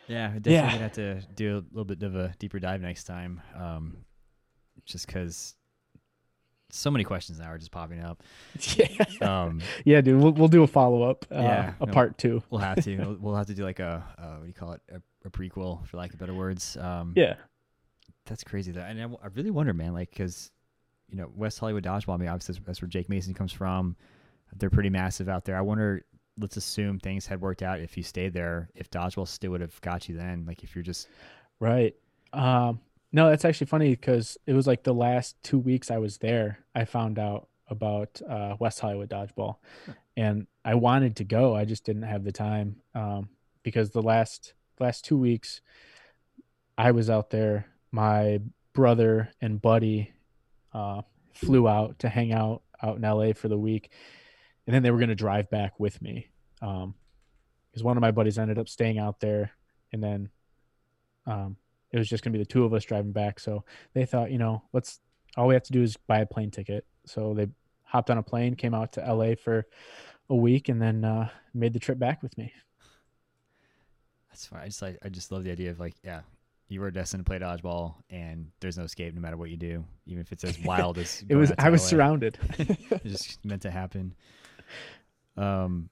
Yeah, 0.08 0.30
definitely 0.30 0.54
yeah. 0.54 0.72
gonna 0.72 0.78
have 0.80 0.94
to 0.94 1.22
do 1.36 1.58
a 1.58 1.64
little 1.70 1.86
bit 1.86 2.02
of 2.02 2.16
a 2.16 2.34
deeper 2.40 2.58
dive 2.58 2.82
next 2.82 3.04
time. 3.04 3.42
Um, 3.56 3.98
just 4.84 5.06
because 5.06 5.54
so 6.72 6.90
many 6.92 7.04
questions 7.04 7.40
now 7.40 7.46
are 7.46 7.60
just 7.60 7.72
popping 7.72 8.02
up. 8.02 8.24
Yeah, 8.76 9.06
um, 9.22 9.62
yeah, 9.86 10.02
dude. 10.02 10.20
We'll, 10.20 10.32
we'll 10.32 10.48
do 10.48 10.64
a 10.64 10.68
follow 10.68 11.04
up. 11.04 11.26
Uh, 11.32 11.42
yeah, 11.42 11.74
a 11.80 11.86
part 11.86 12.18
two. 12.18 12.42
We'll 12.50 12.62
have 12.62 12.84
to. 12.84 12.98
We'll, 12.98 13.18
we'll, 13.20 13.36
have 13.36 13.48
to 13.48 13.54
do 13.54 13.64
like 13.64 13.80
a 13.80 14.04
uh, 14.18 14.34
what 14.38 14.42
do 14.42 14.48
you 14.48 14.54
call 14.54 14.72
it? 14.74 14.82
A, 14.92 15.02
a, 15.26 15.30
prequel, 15.30 15.86
for 15.88 15.98
lack 15.98 16.12
of 16.12 16.20
better 16.20 16.34
words. 16.34 16.76
Um, 16.78 17.14
yeah, 17.16 17.36
that's 18.26 18.44
crazy. 18.44 18.72
That 18.72 18.90
and 18.90 19.02
I, 19.02 19.26
I 19.26 19.28
really 19.36 19.52
wonder, 19.52 19.74
man, 19.74 19.94
like 19.94 20.10
because 20.10 20.50
you 21.10 21.18
know 21.18 21.30
West 21.36 21.60
Hollywood 21.60 21.84
dodgeball. 21.84 22.16
I 22.16 22.18
mean, 22.18 22.30
obviously 22.30 22.62
that's 22.66 22.82
where 22.82 22.90
Jake 22.90 23.10
Mason 23.10 23.34
comes 23.34 23.52
from. 23.52 23.96
They're 24.58 24.70
pretty 24.70 24.90
massive 24.90 25.30
out 25.30 25.46
there. 25.46 25.58
I 25.58 25.62
wonder. 25.62 26.04
Let's 26.38 26.56
assume 26.56 27.00
things 27.00 27.28
had 27.28 27.42
worked 27.42 27.62
out 27.62 27.82
if 27.82 27.98
you 27.98 28.04
stayed 28.04 28.34
there. 28.34 28.70
If 28.74 28.90
dodgeball 28.90 29.28
still 29.28 29.52
would 29.52 29.62
have 29.62 29.80
got 29.82 30.08
you 30.08 30.16
then, 30.16 30.46
like 30.48 30.64
if 30.64 30.74
you're 30.74 30.84
just 30.84 31.10
right. 31.60 31.94
Um, 32.32 32.80
no, 33.12 33.30
that's 33.30 33.44
actually 33.44 33.68
funny 33.68 33.90
because 33.90 34.38
it 34.46 34.54
was 34.54 34.66
like 34.66 34.84
the 34.84 34.94
last 34.94 35.36
two 35.44 35.60
weeks 35.60 35.92
I 35.92 35.98
was 35.98 36.20
there, 36.20 36.60
I 36.74 36.86
found 36.86 37.20
out 37.20 37.50
about 37.68 38.22
uh, 38.28 38.56
West 38.60 38.80
Hollywood 38.80 39.10
dodgeball, 39.10 39.58
and 40.16 40.48
I 40.64 40.76
wanted 40.76 41.18
to 41.18 41.24
go. 41.24 41.56
I 41.56 41.66
just 41.66 41.84
didn't 41.84 42.04
have 42.04 42.24
the 42.24 42.32
time 42.32 42.78
um, 42.96 43.30
because 43.64 43.92
the 43.92 44.02
last 44.02 44.54
last 44.80 45.04
two 45.04 45.18
weeks 45.18 45.62
I 46.78 46.92
was 46.92 47.10
out 47.10 47.32
there. 47.32 47.68
My 47.92 48.40
brother 48.74 49.32
and 49.42 49.62
buddy 49.62 50.14
uh, 50.74 51.02
flew 51.34 51.68
out 51.68 52.00
to 52.00 52.10
hang 52.10 52.34
out 52.34 52.64
out 52.82 52.98
in 52.98 53.02
LA 53.02 53.34
for 53.34 53.48
the 53.48 53.58
week, 53.58 53.92
and 54.66 54.74
then 54.74 54.84
they 54.84 54.92
were 54.92 54.98
going 54.98 55.10
to 55.10 55.16
drive 55.16 55.50
back 55.50 55.80
with 55.80 56.02
me 56.02 56.30
because 56.60 56.84
um, 56.84 56.94
one 57.82 57.98
of 57.98 58.02
my 58.02 58.12
buddies 58.12 58.38
ended 58.38 58.60
up 58.60 58.70
staying 58.70 59.00
out 59.00 59.20
there, 59.20 59.52
and 59.92 60.04
then 60.04 60.30
um, 61.26 61.58
it 61.92 61.98
was 61.98 62.10
just 62.10 62.24
going 62.24 62.32
to 62.32 62.38
be 62.38 62.44
the 62.44 62.50
two 62.50 62.66
of 62.66 62.74
us 62.74 62.84
driving 62.86 63.12
back. 63.12 63.40
So 63.40 63.64
they 63.94 64.06
thought, 64.06 64.32
you 64.32 64.38
know, 64.38 64.64
let's 64.74 65.00
all 65.38 65.48
we 65.48 65.54
have 65.54 65.64
to 65.64 65.72
do 65.72 65.82
is 65.82 65.98
buy 65.98 66.20
a 66.20 66.26
plane 66.26 66.52
ticket. 66.52 66.86
So 67.06 67.34
they 67.34 67.48
hopped 67.84 68.10
on 68.10 68.18
a 68.18 68.24
plane, 68.24 68.56
came 68.56 68.74
out 68.74 68.94
to 68.94 69.14
LA 69.14 69.36
for 69.36 69.66
a 70.30 70.36
week, 70.36 70.70
and 70.70 70.82
then 70.82 71.04
uh, 71.04 71.30
made 71.54 71.74
the 71.74 71.80
trip 71.80 72.00
back 72.00 72.22
with 72.22 72.38
me. 72.38 72.54
That's 74.30 74.46
fine. 74.46 74.62
I 74.62 74.66
just 74.68 74.82
like 74.82 74.98
I 75.04 75.10
just 75.10 75.32
love 75.32 75.44
the 75.44 75.52
idea 75.52 75.72
of 75.72 75.80
like, 75.80 75.96
yeah, 76.04 76.22
you 76.70 76.82
were 76.82 76.92
destined 76.92 77.26
to 77.26 77.30
play 77.30 77.40
dodgeball, 77.40 77.96
and 78.10 78.52
there's 78.60 78.78
no 78.78 78.84
escape 78.84 79.14
no 79.14 79.22
matter 79.22 79.38
what 79.38 79.50
you 79.50 79.58
do, 79.58 79.84
even 80.06 80.22
if 80.22 80.32
it's 80.32 80.44
as 80.44 80.60
wild 80.60 80.98
as 80.98 81.24
it 81.30 81.36
was. 81.36 81.52
I 81.58 81.70
was 81.70 81.82
LA. 81.82 81.88
surrounded. 81.88 82.38
it's 82.58 83.26
just 83.26 83.46
meant 83.46 83.64
to 83.64 83.72
happen. 83.72 84.14
Um, 85.38 85.90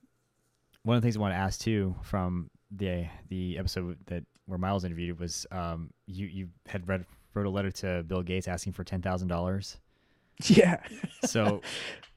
one 0.83 0.95
of 0.95 1.01
the 1.01 1.05
things 1.05 1.17
I 1.17 1.19
want 1.19 1.33
to 1.33 1.37
ask 1.37 1.59
too 1.59 1.95
from 2.03 2.49
the 2.71 3.07
the 3.29 3.57
episode 3.57 3.97
that 4.07 4.23
where 4.45 4.57
Miles 4.57 4.83
interviewed 4.83 5.19
was 5.19 5.45
um, 5.51 5.89
you 6.05 6.27
you 6.27 6.49
had 6.67 6.87
read 6.87 7.05
wrote 7.33 7.45
a 7.45 7.49
letter 7.49 7.71
to 7.71 8.03
Bill 8.03 8.21
Gates 8.21 8.47
asking 8.47 8.73
for 8.73 8.83
ten 8.83 9.01
thousand 9.01 9.27
dollars. 9.27 9.77
Yeah. 10.45 10.83
so, 11.25 11.61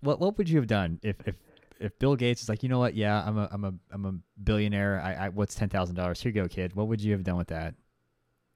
what 0.02 0.20
what 0.20 0.36
would 0.36 0.46
you 0.46 0.58
have 0.58 0.66
done 0.66 1.00
if 1.02 1.16
if 1.24 1.36
if 1.80 1.98
Bill 1.98 2.14
Gates 2.16 2.42
is 2.42 2.50
like, 2.50 2.62
you 2.62 2.68
know 2.68 2.78
what? 2.78 2.94
Yeah, 2.94 3.24
I'm 3.26 3.38
a 3.38 3.48
I'm 3.50 3.64
a 3.64 3.74
I'm 3.90 4.04
a 4.04 4.14
billionaire. 4.42 5.00
I, 5.02 5.14
I 5.14 5.28
what's 5.30 5.54
ten 5.54 5.70
thousand 5.70 5.96
dollars? 5.96 6.20
Here 6.20 6.30
you 6.30 6.42
go, 6.42 6.46
kid. 6.46 6.76
What 6.76 6.88
would 6.88 7.00
you 7.00 7.12
have 7.12 7.24
done 7.24 7.36
with 7.38 7.48
that? 7.48 7.74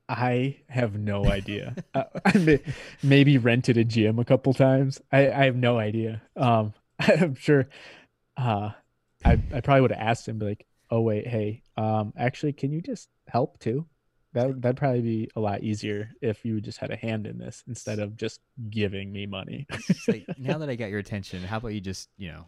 I 0.09 0.57
have 0.69 0.99
no 0.99 1.27
idea. 1.27 1.77
uh, 1.95 2.05
I 2.25 2.39
may, 2.39 2.61
maybe 3.03 3.39
rented 3.39 3.77
a 3.77 3.85
gym 3.85 4.19
a 4.19 4.25
couple 4.25 4.53
times. 4.53 5.01
I, 5.11 5.31
I 5.31 5.45
have 5.45 5.57
no 5.57 5.79
idea. 5.79 6.23
Um, 6.37 6.75
I'm 6.99 7.35
sure. 7.35 7.69
Uh, 8.37 8.71
I 9.25 9.33
I 9.53 9.61
probably 9.61 9.81
would 9.81 9.93
have 9.93 10.07
asked 10.07 10.29
him, 10.29 10.39
like, 10.39 10.67
oh 10.91 11.01
wait, 11.01 11.27
hey, 11.27 11.63
um, 11.77 12.13
actually, 12.17 12.53
can 12.53 12.73
you 12.73 12.83
just 12.83 13.09
help 13.29 13.59
too? 13.59 13.87
That 14.35 14.61
that'd 14.61 14.77
probably 14.77 15.01
be 15.01 15.31
a 15.37 15.41
lot 15.41 15.63
easier 15.63 16.11
if 16.21 16.45
you 16.45 16.61
just 16.61 16.79
had 16.79 16.91
a 16.91 16.97
hand 16.97 17.27
in 17.27 17.39
this 17.39 17.63
instead 17.69 18.01
of 18.01 18.17
just 18.17 18.41
giving 18.69 19.13
me 19.13 19.27
money. 19.27 19.67
like, 20.09 20.27
now 20.39 20.59
that 20.59 20.69
I 20.69 20.75
got 20.75 20.91
your 20.91 20.99
attention, 20.99 21.43
how 21.43 21.59
about 21.59 21.69
you 21.69 21.81
just 21.81 22.09
you 22.19 22.33
know, 22.33 22.47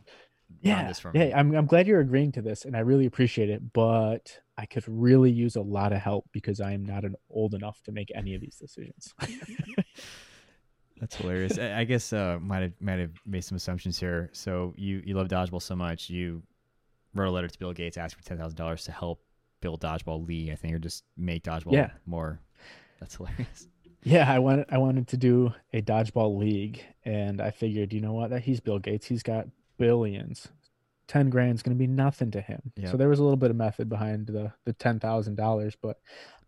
yeah, 0.61 0.93
yeah. 1.15 1.33
I'm 1.35 1.55
I'm 1.55 1.67
glad 1.67 1.87
you're 1.87 2.01
agreeing 2.01 2.33
to 2.33 2.43
this, 2.43 2.65
and 2.65 2.77
I 2.77 2.81
really 2.81 3.07
appreciate 3.07 3.51
it. 3.51 3.73
But 3.73 4.39
I 4.59 4.67
could 4.67 4.85
really 4.87 5.31
use 5.31 5.57
a 5.57 5.63
lot 5.63 5.93
of 5.93 5.99
help 6.01 6.27
because 6.33 6.61
I 6.61 6.73
am 6.73 6.85
not 6.85 7.05
an 7.05 7.15
old 7.29 7.55
enough 7.55 7.83
to 7.85 7.93
make 7.93 8.11
any 8.15 8.35
of 8.35 8.41
these 8.41 8.57
decisions. 8.57 9.15
That's 11.01 11.17
hilarious. 11.17 11.59
I, 11.59 11.81
I 11.81 11.85
guess 11.85 12.13
uh, 12.13 12.39
might 12.41 12.63
have 12.63 12.73
might 12.81 12.99
have 12.99 13.13
made 13.27 13.45
some 13.45 13.57
assumptions 13.57 14.01
here. 14.01 14.31
So 14.33 14.73
you 14.77 15.03
you 15.05 15.15
love 15.15 15.29
dodgeball 15.29 15.61
so 15.61 15.77
much, 15.77 16.09
you 16.09 16.43
wrote 17.15 17.29
a 17.29 17.31
letter 17.31 17.49
to 17.49 17.59
Bill 17.59 17.73
Gates 17.73 17.99
asking 17.99 18.23
for 18.23 18.29
ten 18.29 18.39
thousand 18.39 18.57
dollars 18.57 18.85
to 18.85 18.93
help 18.93 19.23
build 19.61 19.81
Dodgeball 19.81 20.27
League, 20.27 20.51
I 20.51 20.55
think, 20.55 20.75
or 20.75 20.79
just 20.79 21.05
make 21.17 21.45
Dodgeball 21.45 21.73
yeah. 21.73 21.91
more. 22.07 22.41
That's 23.01 23.17
hilarious. 23.17 23.69
Yeah, 24.03 24.33
I 24.33 24.39
wanted 24.39 24.67
I 24.71 24.79
wanted 24.79 25.09
to 25.09 25.17
do 25.17 25.53
a 25.73 25.83
dodgeball 25.83 26.39
league, 26.39 26.81
and 27.05 27.41
I 27.41 27.51
figured, 27.51 27.93
you 27.93 28.01
know 28.01 28.13
what, 28.13 28.31
that 28.31 28.43
he's 28.43 28.61
Bill 28.61 28.79
Gates, 28.79 29.07
he's 29.07 29.25
got 29.25 29.49
billions. 29.79 30.47
Ten 31.09 31.31
grand's 31.31 31.63
going 31.63 31.77
to 31.77 31.79
be 31.79 31.87
nothing 31.87 32.31
to 32.33 32.41
him. 32.41 32.73
Yep. 32.77 32.91
So 32.91 32.97
there 32.97 33.09
was 33.09 33.19
a 33.19 33.23
little 33.23 33.37
bit 33.37 33.51
of 33.51 33.57
method 33.57 33.89
behind 33.89 34.27
the 34.27 34.53
the 34.65 34.73
ten 34.73 34.99
thousand 34.99 35.37
dollars, 35.37 35.77
but, 35.81 36.01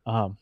um, 0.06 0.36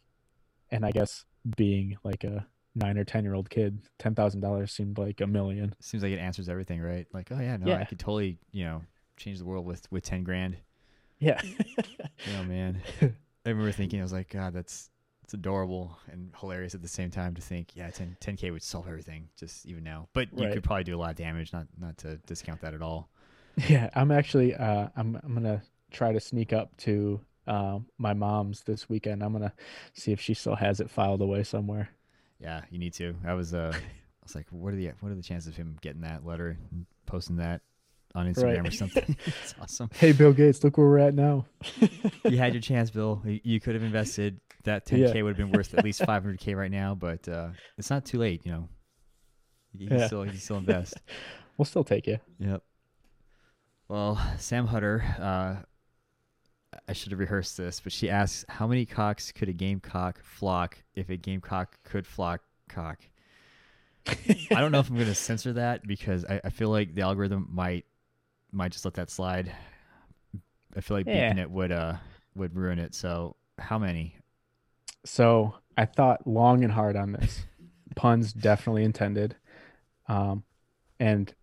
and 0.70 0.84
I 0.86 0.90
guess 0.90 1.24
being 1.56 1.98
like 2.02 2.24
a 2.24 2.46
nine 2.74 2.98
or 2.98 3.04
ten 3.04 3.24
year 3.24 3.34
old 3.34 3.50
kid, 3.50 3.80
ten 3.98 4.14
thousand 4.14 4.40
dollars 4.40 4.72
seemed 4.72 4.98
like 4.98 5.20
a 5.20 5.26
million. 5.26 5.74
Seems 5.80 6.02
like 6.02 6.12
it 6.12 6.18
answers 6.18 6.48
everything, 6.48 6.80
right? 6.80 7.06
Like, 7.12 7.28
oh 7.30 7.40
yeah, 7.40 7.56
no, 7.56 7.68
yeah. 7.68 7.78
I 7.78 7.84
could 7.84 7.98
totally, 7.98 8.38
you 8.52 8.64
know, 8.64 8.82
change 9.16 9.38
the 9.38 9.44
world 9.44 9.66
with 9.66 9.90
with 9.90 10.04
ten 10.04 10.24
grand. 10.24 10.56
Yeah. 11.18 11.40
oh 12.38 12.44
man, 12.44 12.80
I 13.02 13.10
remember 13.46 13.72
thinking 13.72 14.00
I 14.00 14.02
was 14.02 14.12
like, 14.12 14.30
God, 14.30 14.54
that's 14.54 14.90
it's 15.26 15.34
adorable 15.34 15.98
and 16.12 16.32
hilarious 16.38 16.76
at 16.76 16.82
the 16.82 16.88
same 16.88 17.10
time 17.10 17.34
to 17.34 17.42
think, 17.42 17.74
yeah, 17.74 17.90
10 17.90 18.36
k 18.36 18.52
would 18.52 18.62
solve 18.62 18.86
everything 18.86 19.28
just 19.36 19.66
even 19.66 19.82
now. 19.82 20.06
But 20.12 20.28
you 20.32 20.44
right. 20.44 20.54
could 20.54 20.62
probably 20.62 20.84
do 20.84 20.94
a 20.94 21.00
lot 21.00 21.10
of 21.10 21.16
damage. 21.16 21.52
Not 21.52 21.66
not 21.76 21.98
to 21.98 22.18
discount 22.28 22.60
that 22.60 22.74
at 22.74 22.82
all. 22.82 23.08
Yeah, 23.68 23.88
I'm 23.94 24.10
actually 24.10 24.54
uh, 24.54 24.88
I'm 24.96 25.18
I'm 25.24 25.32
gonna 25.32 25.62
try 25.90 26.12
to 26.12 26.20
sneak 26.20 26.52
up 26.52 26.76
to 26.78 27.20
uh, 27.46 27.78
my 27.96 28.12
mom's 28.12 28.62
this 28.64 28.88
weekend. 28.88 29.22
I'm 29.22 29.32
gonna 29.32 29.54
see 29.94 30.12
if 30.12 30.20
she 30.20 30.34
still 30.34 30.56
has 30.56 30.80
it 30.80 30.90
filed 30.90 31.22
away 31.22 31.42
somewhere. 31.42 31.88
Yeah, 32.38 32.62
you 32.70 32.78
need 32.78 32.92
to. 32.94 33.14
I 33.26 33.32
was 33.32 33.54
uh, 33.54 33.72
I 33.74 33.78
was 34.22 34.34
like, 34.34 34.46
what 34.50 34.74
are 34.74 34.76
the 34.76 34.92
what 35.00 35.10
are 35.10 35.14
the 35.14 35.22
chances 35.22 35.48
of 35.48 35.56
him 35.56 35.78
getting 35.80 36.02
that 36.02 36.26
letter 36.26 36.58
and 36.70 36.84
posting 37.06 37.36
that 37.36 37.62
on 38.14 38.32
Instagram 38.32 38.58
right. 38.58 38.68
or 38.68 38.70
something. 38.70 39.16
it's 39.26 39.54
awesome. 39.60 39.90
Hey, 39.94 40.12
Bill 40.12 40.32
Gates, 40.32 40.64
look 40.64 40.78
where 40.78 40.86
we're 40.86 40.98
at 40.98 41.14
now. 41.14 41.46
you 42.24 42.38
had 42.38 42.54
your 42.54 42.62
chance, 42.62 42.90
Bill. 42.90 43.22
You 43.24 43.60
could 43.60 43.74
have 43.74 43.84
invested. 43.84 44.40
That 44.64 44.84
10K 44.84 45.14
yeah. 45.14 45.22
would 45.22 45.36
have 45.36 45.36
been 45.36 45.52
worth 45.56 45.74
at 45.74 45.84
least 45.84 46.00
500K 46.00 46.56
right 46.56 46.70
now, 46.70 46.94
but 46.94 47.28
uh, 47.28 47.50
it's 47.78 47.88
not 47.88 48.04
too 48.04 48.18
late, 48.18 48.44
you 48.44 48.50
know. 48.50 48.68
You 49.76 49.86
can, 49.86 49.98
yeah. 49.98 50.06
still, 50.06 50.24
you 50.24 50.32
can 50.32 50.40
still 50.40 50.56
invest. 50.56 50.94
we'll 51.56 51.66
still 51.66 51.84
take 51.84 52.06
you. 52.06 52.18
Yep. 52.40 52.62
Well, 53.88 54.20
Sam 54.38 54.66
Hutter, 54.66 55.04
uh, 55.18 55.56
I 56.88 56.92
should 56.92 57.12
have 57.12 57.20
rehearsed 57.20 57.56
this, 57.56 57.80
but 57.80 57.92
she 57.92 58.10
asks, 58.10 58.44
how 58.48 58.66
many 58.66 58.84
cocks 58.84 59.32
could 59.32 59.48
a 59.48 59.52
gamecock 59.52 60.22
flock 60.22 60.78
if 60.94 61.10
a 61.10 61.16
gamecock 61.16 61.78
could 61.84 62.06
flock 62.06 62.42
cock? 62.68 63.00
I 64.08 64.60
don't 64.60 64.70
know 64.70 64.78
if 64.78 64.88
I'm 64.88 64.94
going 64.94 65.08
to 65.08 65.14
censor 65.14 65.54
that 65.54 65.86
because 65.86 66.24
I, 66.24 66.40
I, 66.44 66.50
feel 66.50 66.70
like 66.70 66.94
the 66.94 67.02
algorithm 67.02 67.48
might 67.52 67.86
might 68.52 68.70
just 68.70 68.84
let 68.84 68.94
that 68.94 69.10
slide. 69.10 69.50
I 70.76 70.80
feel 70.80 70.96
like 70.96 71.06
yeah. 71.06 71.32
beeping 71.32 71.40
it 71.40 71.50
would 71.50 71.72
uh 71.72 71.94
would 72.36 72.54
ruin 72.54 72.78
it. 72.78 72.94
So 72.94 73.34
how 73.58 73.80
many? 73.80 74.14
So 75.04 75.54
I 75.76 75.86
thought 75.86 76.24
long 76.24 76.62
and 76.62 76.72
hard 76.72 76.94
on 76.94 77.12
this. 77.12 77.44
Puns 77.96 78.32
definitely 78.32 78.84
intended. 78.84 79.34
Um, 80.06 80.44
and 81.00 81.34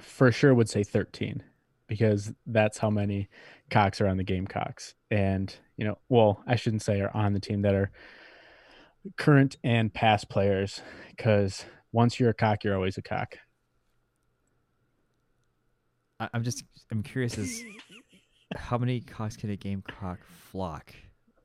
for 0.00 0.32
sure 0.32 0.54
would 0.54 0.70
say 0.70 0.84
13 0.84 1.42
because 1.88 2.32
that's 2.46 2.78
how 2.78 2.90
many 2.90 3.28
cocks 3.70 4.00
are 4.00 4.08
on 4.08 4.16
the 4.16 4.24
Gamecocks. 4.24 4.94
And, 5.10 5.54
you 5.76 5.84
know, 5.84 5.98
well, 6.08 6.42
I 6.46 6.56
shouldn't 6.56 6.82
say 6.82 7.00
are 7.00 7.14
on 7.14 7.32
the 7.32 7.40
team 7.40 7.62
that 7.62 7.74
are 7.74 7.90
current 9.16 9.56
and 9.62 9.92
past 9.92 10.28
players 10.28 10.80
because 11.10 11.64
once 11.92 12.18
you're 12.18 12.30
a 12.30 12.34
cock, 12.34 12.64
you're 12.64 12.74
always 12.74 12.98
a 12.98 13.02
cock. 13.02 13.36
I'm 16.18 16.42
just 16.42 16.64
I'm 16.90 17.02
curious 17.02 17.36
as 17.36 17.62
how 18.54 18.78
many 18.78 19.00
cocks 19.00 19.36
can 19.36 19.50
a 19.50 19.56
gamecock 19.56 20.18
flock? 20.50 20.94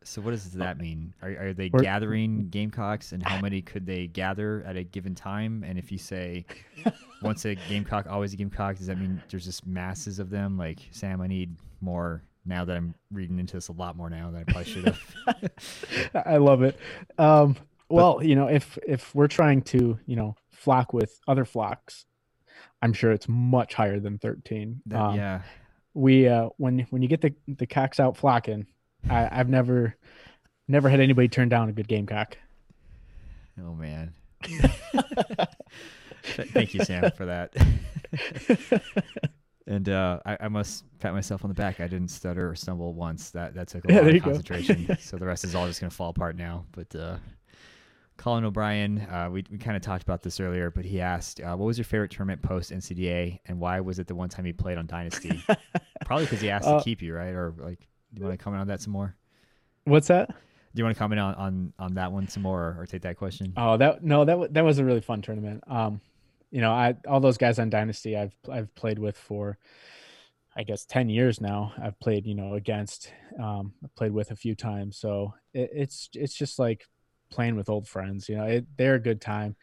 So 0.03 0.21
what 0.21 0.31
does 0.31 0.51
that 0.53 0.79
mean? 0.79 1.13
Are 1.21 1.29
are 1.29 1.53
they 1.53 1.69
We're- 1.71 1.83
gathering 1.83 2.49
gamecocks, 2.49 3.11
and 3.11 3.21
how 3.21 3.39
many 3.39 3.61
could 3.61 3.85
they 3.85 4.07
gather 4.07 4.63
at 4.65 4.75
a 4.75 4.83
given 4.83 5.13
time? 5.13 5.63
And 5.67 5.77
if 5.77 5.91
you 5.91 5.97
say 5.99 6.45
once 7.21 7.45
a 7.45 7.55
gamecock, 7.69 8.07
always 8.09 8.33
a 8.33 8.35
gamecock, 8.37 8.77
does 8.77 8.87
that 8.87 8.97
mean 8.97 9.21
there's 9.29 9.45
just 9.45 9.67
masses 9.67 10.17
of 10.19 10.29
them? 10.31 10.57
Like 10.57 10.79
Sam, 10.91 11.21
I 11.21 11.27
need 11.27 11.55
more. 11.81 12.23
Now 12.43 12.65
that 12.65 12.75
I'm 12.75 12.95
reading 13.11 13.37
into 13.37 13.53
this 13.57 13.67
a 13.67 13.73
lot 13.73 13.95
more 13.95 14.09
now 14.09 14.31
than 14.31 14.41
I 14.41 14.43
probably 14.51 14.63
should 14.71 14.85
have. 14.85 16.11
I 16.25 16.37
love 16.37 16.63
it. 16.63 16.75
Um, 17.19 17.55
well, 17.87 18.23
you 18.23 18.35
know, 18.35 18.47
if 18.47 18.79
if 18.87 19.13
we're 19.13 19.27
trying 19.27 19.61
to, 19.63 19.99
you 20.07 20.15
know, 20.15 20.35
flock 20.51 20.91
with 20.93 21.19
other 21.27 21.45
flocks, 21.45 22.05
I'm 22.81 22.93
sure 22.93 23.11
it's 23.11 23.27
much 23.29 23.75
higher 23.75 23.99
than 23.99 24.17
13. 24.17 24.81
That- 24.87 24.99
Um, 24.99 25.15
yeah, 25.15 25.41
we 25.93 26.27
uh 26.27 26.49
when 26.57 26.79
when 26.89 27.03
you 27.03 27.07
get 27.07 27.21
the 27.21 27.35
the 27.47 27.67
cocks 27.67 27.99
out 27.99 28.17
flocking 28.17 28.65
I, 29.09 29.29
i've 29.31 29.49
never 29.49 29.95
never 30.67 30.89
had 30.89 30.99
anybody 30.99 31.27
turn 31.27 31.49
down 31.49 31.69
a 31.69 31.73
good 31.73 31.87
gamecock 31.87 32.37
Oh 33.59 33.73
man. 33.73 34.13
Thank 36.53 36.73
you, 36.73 36.81
Sam, 36.81 37.11
for 37.11 37.25
that. 37.25 37.53
and 39.67 39.89
uh, 39.89 40.19
I, 40.25 40.37
I 40.41 40.47
must 40.47 40.85
pat 40.99 41.13
myself 41.13 41.43
on 41.43 41.49
the 41.49 41.55
back. 41.55 41.79
I 41.79 41.87
didn't 41.87 42.09
stutter 42.09 42.49
or 42.49 42.55
stumble 42.55 42.93
once. 42.93 43.31
That 43.31 43.53
that 43.55 43.67
took 43.67 43.85
a 43.85 43.89
Yeah, 43.89 44.01
lot 44.01 44.09
of 44.11 44.17
concentration. 44.17 44.89
so 44.99 45.17
the 45.17 45.25
rest 45.25 45.43
is 45.43 45.55
all 45.55 45.67
just 45.67 45.79
gonna 45.81 45.91
fall 45.91 46.09
apart 46.09 46.35
now. 46.35 46.65
But 46.71 46.95
uh, 46.95 47.17
Colin 48.17 48.45
O'Brien, 48.45 48.99
uh, 49.01 49.29
we 49.31 49.43
we 49.51 49.57
kind 49.57 49.75
of 49.75 49.81
talked 49.83 50.03
about 50.03 50.21
this 50.21 50.39
earlier, 50.39 50.71
but 50.71 50.85
he 50.85 51.01
asked, 51.01 51.39
uh, 51.41 51.55
"What 51.55 51.65
was 51.65 51.77
your 51.77 51.85
favorite 51.85 52.11
tournament 52.11 52.41
post 52.41 52.71
NCDA, 52.71 53.39
and 53.45 53.59
why 53.59 53.79
was 53.79 53.99
it 53.99 54.07
the 54.07 54.15
one 54.15 54.29
time 54.29 54.45
he 54.45 54.53
played 54.53 54.77
on 54.77 54.87
Dynasty?" 54.87 55.45
Probably 56.03 56.25
because 56.25 56.41
he 56.41 56.49
asked 56.49 56.67
Uh, 56.67 56.77
to 56.77 56.83
keep 56.83 57.01
you, 57.01 57.15
right? 57.15 57.33
Or 57.33 57.53
like, 57.57 57.87
do 58.13 58.19
you 58.19 58.25
want 58.25 58.37
to 58.37 58.43
comment 58.43 58.61
on 58.61 58.67
that 58.67 58.81
some 58.81 58.93
more? 58.93 59.15
what's 59.85 60.07
that? 60.07 60.29
Do 60.29 60.79
you 60.79 60.85
want 60.85 60.95
to 60.95 60.99
comment 60.99 61.19
on, 61.19 61.35
on, 61.35 61.73
on 61.79 61.93
that 61.95 62.11
one 62.11 62.27
some 62.27 62.43
more, 62.43 62.61
or, 62.61 62.81
or 62.81 62.85
take 62.85 63.01
that 63.01 63.17
question? 63.17 63.53
oh 63.57 63.77
that 63.77 64.03
no 64.03 64.25
that 64.25 64.53
that 64.53 64.63
was 64.63 64.79
a 64.79 64.85
really 64.85 65.01
fun 65.01 65.21
tournament. 65.21 65.63
Um 65.67 66.01
you 66.51 66.61
know 66.61 66.71
i 66.71 66.93
all 67.07 67.19
those 67.19 67.37
guys 67.37 67.57
on 67.57 67.69
dynasty 67.69 68.15
i've 68.15 68.35
i've 68.51 68.73
played 68.75 68.99
with 68.99 69.17
for 69.17 69.57
i 70.55 70.63
guess 70.63 70.85
10 70.85 71.09
years 71.09 71.39
now 71.39 71.73
i've 71.81 71.97
played 71.99 72.27
you 72.27 72.35
know 72.35 72.53
against 72.55 73.11
um 73.41 73.73
I've 73.83 73.95
played 73.95 74.11
with 74.11 74.31
a 74.31 74.35
few 74.35 74.53
times. 74.53 74.97
So 74.97 75.33
it, 75.53 75.69
it's 75.73 76.09
it's 76.13 76.35
just 76.35 76.59
like 76.59 76.85
playing 77.31 77.55
with 77.55 77.69
old 77.69 77.87
friends 77.87 78.27
you 78.27 78.35
know 78.35 78.43
it, 78.43 78.65
they're 78.77 78.95
a 78.95 78.99
good 78.99 79.21
time. 79.21 79.55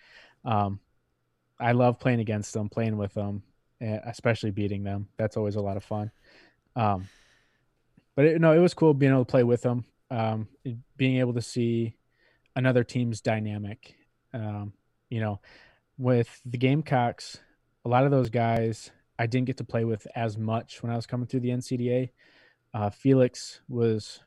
Um 0.45 0.81
i 1.61 1.73
love 1.73 2.01
playing 2.01 2.21
against 2.21 2.55
them 2.55 2.69
playing 2.69 2.97
with 2.97 3.13
them 3.15 3.43
eh, 3.81 4.01
especially 4.07 4.51
beating 4.51 4.83
them. 4.83 5.09
That's 5.19 5.37
always 5.37 5.57
a 5.57 5.61
lot 5.61 5.77
of 5.77 5.85
fun. 5.85 6.11
Um 6.75 7.07
but 8.19 8.27
it, 8.27 8.41
no 8.41 8.53
it 8.53 8.59
was 8.59 8.75
cool 8.75 8.93
being 8.95 9.13
able 9.13 9.25
to 9.25 9.31
play 9.31 9.45
with 9.45 9.63
them 9.63 9.85
um 10.11 10.49
being 10.97 11.19
able 11.19 11.33
to 11.33 11.41
see 11.41 11.97
another 12.57 12.83
team's 12.83 13.21
dynamic 13.21 13.95
um 14.35 14.73
you 15.09 15.21
know 15.21 15.41
with 15.99 16.41
the 16.45 16.59
gamecocks 16.59 17.39
a 17.85 17.89
lot 17.89 18.05
of 18.05 18.11
those 18.11 18.29
guys 18.29 18.91
i 19.21 19.27
didn't 19.27 19.47
get 19.47 19.57
to 19.57 19.65
play 19.65 19.85
with 19.85 20.05
as 20.17 20.37
much 20.37 20.83
when 20.83 20.91
i 20.91 20.97
was 20.97 21.07
coming 21.07 21.29
through 21.29 21.39
the 21.39 21.51
ncda 21.51 22.11
uh 22.75 22.91
felix 22.91 23.61
was 23.69 24.19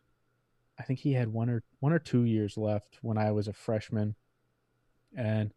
i 0.80 0.84
think 0.84 0.99
he 0.99 1.12
had 1.12 1.27
one 1.27 1.49
or 1.49 1.62
one 1.82 1.91
or 1.91 1.99
two 1.99 2.23
years 2.23 2.56
left 2.58 2.97
when 3.01 3.17
i 3.17 3.30
was 3.30 3.49
a 3.49 3.54
freshman. 3.54 4.15
And 5.17 5.54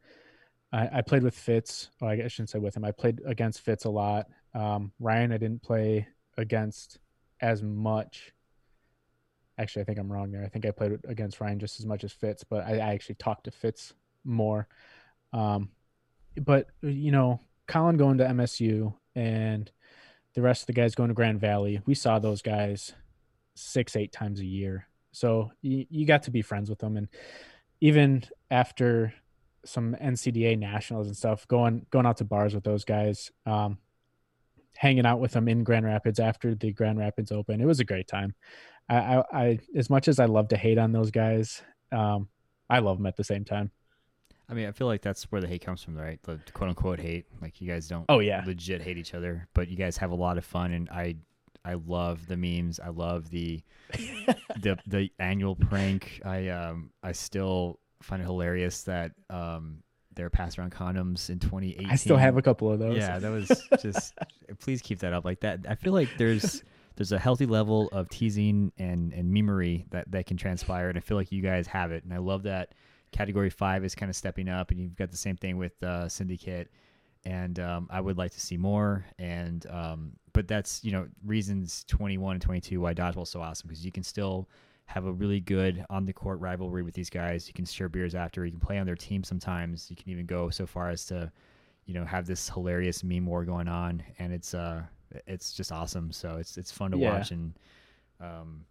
i, 0.72 0.88
I 0.94 1.02
played 1.02 1.22
with 1.22 1.38
fitz 1.38 1.88
oh, 2.02 2.08
i 2.08 2.26
shouldn't 2.26 2.50
say 2.50 2.58
with 2.58 2.76
him 2.76 2.84
i 2.84 2.90
played 2.90 3.20
against 3.24 3.60
fitz 3.60 3.84
a 3.84 3.90
lot. 3.90 4.26
Um 4.54 4.90
ryan 4.98 5.30
i 5.30 5.38
didn't 5.38 5.62
play 5.62 6.08
against 6.36 6.98
as 7.44 7.62
much 7.62 8.33
actually 9.59 9.83
i 9.83 9.85
think 9.85 9.98
i'm 9.98 10.11
wrong 10.11 10.33
there. 10.33 10.44
I 10.44 10.48
think 10.48 10.66
i 10.66 10.70
played 10.70 10.98
against 11.07 11.40
ryan 11.40 11.59
just 11.59 11.78
as 11.78 11.87
much 11.87 12.02
as 12.02 12.12
fitz 12.12 12.42
but 12.42 12.64
i, 12.64 12.76
I 12.76 12.94
actually 12.94 13.16
talked 13.16 13.44
to 13.44 13.50
fitz 13.50 13.92
more. 14.24 14.66
Um 15.33 15.68
but 16.37 16.68
you 16.83 17.12
know 17.12 17.40
colin 17.68 17.96
going 17.96 18.18
to 18.18 18.24
msu 18.24 18.94
and 19.14 19.70
the 20.35 20.42
rest 20.42 20.62
of 20.62 20.66
the 20.66 20.72
guys 20.72 20.94
going 20.94 21.09
to 21.09 21.14
grand 21.14 21.40
valley 21.40 21.80
we 21.87 21.94
saw 21.94 22.18
those 22.18 22.42
guys 22.42 22.94
six 23.54 23.96
eight 23.96 24.12
times 24.12 24.40
a 24.40 24.44
year. 24.46 24.87
So 25.12 25.52
you, 25.62 25.87
you 25.88 26.07
got 26.07 26.24
to 26.24 26.30
be 26.30 26.42
friends 26.42 26.68
with 26.68 26.80
them. 26.80 26.96
And 26.96 27.09
even 27.80 28.24
after 28.50 29.14
some 29.66 29.96
ncda 30.02 30.59
nationals 30.59 31.07
and 31.07 31.16
stuff 31.16 31.48
going 31.48 31.87
going 31.90 32.04
out 32.04 32.18
to 32.18 32.24
bars 32.24 32.54
with 32.54 32.64
those 32.64 32.85
guys 32.85 33.33
um 33.46 33.78
hanging 34.76 35.06
out 35.06 35.20
with 35.20 35.32
them 35.32 35.48
in 35.48 35.64
grand 35.64 35.87
rapids 35.87 36.18
after 36.18 36.54
the 36.54 36.72
grand 36.72 36.98
rapids 36.98 37.30
open 37.30 37.60
it 37.60 37.66
was 37.66 37.80
a 37.80 37.84
great 37.84 38.08
time 38.08 38.34
I, 38.88 38.96
I, 38.96 39.24
I 39.32 39.58
as 39.76 39.88
much 39.90 40.08
as 40.08 40.18
I 40.18 40.26
love 40.26 40.48
to 40.48 40.56
hate 40.56 40.78
on 40.78 40.92
those 40.92 41.10
guys, 41.10 41.62
um, 41.92 42.28
I 42.68 42.80
love 42.80 42.98
them 42.98 43.06
at 43.06 43.16
the 43.16 43.24
same 43.24 43.44
time. 43.44 43.70
I 44.48 44.52
mean, 44.52 44.66
I 44.66 44.72
feel 44.72 44.87
like 44.87 45.00
that's 45.00 45.24
where 45.32 45.40
the 45.40 45.48
hate 45.48 45.64
comes 45.64 45.82
from, 45.82 45.96
right? 45.96 46.22
The 46.22 46.38
quote 46.52 46.68
unquote 46.68 47.00
hate. 47.00 47.26
Like 47.40 47.60
you 47.60 47.68
guys 47.68 47.88
don't 47.88 48.04
Oh 48.08 48.18
yeah, 48.18 48.42
legit 48.46 48.82
hate 48.82 48.98
each 48.98 49.14
other, 49.14 49.48
but 49.54 49.68
you 49.68 49.76
guys 49.76 49.96
have 49.98 50.10
a 50.10 50.14
lot 50.14 50.37
of 50.38 50.44
fun, 50.44 50.72
and 50.72 50.88
I 50.90 51.16
I 51.64 51.74
love 51.74 52.26
the 52.26 52.37
memes. 52.37 52.78
I 52.78 52.88
love 52.88 53.30
the 53.30 53.62
the 53.92 54.78
the 54.87 55.10
annual 55.18 55.56
prank. 55.56 56.20
I 56.24 56.48
um 56.48 56.90
I 57.02 57.12
still 57.12 57.80
find 58.02 58.20
it 58.20 58.26
hilarious 58.26 58.82
that 58.82 59.12
um 59.30 59.82
they're 60.14 60.31
passing 60.31 60.62
around 60.62 60.72
condoms 60.72 61.31
in 61.31 61.38
2018. 61.38 61.90
I 61.90 61.96
still 61.96 62.16
have 62.16 62.37
a 62.37 62.42
couple 62.42 62.70
of 62.70 62.79
those. 62.79 62.96
Yeah, 62.96 63.18
that 63.18 63.31
was 63.31 63.48
just. 63.83 64.14
please 64.61 64.83
keep 64.83 65.00
that 65.00 65.12
up 65.12 65.24
like 65.24 65.40
that. 65.40 65.61
I 65.68 65.74
feel 65.74 65.92
like 65.92 66.09
there's 66.18 66.62
there's 66.96 67.12
a 67.12 67.18
healthy 67.18 67.46
level 67.46 67.88
of 67.92 68.09
teasing 68.09 68.72
and 68.79 69.12
and 69.12 69.35
memery 69.35 69.88
that 69.90 70.11
that 70.12 70.27
can 70.27 70.37
transpire, 70.37 70.88
and 70.88 70.98
I 70.98 71.00
feel 71.00 71.16
like 71.16 71.33
you 71.33 71.42
guys 71.42 71.66
have 71.66 71.92
it, 71.92 72.05
and 72.05 72.12
I 72.12 72.18
love 72.18 72.44
that. 72.44 72.74
Category 73.12 73.50
five 73.50 73.85
is 73.85 73.94
kind 73.94 74.11
of 74.11 74.16
stepping 74.16 74.48
up, 74.48 74.70
and 74.70 74.81
you've 74.81 74.96
got 74.96 75.11
the 75.11 75.16
same 75.16 75.37
thing 75.37 75.57
with 75.57 75.81
uh, 75.85 76.09
Syndicate, 76.09 76.68
and 77.24 77.61
um, 77.61 77.88
I 77.90 78.00
would 78.00 78.18
like 78.18 78.33
to 78.33 78.40
see 78.40 78.57
more. 78.57 79.07
And 79.18 79.64
um, 79.70 80.12
but 80.33 80.48
that's 80.48 80.83
you 80.85 80.92
know 80.92 81.07
reasons 81.24 81.85
21 81.88 82.35
and 82.35 82.42
22 82.42 82.81
why 82.81 82.92
dodgeball's 82.92 83.31
so 83.31 83.40
awesome 83.40 83.68
because 83.68 83.85
you 83.85 83.92
can 83.92 84.03
still 84.03 84.48
have 84.86 85.06
a 85.06 85.12
really 85.12 85.40
good 85.40 85.84
on 85.90 86.04
the 86.04 86.12
court 86.12 86.40
rivalry 86.40 86.82
with 86.82 86.94
these 86.94 87.10
guys. 87.10 87.48
You 87.48 87.54
can 87.54 87.64
share 87.64 87.88
beers 87.88 88.14
after. 88.14 88.44
You 88.44 88.50
can 88.52 88.60
play 88.60 88.78
on 88.78 88.86
their 88.86 88.96
team 88.96 89.24
sometimes. 89.24 89.90
You 89.90 89.96
can 89.96 90.10
even 90.10 90.26
go 90.26 90.50
so 90.50 90.66
far 90.66 90.90
as 90.90 91.06
to 91.06 91.30
you 91.86 91.94
know 91.94 92.04
have 92.04 92.26
this 92.26 92.48
hilarious 92.48 93.04
meme 93.04 93.26
war 93.26 93.44
going 93.44 93.68
on 93.68 94.02
and 94.18 94.32
it's 94.32 94.54
uh 94.54 94.82
it's 95.26 95.52
just 95.52 95.70
awesome 95.70 96.10
so 96.10 96.36
it's 96.38 96.56
it's 96.56 96.72
fun 96.72 96.90
to 96.90 96.96
Yeah. 96.96 97.18
watch 97.18 97.30
and 97.30 97.52
um 98.22 98.64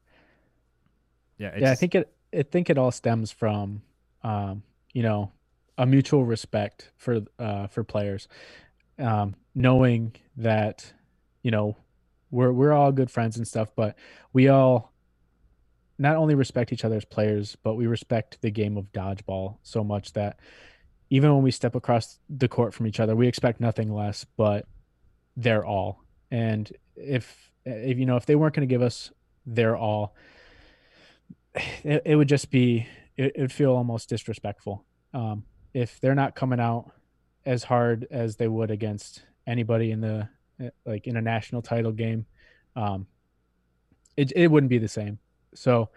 yeah 1.38 1.50
it's, 1.50 1.62
yeah. 1.62 1.72
I 1.72 1.76
think 1.76 1.96
it. 1.96 2.12
I 2.36 2.42
think 2.44 2.70
it 2.72 2.80
all 2.80 2.90
stems 2.92 3.32
from, 3.32 3.84
um, 4.24 4.64
you 4.94 5.04
know, 5.04 5.32
a 5.78 5.86
mutual 5.86 6.26
respect 6.26 6.90
for 6.98 7.22
uh, 7.38 7.68
for 7.68 7.84
players, 7.84 8.28
um, 8.98 9.36
knowing 9.54 10.16
that, 10.38 10.94
you 11.44 11.52
know, 11.52 11.78
we're 12.32 12.52
we're 12.52 12.74
all 12.74 12.92
good 12.92 13.12
friends 13.12 13.38
and 13.38 13.48
stuff, 13.48 13.70
but 13.76 13.96
we 14.32 14.48
all 14.48 14.93
not 16.04 16.18
only 16.18 16.36
respect 16.36 16.74
each 16.74 16.84
other 16.84 16.98
as 16.98 17.06
players, 17.06 17.56
but 17.64 17.76
we 17.76 17.88
respect 17.88 18.38
the 18.42 18.52
game 18.52 18.76
of 18.76 18.92
dodgeball 18.92 19.56
so 19.64 19.86
much 19.86 20.12
that 20.12 20.38
even 21.10 21.34
when 21.34 21.42
we 21.42 21.50
step 21.50 21.76
across 21.76 22.20
the 22.30 22.50
court 22.50 22.74
from 22.74 22.88
each 22.88 23.00
other, 23.00 23.16
we 23.16 23.26
expect 23.26 23.62
nothing 23.62 23.90
less 23.90 24.26
but 24.36 24.68
their 25.38 25.66
all. 25.66 26.04
And 26.30 26.70
if 26.98 27.50
if 27.66 27.98
you 27.98 28.06
know 28.06 28.18
if 28.18 28.26
they 28.26 28.36
weren't 28.36 28.54
going 28.54 28.68
to 28.68 28.72
give 28.72 28.82
us 28.82 29.12
their 29.46 29.78
all, 29.78 30.14
it, 31.56 32.02
it 32.06 32.16
would 32.18 32.28
just 32.28 32.52
be 32.52 32.86
it, 33.16 33.38
would 33.38 33.54
feel 33.54 33.72
almost 33.72 34.10
disrespectful. 34.10 34.84
Um, 35.14 35.46
if 35.74 36.02
they're 36.02 36.16
not 36.16 36.36
coming 36.36 36.60
out 36.60 36.92
as 37.46 37.64
hard 37.64 38.08
as 38.12 38.36
they 38.36 38.50
would 38.50 38.72
against 38.72 39.24
anybody 39.48 39.92
in 39.92 40.02
the 40.02 40.28
like 40.86 41.08
in 41.08 41.16
a 41.16 41.22
national 41.22 41.62
title 41.62 41.94
game, 41.94 42.26
um, 42.76 43.08
it 44.18 44.34
it 44.36 44.52
wouldn't 44.52 44.70
be 44.70 44.80
the 44.80 44.90
same. 44.90 45.20
So 45.56 45.90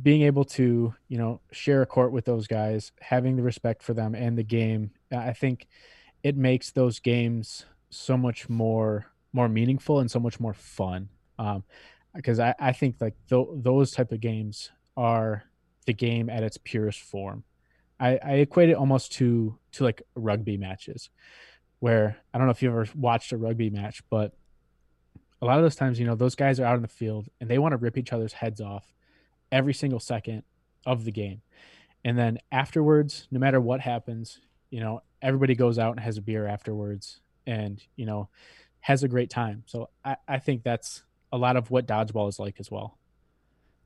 being 0.00 0.22
able 0.22 0.44
to 0.44 0.94
you 1.08 1.18
know 1.18 1.40
share 1.52 1.82
a 1.82 1.86
court 1.86 2.12
with 2.12 2.24
those 2.24 2.46
guys, 2.46 2.92
having 3.00 3.36
the 3.36 3.42
respect 3.42 3.82
for 3.82 3.94
them 3.94 4.14
and 4.14 4.38
the 4.38 4.44
game, 4.44 4.92
I 5.12 5.32
think 5.32 5.68
it 6.22 6.36
makes 6.36 6.70
those 6.72 7.00
games 7.00 7.66
so 7.90 8.16
much 8.16 8.48
more 8.48 9.06
more 9.32 9.48
meaningful 9.48 10.00
and 10.00 10.10
so 10.10 10.20
much 10.20 10.40
more 10.40 10.54
fun. 10.54 11.08
Um, 11.38 11.64
because 12.14 12.40
I, 12.40 12.54
I 12.58 12.72
think 12.72 12.96
like 13.00 13.16
th- 13.28 13.46
those 13.54 13.92
type 13.92 14.12
of 14.12 14.20
games 14.20 14.70
are 14.96 15.44
the 15.86 15.94
game 15.94 16.28
at 16.30 16.42
its 16.42 16.58
purest 16.58 17.00
form. 17.00 17.44
I, 18.00 18.18
I 18.24 18.32
equate 18.34 18.70
it 18.70 18.74
almost 18.74 19.12
to 19.14 19.58
to 19.72 19.84
like 19.84 20.02
rugby 20.16 20.56
matches. 20.56 21.10
where 21.80 22.16
I 22.32 22.38
don't 22.38 22.46
know 22.46 22.52
if 22.52 22.62
you've 22.62 22.72
ever 22.72 22.88
watched 22.94 23.32
a 23.32 23.38
rugby 23.38 23.70
match, 23.70 24.02
but 24.10 24.32
a 25.42 25.46
lot 25.46 25.58
of 25.58 25.64
those 25.64 25.76
times, 25.76 25.98
you 25.98 26.06
know, 26.06 26.14
those 26.14 26.34
guys 26.34 26.60
are 26.60 26.64
out 26.64 26.76
in 26.76 26.82
the 26.82 26.88
field 26.88 27.28
and 27.40 27.48
they 27.48 27.58
want 27.58 27.72
to 27.72 27.76
rip 27.76 27.96
each 27.96 28.12
other's 28.12 28.34
heads 28.34 28.60
off 28.60 28.92
every 29.50 29.74
single 29.74 30.00
second 30.00 30.42
of 30.86 31.04
the 31.04 31.12
game. 31.12 31.42
And 32.04 32.18
then 32.18 32.38
afterwards, 32.50 33.26
no 33.30 33.38
matter 33.38 33.60
what 33.60 33.80
happens, 33.80 34.38
you 34.70 34.80
know, 34.80 35.02
everybody 35.20 35.54
goes 35.54 35.78
out 35.78 35.92
and 35.92 36.00
has 36.00 36.16
a 36.16 36.22
beer 36.22 36.46
afterwards 36.46 37.20
and, 37.46 37.82
you 37.96 38.06
know, 38.06 38.28
has 38.80 39.02
a 39.02 39.08
great 39.08 39.30
time. 39.30 39.64
So 39.66 39.90
I, 40.04 40.16
I 40.26 40.38
think 40.38 40.62
that's 40.62 41.02
a 41.32 41.38
lot 41.38 41.56
of 41.56 41.70
what 41.70 41.86
dodgeball 41.86 42.28
is 42.28 42.38
like 42.38 42.56
as 42.58 42.70
well. 42.70 42.98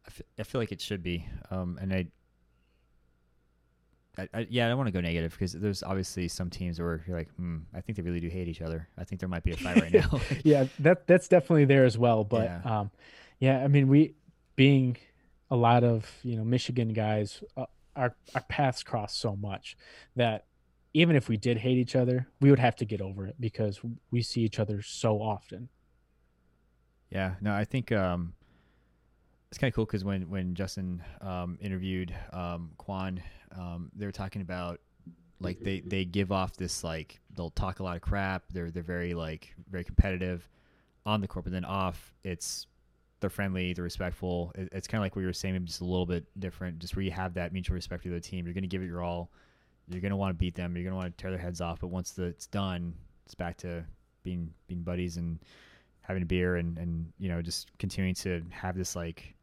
I 0.07 0.11
feel, 0.11 0.27
I 0.39 0.43
feel 0.43 0.61
like 0.61 0.73
it 0.73 0.81
should 0.81 1.03
be. 1.03 1.27
Um, 1.51 1.79
and 1.81 1.93
I, 1.93 2.07
I, 4.17 4.29
I, 4.33 4.47
yeah, 4.49 4.67
I 4.67 4.69
don't 4.69 4.79
want 4.79 4.89
to 4.89 4.93
go 4.93 5.01
negative 5.01 5.33
because 5.33 5.53
there's 5.53 5.83
obviously 5.83 6.29
some 6.29 6.51
teams 6.51 6.81
where 6.81 7.03
you're 7.07 7.17
like, 7.17 7.35
hmm, 7.35 7.59
I 7.75 7.81
think 7.81 7.97
they 7.97 8.03
really 8.03 8.21
do 8.21 8.29
hate 8.29 8.49
each 8.49 8.63
other. 8.63 8.89
I 8.97 9.05
think 9.05 9.21
there 9.21 9.29
might 9.29 9.43
be 9.43 9.53
a 9.53 9.57
fight 9.57 9.81
right 9.81 9.93
now. 9.93 10.21
yeah, 10.45 10.67
that 10.81 11.07
that's 11.07 11.29
definitely 11.29 11.65
there 11.65 11.85
as 11.85 11.99
well. 11.99 12.25
But 12.25 12.45
yeah. 12.45 12.81
um, 12.81 12.91
yeah, 13.41 13.65
I 13.65 13.69
mean, 13.69 13.89
we 13.89 14.15
being 14.57 14.97
a 15.51 15.57
lot 15.57 15.85
of 15.85 16.11
you 16.23 16.37
know 16.37 16.45
Michigan 16.45 16.93
guys, 16.93 17.43
uh, 17.57 17.67
our 17.97 18.15
our 18.35 18.43
paths 18.43 18.83
cross 18.83 19.17
so 19.17 19.37
much 19.37 19.77
that 20.17 20.47
even 20.93 21.17
if 21.17 21.29
we 21.29 21.37
did 21.37 21.59
hate 21.59 21.77
each 21.77 21.97
other, 21.97 22.29
we 22.41 22.51
would 22.51 22.61
have 22.61 22.77
to 22.77 22.85
get 22.85 23.01
over 23.01 23.27
it 23.27 23.35
because 23.41 23.81
we 24.13 24.23
see 24.23 24.43
each 24.43 24.61
other 24.61 24.81
so 24.81 25.17
often. 25.17 25.69
Yeah, 27.11 27.35
no, 27.41 27.53
I 27.53 27.65
think 27.65 27.91
um, 27.91 28.35
it's 29.55 29.59
kind 29.61 29.71
of 29.71 29.77
cool 29.77 29.85
because 29.85 30.05
when 30.05 30.29
when 30.29 30.53
Justin 30.53 31.01
um, 31.21 31.57
interviewed 31.61 32.13
um, 32.33 32.73
Quan 32.77 33.23
um, 33.57 33.89
they 33.95 34.05
were 34.05 34.11
talking 34.11 34.43
about 34.43 34.81
like 35.39 35.61
they 35.61 35.79
they 35.79 36.05
give 36.05 36.33
off 36.33 36.57
this 36.57 36.83
like 36.83 37.21
they'll 37.37 37.51
talk 37.51 37.79
a 37.79 37.85
lot 37.85 37.95
of 37.95 38.03
crap. 38.03 38.43
They're 38.53 38.73
they're 38.73 38.83
very 38.83 39.15
like 39.15 39.55
very 39.71 39.85
competitive 39.85 40.49
on 41.07 41.21
the 41.21 41.29
court, 41.29 41.45
but 41.45 41.53
then 41.53 41.65
off 41.65 42.13
it's 42.25 42.67
they're 43.21 43.31
friendly, 43.31 43.73
they're 43.73 43.85
respectful. 43.85 44.51
It, 44.57 44.71
it's 44.73 44.89
kind 44.89 44.99
of 44.99 45.05
like 45.05 45.15
what 45.15 45.21
you 45.21 45.29
were 45.29 45.33
saying, 45.33 45.65
just 45.67 45.83
a 45.83 45.85
little 45.85 46.05
bit 46.05 46.25
different. 46.41 46.81
Just 46.81 46.97
where 46.97 47.05
you 47.05 47.13
have 47.13 47.35
that 47.35 47.53
mutual 47.53 47.77
respect 47.77 48.03
for 48.03 48.09
the 48.09 48.19
team, 48.19 48.47
you're 48.47 48.55
going 48.55 48.63
to 48.63 48.69
give 48.69 48.83
it 48.83 48.87
your 48.87 49.03
all. 49.03 49.31
You're 49.87 50.01
going 50.01 50.11
to 50.11 50.17
want 50.17 50.31
to 50.31 50.35
beat 50.35 50.57
them. 50.57 50.75
You're 50.75 50.83
going 50.83 50.95
to 50.95 50.97
want 50.97 51.17
to 51.17 51.23
tear 51.23 51.31
their 51.31 51.39
heads 51.39 51.61
off. 51.61 51.79
But 51.79 51.89
once 51.89 52.11
the, 52.11 52.25
it's 52.25 52.49
done, 52.49 52.93
it's 53.25 53.37
back 53.37 53.57
to 53.59 53.85
being 54.25 54.53
being 54.67 54.83
buddies 54.83 55.17
and 55.17 55.39
having 56.01 56.25
a 56.25 56.27
beer 56.27 56.57
and 56.57 56.77
and 56.77 57.13
you 57.21 57.29
know 57.29 57.41
just 57.41 57.71
continuing 57.79 58.15
to 58.15 58.43
have 58.51 58.77
this 58.77 58.97
like 58.97 59.37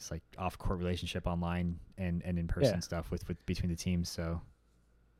it's 0.00 0.10
like 0.10 0.22
off 0.38 0.56
court 0.56 0.78
relationship 0.78 1.26
online 1.26 1.78
and 1.98 2.22
and 2.24 2.38
in 2.38 2.48
person 2.48 2.76
yeah. 2.76 2.80
stuff 2.80 3.10
with 3.10 3.28
with 3.28 3.44
between 3.44 3.68
the 3.68 3.76
teams. 3.76 4.08
So 4.08 4.40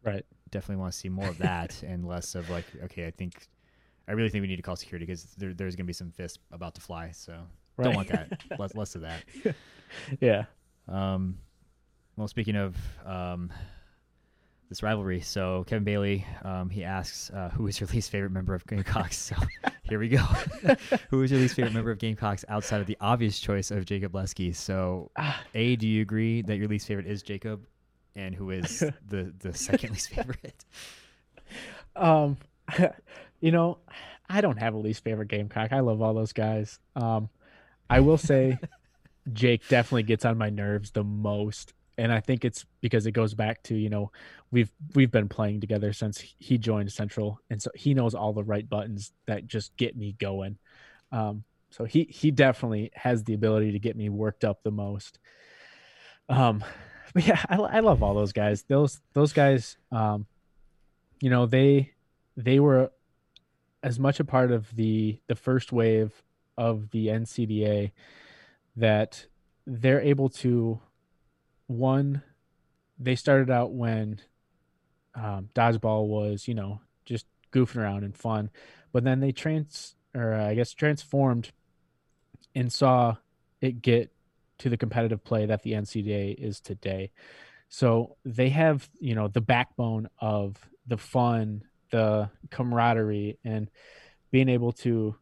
right, 0.03 0.25
definitely 0.51 0.81
want 0.81 0.95
to 0.95 0.99
see 0.99 1.11
more 1.11 1.29
of 1.29 1.37
that 1.51 1.83
and 1.83 2.09
less 2.09 2.35
of 2.35 2.49
like 2.49 2.65
okay, 2.85 3.07
I 3.07 3.11
think 3.11 3.47
I 4.09 4.13
really 4.13 4.31
think 4.31 4.41
we 4.41 4.49
need 4.49 4.57
to 4.57 4.63
call 4.63 4.77
security 4.77 5.05
because 5.05 5.25
there, 5.37 5.53
there's 5.53 5.77
going 5.77 5.85
to 5.85 5.89
be 5.89 5.93
some 5.93 6.11
fists 6.11 6.39
about 6.51 6.75
to 6.77 6.81
fly. 6.81 7.11
So 7.11 7.35
right. 7.77 7.85
don't 7.85 7.95
want 7.95 8.09
that. 8.09 8.43
less 8.59 8.75
less 8.75 8.95
of 8.95 9.03
that. 9.03 9.23
yeah. 10.19 10.45
Um. 10.89 11.37
Well, 12.17 12.27
speaking 12.27 12.57
of 12.57 12.75
um, 13.05 13.53
this 14.71 14.83
rivalry. 14.83 15.21
So 15.21 15.65
Kevin 15.67 15.85
Bailey, 15.85 16.25
um, 16.43 16.71
he 16.71 16.85
asks, 16.85 17.29
uh, 17.31 17.51
"Who 17.51 17.67
is 17.67 17.79
your 17.79 17.89
least 17.89 18.11
favorite 18.11 18.31
member 18.31 18.55
of 18.55 18.67
Gamecocks?" 18.67 19.19
So 19.19 19.37
here 19.83 19.99
we 19.99 20.09
go. 20.09 20.19
Who 21.11 21.23
is 21.23 21.31
your 21.31 21.41
least 21.41 21.57
favorite 21.57 21.75
member 21.75 21.91
of 21.91 21.99
Gamecocks 21.99 22.45
outside 22.49 22.81
of 22.81 22.87
the 22.87 22.97
obvious 23.01 23.39
choice 23.39 23.71
of 23.71 23.85
Jacob 23.85 24.15
Lesky? 24.15 24.53
So, 24.53 25.11
ah. 25.17 25.43
a, 25.55 25.77
do 25.77 25.87
you 25.87 26.01
agree 26.01 26.43
that 26.43 26.57
your 26.57 26.69
least 26.69 26.87
favorite 26.87 27.07
is 27.07 27.23
Jacob, 27.23 27.67
and 28.15 28.35
who 28.35 28.51
is 28.51 28.79
the 29.09 29.35
the 29.41 29.53
second 29.53 29.91
least 29.91 30.11
favorite? 30.11 30.65
Um, 31.97 32.39
you 33.41 33.51
know, 33.51 33.79
I 34.29 34.41
don't 34.41 34.59
have 34.59 34.75
a 34.75 34.79
least 34.79 35.03
favorite 35.03 35.29
Gamecock. 35.29 35.73
I 35.73 35.81
love 35.81 36.01
all 36.01 36.15
those 36.15 36.33
guys. 36.33 36.79
Um, 36.95 37.29
I 37.91 37.99
will 38.01 38.19
say, 38.19 38.57
Jake 39.33 39.67
definitely 39.69 40.05
gets 40.05 40.25
on 40.25 40.39
my 40.39 40.49
nerves 40.49 40.93
the 40.93 41.03
most 41.03 41.75
and 42.01 42.11
I 42.11 42.21
think 42.21 42.47
it's 42.47 42.65
because 42.81 43.05
it 43.05 43.13
goes 43.13 43.35
back 43.35 43.63
to 43.65 43.77
you 43.77 43.91
know 43.91 44.11
we've 44.51 44.73
we've 44.95 45.11
been 45.11 45.29
playing 45.29 45.61
together 45.61 45.93
since 45.93 46.19
he 46.39 46.57
joined 46.57 46.91
Central, 46.91 47.39
and 47.51 47.61
so 47.61 47.71
he 47.75 47.93
knows 47.93 48.15
all 48.15 48.33
the 48.33 48.43
right 48.43 48.67
buttons 48.67 49.13
that 49.27 49.47
just 49.47 49.77
get 49.77 49.97
me 49.97 50.17
going. 50.19 50.57
Um, 51.13 51.45
so 51.69 51.85
he 51.85 52.05
he 52.05 52.31
definitely 52.31 52.91
has 52.95 53.25
the 53.25 53.35
ability 53.35 53.73
to 53.73 53.79
get 53.79 53.97
me 53.97 54.09
worked 54.09 54.45
up 54.45 54.63
the 54.63 54.71
most. 54.71 55.19
Um, 56.31 56.65
but 57.15 57.27
yeah, 57.27 57.43
I, 57.49 57.57
I 57.57 57.81
love 57.81 58.03
all 58.03 58.15
those 58.15 58.33
guys. 58.33 58.63
Those 58.63 59.01
those 59.13 59.35
guys, 59.35 59.77
um, 59.93 60.27
you 61.21 61.29
know 61.29 61.45
they 61.45 61.93
they 62.35 62.61
were 62.61 62.91
as 63.83 63.99
much 63.99 64.21
a 64.21 64.25
part 64.25 64.53
of 64.53 64.75
the 64.75 65.21
the 65.27 65.37
first 65.37 65.71
wave 65.71 66.23
of 66.57 66.91
the 66.93 67.09
NCDA 67.09 67.93
that 68.77 69.27
they're 69.67 70.01
able 70.01 70.31
to 70.31 70.81
one, 71.71 72.23
they 72.99 73.15
started 73.15 73.49
out 73.49 73.73
when 73.73 74.21
um, 75.15 75.49
dodgeball 75.55 76.07
was, 76.07 76.49
you 76.49 76.55
know, 76.55 76.81
just 77.05 77.27
goofing 77.53 77.77
around 77.77 78.03
and 78.05 78.17
fun, 78.17 78.51
but 78.93 79.05
then 79.05 79.21
they 79.21 79.33
trans 79.33 79.95
or 80.15 80.35
uh, 80.35 80.49
I 80.49 80.55
guess 80.55 80.73
transformed 80.73 81.53
and 82.55 82.73
saw 82.73 83.17
it 83.61 83.81
get 83.81 84.13
to 84.59 84.69
the 84.69 84.77
competitive 84.77 85.23
play 85.23 85.47
that 85.47 85.63
the 85.63 85.73
NCDA 85.73 86.35
is 86.35 86.61
today. 86.61 87.13
So 87.69 88.17
they 88.25 88.49
have, 88.49 88.91
you 88.99 89.15
know, 89.15 89.29
the 89.29 89.41
backbone 89.41 90.09
of 90.19 90.57
the 90.89 90.99
fun, 90.99 91.63
the 91.93 92.31
camaraderie, 92.51 93.39
and 93.45 93.71
being 94.33 94.49
able 94.49 94.73
to 94.73 95.15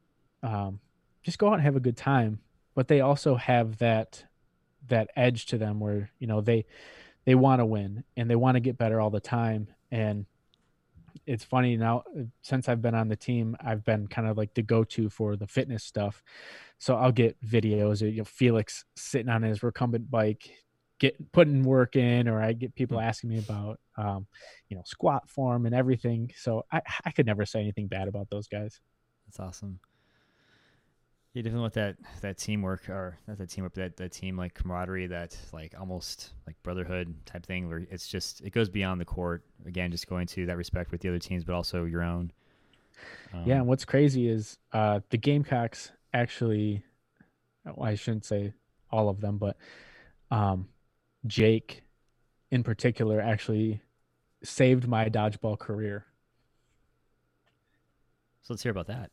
um, 0.43 0.81
just 1.23 1.39
go 1.39 1.49
out 1.49 1.55
and 1.55 1.63
have 1.63 1.77
a 1.77 1.81
good 1.81 1.97
time. 1.97 2.41
But 2.75 2.89
they 2.89 3.03
also 3.03 3.35
have 3.35 3.79
that 3.79 4.25
that 4.89 5.11
edge 5.17 5.47
to 5.47 5.59
them 5.59 5.81
where 5.81 6.11
you 6.19 6.27
know 6.27 6.41
they 6.41 6.65
they 7.25 7.35
want 7.35 7.61
to 7.61 7.67
win 7.67 8.05
and 8.17 8.31
they 8.31 8.37
want 8.37 8.57
to 8.57 8.61
get 8.61 8.79
better 8.79 9.01
all 9.01 9.11
the 9.11 9.21
time 9.21 9.69
and 9.91 10.27
it's 11.27 11.45
funny 11.45 11.77
now 11.77 12.03
since 12.43 12.69
I've 12.69 12.81
been 12.81 12.95
on 12.95 13.09
the 13.09 13.17
team, 13.17 13.57
I've 13.61 13.85
been 13.85 14.07
kind 14.07 14.29
of 14.29 14.37
like 14.37 14.55
the 14.55 14.63
go-to 14.63 15.11
for 15.11 15.37
the 15.37 15.47
fitness 15.47 15.85
stuff. 15.85 16.23
So 16.79 16.97
I'll 16.97 17.13
get 17.13 17.37
videos 17.45 18.03
of 18.03 18.09
you 18.09 18.19
know, 18.19 18.25
Felix 18.25 18.85
sitting 18.97 19.29
on 19.29 19.43
his 19.43 19.63
recumbent 19.63 20.11
bike, 20.11 20.51
get 20.99 21.33
putting 21.33 21.65
work 21.65 21.97
in, 21.97 22.29
or 22.29 22.41
I 22.41 22.53
get 22.53 22.75
people 22.75 22.99
mm. 22.99 23.05
asking 23.05 23.31
me 23.31 23.39
about 23.39 23.81
um, 23.97 24.27
you 24.69 24.77
know 24.77 24.83
squat 24.87 25.29
form 25.29 25.67
and 25.67 25.75
everything. 25.75 26.33
So 26.37 26.65
I 26.73 26.81
I 27.05 27.11
could 27.11 27.27
never 27.27 27.45
say 27.45 27.61
anything 27.61 27.89
bad 27.89 28.09
about 28.09 28.31
those 28.31 28.49
guys. 28.49 28.81
That's 29.27 29.41
awesome. 29.41 29.81
You 31.35 31.43
definitely 31.43 31.61
want 31.61 31.75
that 31.75 31.97
that 32.23 32.39
teamwork 32.39 32.89
or 32.89 33.19
not 33.29 33.39
that 33.39 33.51
teamwork, 33.51 33.75
but 33.75 33.83
that 33.83 33.97
that 33.99 34.13
team 34.13 34.37
like 34.37 34.55
camaraderie, 34.55 35.07
that 35.09 35.37
like 35.53 35.75
almost 35.79 36.33
like 36.47 36.61
brotherhood 36.63 37.15
type 37.27 37.45
thing, 37.45 37.69
where 37.69 37.87
it's 37.91 38.09
just 38.09 38.41
it 38.41 38.51
goes 38.51 38.69
beyond 38.69 39.01
the 39.01 39.05
court. 39.05 39.45
Again, 39.67 39.91
just 39.91 40.09
going 40.09 40.27
to 40.29 40.47
that 40.47 40.57
respect 40.57 40.91
with 40.91 41.03
the 41.03 41.09
other 41.09 41.19
teams, 41.19 41.45
but 41.45 41.55
also 41.55 41.85
your 41.85 42.03
own. 42.03 42.33
Um, 43.35 43.43
yeah, 43.45 43.57
and 43.57 43.67
what's 43.67 43.85
crazy 43.85 44.29
is 44.29 44.59
uh, 44.73 45.01
the 45.11 45.19
Gamecocks 45.19 45.93
actually. 46.15 46.83
Well, 47.65 47.87
I 47.87 47.95
shouldn't 47.95 48.25
say 48.25 48.55
all 48.91 49.11
of 49.11 49.21
them, 49.21 49.37
but 49.37 49.59
um, 50.31 50.69
Jake, 51.27 51.83
in 52.51 52.63
particular, 52.63 53.21
actually 53.21 53.83
saved 54.43 54.89
my 54.89 55.11
dodgeball 55.11 55.59
career. 55.59 56.07
So 58.43 58.55
let's 58.55 58.63
hear 58.63 58.73
about 58.73 58.87
that. 58.87 59.11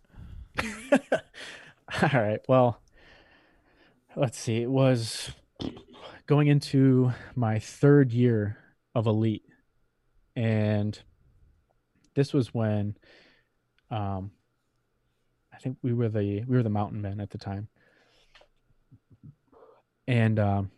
All 2.01 2.09
right. 2.13 2.39
Well, 2.47 2.81
let's 4.15 4.39
see. 4.39 4.61
It 4.61 4.69
was 4.69 5.31
going 6.25 6.47
into 6.47 7.11
my 7.35 7.59
third 7.59 8.11
year 8.11 8.57
of 8.95 9.05
elite, 9.05 9.45
and 10.35 10.99
this 12.15 12.33
was 12.33 12.53
when, 12.53 12.97
um, 13.91 14.31
I 15.53 15.57
think 15.57 15.77
we 15.83 15.93
were 15.93 16.09
the 16.09 16.43
we 16.47 16.57
were 16.57 16.63
the 16.63 16.69
mountain 16.69 17.01
men 17.01 17.19
at 17.19 17.29
the 17.29 17.37
time, 17.37 17.67
and 20.07 20.39
um, 20.39 20.71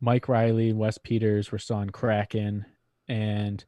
Mike 0.00 0.28
Riley, 0.28 0.72
Wes 0.72 0.98
Peters 0.98 1.52
were 1.52 1.58
still 1.58 1.76
on 1.76 1.90
Kraken, 1.90 2.66
and 3.06 3.64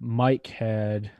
Mike 0.00 0.46
had 0.46 1.10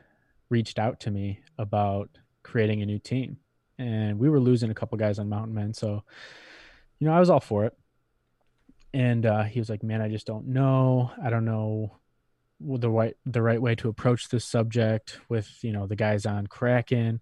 reached 0.49 0.79
out 0.79 0.99
to 1.01 1.11
me 1.11 1.41
about 1.59 2.09
creating 2.41 2.81
a 2.81 2.85
new 2.87 2.99
team 2.99 3.37
and 3.77 4.19
we 4.19 4.29
were 4.29 4.39
losing 4.39 4.69
a 4.69 4.73
couple 4.75 4.97
guys 4.97 5.19
on 5.19 5.29
Mountain 5.29 5.53
Men. 5.53 5.73
So, 5.73 6.03
you 6.99 7.07
know, 7.07 7.13
I 7.13 7.19
was 7.19 7.29
all 7.29 7.39
for 7.39 7.65
it. 7.65 7.73
And 8.93 9.25
uh, 9.25 9.43
he 9.43 9.59
was 9.59 9.69
like, 9.69 9.83
"Man, 9.83 10.01
I 10.01 10.07
just 10.07 10.25
don't 10.25 10.47
know. 10.47 11.11
I 11.21 11.29
don't 11.29 11.43
know 11.43 11.97
the 12.61 12.89
right 12.89 13.15
the 13.25 13.41
right 13.41 13.61
way 13.61 13.75
to 13.75 13.89
approach 13.89 14.29
this 14.29 14.45
subject 14.45 15.19
with 15.27 15.49
you 15.61 15.73
know 15.73 15.85
the 15.85 15.97
guys 15.97 16.25
on 16.25 16.47
Kraken. 16.47 17.19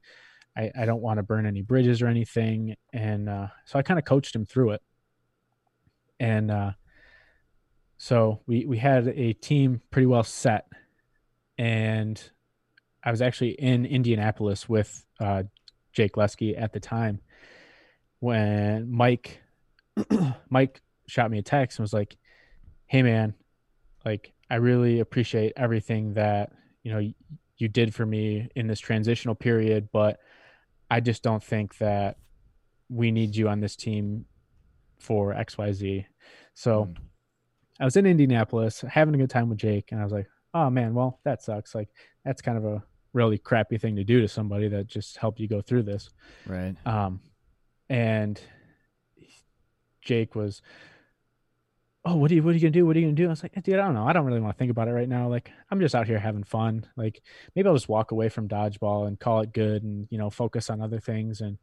I, 0.56 0.72
I 0.80 0.86
don't 0.86 1.02
want 1.02 1.18
to 1.18 1.24
burn 1.24 1.48
any 1.48 1.64
bridges 1.64 2.04
or 2.04 2.08
anything." 2.08 2.76
And 2.94 3.28
uh, 3.28 3.48
so 3.66 3.80
I 3.80 3.82
kind 3.82 3.98
of 3.98 4.06
coached 4.06 4.36
him 4.36 4.46
through 4.46 4.72
it. 4.72 4.82
And 6.20 6.52
uh, 6.52 6.72
so 7.98 8.42
we 8.46 8.66
we 8.68 8.78
had 8.78 9.08
a 9.08 9.34
team 9.34 9.82
pretty 9.90 10.06
well 10.06 10.24
set, 10.24 10.68
and 11.58 12.22
I 13.04 13.10
was 13.10 13.24
actually 13.24 13.52
in 13.52 13.88
Indianapolis 13.88 14.70
with 14.70 15.04
uh, 15.20 15.44
Jake 15.94 16.18
Lesky 16.18 16.58
at 16.58 16.74
the 16.74 16.80
time 16.80 17.22
when 18.20 18.92
Mike 18.92 19.42
Mike 20.50 20.82
shot 21.08 21.30
me 21.30 21.38
a 21.38 21.44
text 21.44 21.78
and 21.78 21.84
was 21.84 21.94
like, 21.94 22.18
"Hey 22.88 23.04
man, 23.04 23.34
like 24.06 24.34
I 24.50 24.56
really 24.56 25.00
appreciate 25.00 25.54
everything 25.56 26.14
that 26.16 26.52
you 26.84 26.92
know 26.94 27.14
you 27.58 27.68
did 27.68 27.94
for 27.94 28.06
me 28.06 28.50
in 28.56 28.68
this 28.68 28.80
transitional 28.80 29.36
period, 29.36 29.90
but 29.92 30.20
I 30.90 31.00
just 31.00 31.24
don't 31.24 31.44
think 31.44 31.78
that 31.78 32.18
we 32.90 33.12
need 33.12 33.36
you 33.36 33.48
on 33.50 33.60
this 33.60 33.76
team 33.76 34.26
for 35.00 35.34
XYZ." 35.34 36.06
So 36.54 36.86
mm. 36.86 36.98
I 37.80 37.86
was 37.86 37.98
in 37.98 38.06
Indianapolis 38.06 38.82
having 38.82 39.16
a 39.16 39.18
good 39.18 39.30
time 39.30 39.50
with 39.50 39.60
Jake, 39.60 39.92
and 39.92 40.00
I 40.00 40.04
was 40.04 40.14
like, 40.14 40.28
"Oh 40.54 40.70
man, 40.70 40.94
well 40.94 41.20
that 41.24 41.44
sucks. 41.44 41.76
Like 41.76 41.90
that's 42.26 42.42
kind 42.42 42.58
of 42.58 42.66
a 42.66 42.84
really 43.14 43.38
crappy 43.38 43.78
thing 43.78 43.96
to 43.96 44.04
do 44.04 44.20
to 44.22 44.28
somebody 44.28 44.68
that 44.68 44.88
just 44.88 45.18
helped 45.18 45.40
you 45.40 45.48
go 45.48 45.62
through 45.62 45.84
this." 45.84 46.10
Right. 46.46 46.76
Um, 46.86 47.22
and 47.90 48.42
Jake 50.02 50.36
was, 50.36 50.62
"Oh, 52.06 52.16
what 52.16 52.32
are 52.32 52.36
you 52.36 52.44
what 52.44 52.52
are 52.52 52.54
you 52.54 52.60
gonna 52.60 52.72
do? 52.72 52.86
What 52.86 52.96
are 52.96 53.00
you 53.00 53.06
gonna 53.06 53.16
do?" 53.16 53.28
I 53.28 53.30
was 53.30 53.44
like, 53.44 53.54
"Dude, 53.64 53.76
I 53.76 53.86
don't 53.86 53.94
know. 53.94 54.06
I 54.06 54.14
don't 54.14 54.26
really 54.26 54.42
want 54.42 54.56
to 54.56 54.60
think 54.60 54.72
about 54.72 54.88
it 54.88 54.94
right 54.94 55.08
now. 55.08 55.30
Like, 55.30 55.52
I'm 55.72 55.80
just 55.80 55.96
out 55.96 56.08
here 56.08 56.20
having 56.20 56.44
fun. 56.44 56.86
Like, 56.96 57.22
maybe 57.56 57.68
I'll 57.68 57.76
just 57.76 57.90
walk 57.90 58.12
away 58.12 58.30
from 58.30 58.48
dodgeball 58.48 59.08
and 59.08 59.20
call 59.20 59.42
it 59.42 59.54
good, 59.54 59.84
and 59.84 60.08
you 60.10 60.18
know, 60.18 60.30
focus 60.30 60.70
on 60.70 60.82
other 60.82 61.00
things." 61.00 61.42
And 61.42 61.58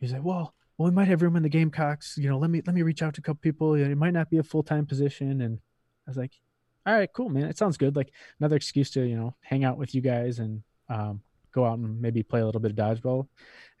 he's 0.00 0.12
like, 0.12 0.24
"Well." 0.24 0.54
Well, 0.76 0.90
we 0.90 0.94
might 0.94 1.08
have 1.08 1.22
room 1.22 1.34
in 1.34 1.42
the 1.42 1.48
Gamecocks. 1.48 2.16
You 2.16 2.28
know, 2.28 2.38
let 2.38 2.50
me 2.50 2.62
let 2.64 2.72
me 2.72 2.82
reach 2.82 3.02
out 3.02 3.12
to 3.14 3.20
a 3.20 3.22
couple 3.22 3.40
people. 3.40 3.74
It 3.74 3.96
might 3.96 4.12
not 4.12 4.30
be 4.30 4.38
a 4.38 4.44
full 4.44 4.62
time 4.62 4.86
position, 4.86 5.40
and 5.40 5.58
I 6.06 6.10
was 6.10 6.16
like, 6.16 6.34
"All 6.88 6.94
right, 6.94 7.12
cool, 7.12 7.28
man. 7.28 7.44
It 7.44 7.58
sounds 7.58 7.76
good. 7.76 7.96
Like 7.96 8.12
another 8.40 8.56
excuse 8.56 8.90
to 8.92 9.02
you 9.02 9.16
know 9.16 9.34
hang 9.40 9.64
out 9.64 9.78
with 9.78 9.94
you 9.94 10.00
guys 10.00 10.38
and 10.38 10.62
um, 10.88 11.20
go 11.52 11.64
out 11.64 11.78
and 11.78 12.00
maybe 12.00 12.22
play 12.22 12.40
a 12.40 12.46
little 12.46 12.60
bit 12.60 12.72
of 12.72 12.76
dodgeball." 12.76 13.28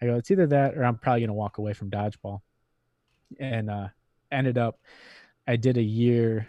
I 0.00 0.06
go, 0.06 0.16
"It's 0.16 0.30
either 0.30 0.46
that, 0.48 0.76
or 0.76 0.84
I'm 0.84 0.98
probably 0.98 1.22
gonna 1.22 1.34
walk 1.34 1.58
away 1.58 1.72
from 1.72 1.90
dodgeball." 1.90 2.40
and 3.38 3.68
uh, 3.70 3.88
ended 4.32 4.58
up 4.58 4.78
I 5.46 5.56
did 5.56 5.76
a 5.76 5.82
year 5.82 6.48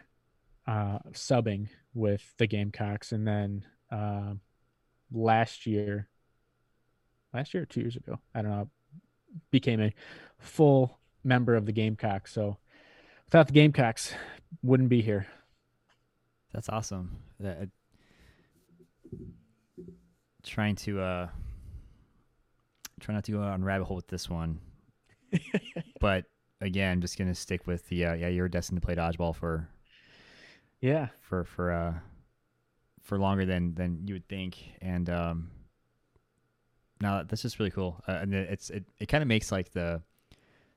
uh, 0.68 0.99
subbing 1.14 1.70
with 1.93 2.34
the 2.38 2.47
Gamecocks, 2.47 3.12
and 3.12 3.26
then 3.26 3.66
uh, 3.91 4.34
last 5.12 5.66
year, 5.66 6.10
last 7.34 7.53
year 7.53 7.64
or 7.64 7.66
two 7.66 7.82
years 7.82 7.95
ago, 7.95 8.20
I 8.36 8.41
don't 8.41 8.51
know, 8.51 8.70
became 9.51 9.82
a 9.82 9.93
full 10.38 10.99
member 11.24 11.55
of 11.55 11.66
the 11.66 11.72
Gamecocks. 11.72 12.34
So 12.34 12.57
without 13.26 13.47
the 13.47 13.53
Gamecocks, 13.53 14.14
wouldn't 14.62 14.89
be 14.89 15.01
here. 15.01 15.28
That's 16.54 16.70
awesome. 16.70 17.18
That, 17.39 17.70
trying 20.43 20.76
to 20.78 21.00
uh, 21.02 21.28
try 23.00 23.14
not 23.16 23.24
to 23.26 23.32
go 23.32 23.41
on 23.41 23.64
rabbit 23.64 23.86
hole 23.86 23.95
with 23.95 24.08
this 24.08 24.30
one, 24.30 24.60
but 26.00 26.26
again, 26.62 27.02
just 27.02 27.18
gonna 27.18 27.36
stick 27.36 27.68
with 27.68 27.88
the 27.89 28.06
uh, 28.06 28.14
yeah. 28.14 28.28
You're 28.28 28.50
destined 28.50 28.82
to 28.82 28.86
play 28.86 28.95
dodgeball 28.95 29.36
for 29.36 29.70
yeah 30.82 31.08
for 31.22 31.43
for 31.43 31.72
uh 31.72 31.93
for 33.04 33.20
longer 33.20 33.45
than 33.45 33.74
than 33.76 34.08
you 34.08 34.16
would 34.16 34.28
think, 34.28 34.58
and 34.82 35.10
um, 35.10 35.52
now 37.02 37.24
that's 37.24 37.41
just 37.41 37.60
really 37.60 37.72
cool. 37.72 38.02
Uh, 38.08 38.20
and 38.22 38.34
it's 38.34 38.70
it 38.70 38.86
it 39.00 39.08
kind 39.08 39.22
of 39.22 39.28
makes 39.28 39.52
like 39.52 39.72
the 39.72 40.02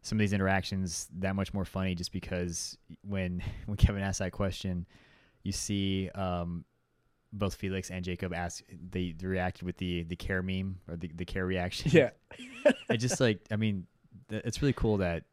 some 0.03 0.17
of 0.17 0.21
these 0.21 0.33
interactions 0.33 1.09
that 1.19 1.37
much 1.37 1.55
more 1.55 1.65
funny, 1.65 1.95
just 1.95 2.13
because 2.13 2.77
when 3.03 3.43
when 3.67 3.77
Kevin 3.77 4.03
asked 4.03 4.19
that 4.19 4.33
question, 4.33 4.87
you 5.43 5.53
see 5.53 6.11
um 6.15 6.65
both 7.33 7.55
Felix 7.55 7.91
and 7.91 8.05
Jacob 8.05 8.35
ask 8.35 8.63
they, 8.91 9.15
they 9.17 9.27
reacted 9.27 9.65
with 9.65 9.77
the 9.79 10.03
the 10.05 10.17
care 10.17 10.43
meme 10.43 10.79
or 10.89 10.97
the, 10.97 11.11
the 11.15 11.25
care 11.25 11.47
reaction. 11.47 11.91
Yeah. 11.93 12.11
it 12.91 12.99
just 12.99 13.21
like 13.21 13.41
I 13.51 13.57
mean, 13.57 13.87
it's 14.31 14.61
really 14.61 14.75
cool 14.75 14.99
that 14.99 15.25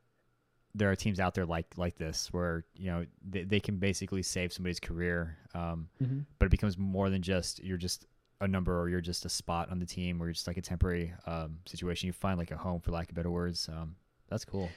there 0.76 0.90
are 0.90 0.96
teams 0.96 1.20
out 1.20 1.34
there 1.34 1.46
like 1.46 1.66
like 1.78 1.98
this 1.98 2.32
where 2.32 2.64
you 2.76 2.90
know 2.92 3.06
they, 3.28 3.44
they 3.44 3.60
can 3.60 3.78
basically 3.78 4.22
save 4.22 4.54
somebody's 4.54 4.80
career 4.80 5.38
um, 5.56 5.90
mm-hmm. 6.02 6.20
but 6.38 6.46
it 6.46 6.52
becomes 6.52 6.78
more 6.78 7.10
than 7.10 7.22
just 7.22 7.64
you're 7.64 7.78
just 7.78 8.06
a 8.42 8.48
number 8.48 8.80
or 8.80 8.88
you're 8.88 9.02
just 9.02 9.26
a 9.26 9.30
spot 9.30 9.70
on 9.72 9.80
the 9.80 9.86
team 9.86 10.22
or 10.22 10.26
you're 10.26 10.34
just 10.34 10.48
like 10.48 10.58
a 10.58 10.62
temporary 10.62 11.14
um, 11.26 11.58
situation 11.66 12.08
you 12.08 12.14
find 12.14 12.38
like 12.38 12.52
a 12.52 12.58
home 12.58 12.80
for 12.80 12.92
lack 12.92 13.10
of 13.10 13.16
better 13.16 13.32
words 13.32 13.68
um, 13.70 13.96
that's 14.30 14.46
cool 14.46 14.70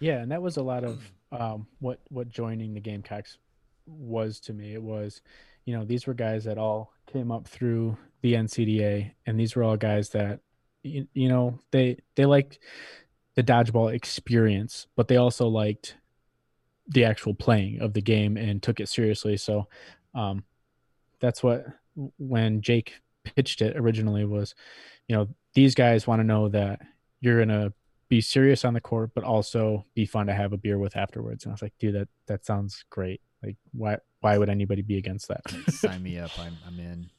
yeah 0.00 0.20
and 0.20 0.32
that 0.32 0.40
was 0.40 0.56
a 0.56 0.62
lot 0.62 0.82
of 0.82 1.12
um, 1.32 1.66
what 1.78 2.00
what 2.08 2.28
joining 2.28 2.72
the 2.74 2.80
gamecocks 2.80 3.38
was 3.86 4.40
to 4.40 4.52
me 4.52 4.74
it 4.74 4.82
was 4.82 5.20
you 5.64 5.76
know 5.76 5.84
these 5.84 6.06
were 6.06 6.14
guys 6.14 6.44
that 6.44 6.58
all 6.58 6.92
came 7.06 7.30
up 7.30 7.46
through 7.46 7.96
the 8.22 8.32
ncda 8.32 9.10
and 9.26 9.38
these 9.38 9.54
were 9.54 9.62
all 9.62 9.76
guys 9.76 10.10
that 10.10 10.40
you, 10.82 11.06
you 11.12 11.28
know 11.28 11.58
they 11.70 11.98
they 12.14 12.24
liked 12.24 12.58
the 13.34 13.42
dodgeball 13.42 13.92
experience, 13.92 14.86
but 14.96 15.08
they 15.08 15.16
also 15.16 15.48
liked 15.48 15.96
the 16.88 17.04
actual 17.04 17.34
playing 17.34 17.80
of 17.80 17.92
the 17.94 18.02
game 18.02 18.36
and 18.36 18.62
took 18.62 18.80
it 18.80 18.88
seriously. 18.88 19.36
So 19.36 19.66
um, 20.14 20.44
that's 21.20 21.42
what 21.42 21.66
when 22.18 22.60
Jake 22.60 22.94
pitched 23.24 23.62
it 23.62 23.76
originally 23.76 24.24
was, 24.24 24.54
you 25.08 25.16
know, 25.16 25.28
these 25.54 25.74
guys 25.74 26.06
want 26.06 26.20
to 26.20 26.26
know 26.26 26.48
that 26.48 26.80
you're 27.20 27.44
gonna 27.44 27.72
be 28.08 28.20
serious 28.20 28.64
on 28.64 28.74
the 28.74 28.80
court, 28.80 29.10
but 29.14 29.24
also 29.24 29.84
be 29.94 30.04
fun 30.04 30.26
to 30.26 30.34
have 30.34 30.52
a 30.52 30.58
beer 30.58 30.78
with 30.78 30.96
afterwards. 30.96 31.44
And 31.44 31.52
I 31.52 31.54
was 31.54 31.62
like, 31.62 31.74
dude, 31.78 31.94
that 31.94 32.08
that 32.26 32.44
sounds 32.44 32.84
great. 32.90 33.20
Like, 33.44 33.56
why 33.72 33.98
why 34.20 34.38
would 34.38 34.48
anybody 34.48 34.82
be 34.82 34.96
against 34.96 35.28
that? 35.28 35.42
Sign 35.70 36.02
me 36.02 36.18
up. 36.18 36.30
I'm 36.38 36.56
I'm 36.66 36.78
in. 36.78 37.10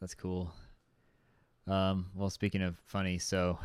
That's 0.00 0.14
cool. 0.14 0.52
Um, 1.66 2.06
well, 2.14 2.30
speaking 2.30 2.62
of 2.62 2.76
funny, 2.86 3.18
so 3.18 3.58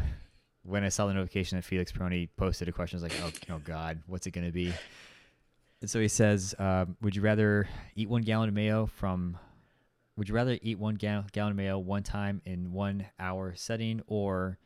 when 0.64 0.84
I 0.84 0.90
saw 0.90 1.08
the 1.08 1.14
notification 1.14 1.58
that 1.58 1.64
Felix 1.64 1.92
Peroni 1.92 2.30
posted 2.38 2.68
a 2.68 2.72
question, 2.72 3.00
I 3.00 3.04
was 3.04 3.12
like, 3.12 3.22
oh, 3.50 3.56
oh 3.56 3.62
God, 3.64 4.02
what's 4.08 4.28
it 4.28 4.32
going 4.32 4.46
to 4.46 4.52
be? 4.52 4.74
And 5.82 5.90
so 5.90 6.00
he 6.00 6.08
says, 6.08 6.56
uh, 6.58 6.86
would 7.02 7.16
you 7.16 7.22
rather 7.22 7.68
eat 7.96 8.10
one 8.10 8.24
gallon 8.24 8.50
of 8.50 8.56
mayo 8.56 8.88
from, 8.88 9.38
would 10.18 10.28
you 10.28 10.36
rather 10.36 10.58
eat 10.62 10.80
one 10.80 10.96
gallon 10.96 11.26
of 11.36 11.56
mayo 11.56 11.78
one 11.78 12.04
time 12.04 12.42
in 12.46 12.72
one 12.72 13.06
hour 13.20 13.54
setting 13.56 14.02
or, 14.08 14.58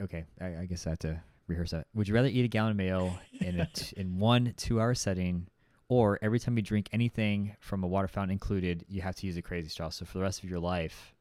okay, 0.00 0.24
I, 0.40 0.60
I, 0.60 0.66
guess 0.66 0.86
I 0.86 0.90
have 0.90 0.98
to 1.00 1.22
rehearse 1.50 1.70
that. 1.72 1.86
Would 1.94 2.08
you 2.08 2.14
rather 2.14 2.28
eat 2.28 2.44
a 2.44 2.48
gallon 2.48 2.72
of 2.72 2.76
mayo 2.76 3.18
in, 3.40 3.60
a 3.60 3.66
t- 3.66 3.94
in 3.96 4.18
one 4.18 4.54
two 4.56 4.80
hour 4.80 4.94
setting 4.94 5.46
or 5.90 6.20
every 6.22 6.38
time 6.38 6.56
you 6.56 6.62
drink 6.62 6.88
anything 6.92 7.56
from 7.58 7.82
a 7.82 7.86
water 7.86 8.06
fountain 8.06 8.30
included, 8.30 8.84
you 8.88 9.02
have 9.02 9.16
to 9.16 9.26
use 9.26 9.36
a 9.36 9.42
crazy 9.42 9.68
straw. 9.68 9.88
So 9.88 10.04
for 10.04 10.18
the 10.18 10.22
rest 10.22 10.42
of 10.44 10.48
your 10.48 10.60
life, 10.60 11.14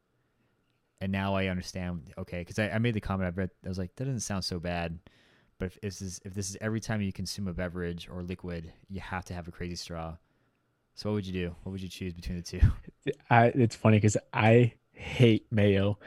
and 1.02 1.12
now 1.12 1.34
I 1.34 1.48
understand. 1.48 2.14
Okay, 2.18 2.40
because 2.40 2.60
I, 2.60 2.70
I, 2.70 2.78
made 2.78 2.94
the 2.94 3.02
comment. 3.02 3.28
I 3.28 3.36
read. 3.36 3.50
I 3.66 3.70
was 3.70 3.80
like, 3.80 3.96
that 3.96 4.06
doesn't 4.06 4.20
sound 4.20 4.44
so 4.44 4.60
bad. 4.60 5.00
But 5.58 5.66
if 5.66 5.82
this 5.82 6.02
is 6.02 6.22
if 6.24 6.36
this 6.36 6.50
is 6.50 6.58
every 6.62 6.80
time 6.80 7.02
you 7.02 7.12
consume 7.12 7.48
a 7.48 7.54
beverage 7.54 8.08
or 8.12 8.22
liquid, 8.22 8.72
you 8.90 9.02
have 9.02 9.26
to 9.26 9.34
have 9.34 9.48
a 9.48 9.52
crazy 9.52 9.76
straw. 9.76 10.16
So 10.94 11.10
what 11.10 11.16
would 11.16 11.26
you 11.26 11.34
do? 11.34 11.56
What 11.64 11.72
would 11.72 11.82
you 11.82 11.90
choose 11.90 12.14
between 12.14 12.38
the 12.38 12.44
two? 12.44 12.62
I, 13.30 13.46
it's 13.48 13.76
funny 13.76 13.98
because 13.98 14.18
I 14.34 14.74
hate 14.92 15.48
mayo, 15.52 15.98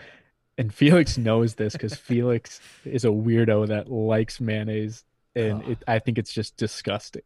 and 0.63 0.75
Felix 0.75 1.19
knows 1.19 1.55
this 1.55 1.75
because 1.75 1.95
Felix 1.95 2.61
is 2.85 3.05
a 3.05 3.09
weirdo 3.09 3.69
that 3.69 3.91
likes 3.91 4.41
mayonnaise, 4.41 5.05
and 5.35 5.63
it, 5.65 5.79
I 5.87 5.99
think 5.99 6.19
it's 6.19 6.33
just 6.33 6.57
disgusting. 6.57 7.23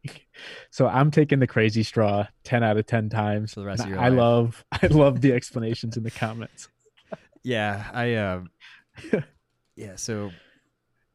So 0.69 0.87
I'm 0.87 1.09
taking 1.09 1.39
the 1.39 1.47
crazy 1.47 1.83
straw 1.83 2.27
ten 2.43 2.63
out 2.63 2.77
of 2.77 2.85
ten 2.85 3.09
times. 3.09 3.53
For 3.53 3.61
the 3.61 3.65
rest 3.65 3.83
of 3.83 3.89
your 3.89 3.99
I 3.99 4.09
life. 4.09 4.17
love 4.17 4.65
I 4.71 4.87
love 4.87 5.21
the 5.21 5.33
explanations 5.33 5.97
in 5.97 6.03
the 6.03 6.11
comments 6.11 6.69
yeah, 7.47 7.85
I 7.93 8.13
uh, 8.15 8.41
yeah. 9.77 9.95
So 9.95 10.31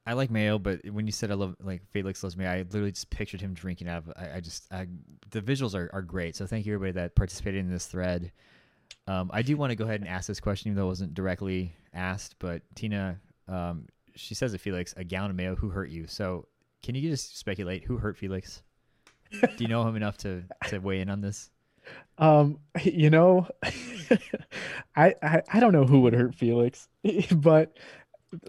I 0.06 0.14
like 0.14 0.30
mayo, 0.30 0.58
but 0.58 0.80
when 0.90 1.06
you 1.06 1.12
said 1.12 1.30
I 1.30 1.34
love 1.34 1.54
like 1.60 1.82
Felix 1.92 2.22
loves 2.22 2.38
me, 2.38 2.46
I 2.46 2.58
literally 2.62 2.92
just 2.92 3.10
pictured 3.10 3.42
him 3.42 3.52
drinking 3.52 3.88
out 3.88 3.98
of. 3.98 4.12
I, 4.16 4.36
I 4.36 4.40
just 4.40 4.66
I, 4.72 4.86
the 5.30 5.42
visuals 5.42 5.74
are, 5.74 5.90
are 5.92 6.00
great. 6.00 6.34
So 6.34 6.46
thank 6.46 6.64
you 6.64 6.74
everybody 6.74 6.92
that 6.92 7.14
participated 7.14 7.60
in 7.60 7.70
this 7.70 7.86
thread. 7.86 8.32
Um, 9.06 9.30
I 9.32 9.42
do 9.42 9.56
want 9.56 9.70
to 9.70 9.76
go 9.76 9.84
ahead 9.84 10.00
and 10.00 10.08
ask 10.08 10.28
this 10.28 10.40
question, 10.40 10.70
even 10.70 10.76
though 10.76 10.86
it 10.86 10.88
wasn't 10.88 11.14
directly 11.14 11.74
asked. 11.92 12.36
But 12.38 12.62
Tina, 12.74 13.20
um, 13.48 13.86
she 14.14 14.34
says 14.34 14.52
to 14.52 14.58
Felix, 14.58 14.94
a 14.96 15.04
gallon 15.04 15.30
of 15.30 15.36
mayo, 15.36 15.56
who 15.56 15.70
hurt 15.70 15.90
you? 15.90 16.06
So 16.06 16.46
can 16.82 16.94
you 16.94 17.10
just 17.10 17.38
speculate 17.38 17.84
who 17.84 17.96
hurt 17.98 18.16
Felix? 18.16 18.62
do 19.40 19.64
you 19.64 19.68
know 19.68 19.86
him 19.86 19.96
enough 19.96 20.16
to 20.18 20.44
to 20.68 20.78
weigh 20.78 21.00
in 21.00 21.08
on 21.08 21.20
this? 21.20 21.50
Um, 22.18 22.58
you 22.82 23.10
know, 23.10 23.48
I, 24.96 25.14
I 25.22 25.42
I 25.52 25.60
don't 25.60 25.72
know 25.72 25.84
who 25.84 26.00
would 26.02 26.12
hurt 26.12 26.34
Felix, 26.34 26.88
but 27.34 27.76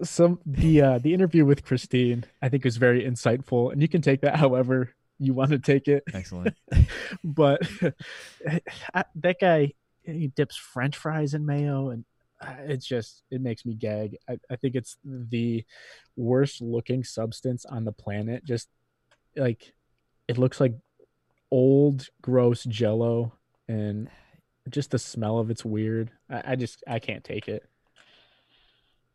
some 0.04 0.40
the 0.46 0.82
uh 0.82 0.98
the 1.00 1.14
interview 1.14 1.46
with 1.46 1.64
Christine 1.64 2.26
I 2.42 2.50
think 2.50 2.64
was 2.64 2.78
very 2.78 3.04
insightful, 3.04 3.72
and 3.72 3.82
you 3.82 3.88
can 3.88 4.02
take 4.02 4.22
that 4.22 4.36
however 4.40 4.94
you 5.20 5.34
want 5.34 5.52
to 5.52 5.60
take 5.60 5.88
it. 5.88 6.04
Excellent. 6.14 6.56
but 7.24 7.62
I, 8.94 9.06
that 9.16 9.40
guy 9.40 9.74
he 10.04 10.28
dips 10.28 10.56
French 10.56 10.98
fries 10.98 11.34
in 11.34 11.46
mayo, 11.46 11.90
and 11.90 12.06
uh, 12.42 12.56
it's 12.66 12.86
just 12.86 13.24
it 13.32 13.42
makes 13.42 13.66
me 13.66 13.74
gag. 13.74 14.18
I, 14.30 14.38
I 14.50 14.56
think 14.56 14.76
it's 14.76 14.98
the 15.04 15.64
worst 16.16 16.62
looking 16.62 17.04
substance 17.04 17.66
on 17.66 17.86
the 17.86 17.92
planet. 17.92 18.44
Just 18.44 18.70
like 19.36 19.74
it 20.28 20.38
looks 20.38 20.60
like 20.60 20.74
old 21.52 22.10
gross 22.22 22.64
jello 22.64 23.34
and 23.68 24.10
just 24.70 24.92
the 24.92 25.00
smell 25.00 25.40
of 25.40 25.50
it's 25.50 25.66
weird. 25.66 26.12
I, 26.30 26.44
I 26.48 26.56
just 26.56 26.84
I 26.88 27.00
can't 27.00 27.24
take 27.24 27.48
it. 27.48 27.64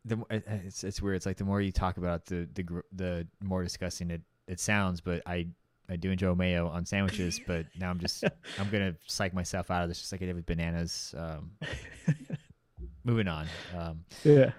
The 0.05 0.23
it's 0.29 0.83
it's 0.83 1.01
weird. 1.01 1.17
It's 1.17 1.25
like 1.25 1.37
the 1.37 1.43
more 1.43 1.61
you 1.61 1.71
talk 1.71 1.97
about 1.97 2.21
it, 2.31 2.53
the 2.55 2.63
the 2.63 2.83
the 2.93 3.27
more 3.43 3.63
disgusting 3.63 4.11
it 4.11 4.21
it 4.47 4.59
sounds. 4.59 5.01
But 5.01 5.21
I 5.25 5.47
I 5.89 5.95
do 5.95 6.11
enjoy 6.11 6.35
mayo 6.35 6.67
on 6.67 6.85
sandwiches. 6.85 7.39
but 7.47 7.65
now 7.79 7.89
I'm 7.89 7.99
just 7.99 8.23
I'm 8.59 8.69
gonna 8.69 8.95
psych 9.07 9.33
myself 9.33 9.71
out 9.71 9.83
of 9.83 9.89
this, 9.89 9.99
just 9.99 10.11
like 10.11 10.21
I 10.21 10.25
did 10.25 10.35
with 10.35 10.45
bananas. 10.45 11.13
Um, 11.17 11.51
moving 13.03 13.27
on. 13.27 13.47
Um, 13.77 14.05
Yeah. 14.23 14.51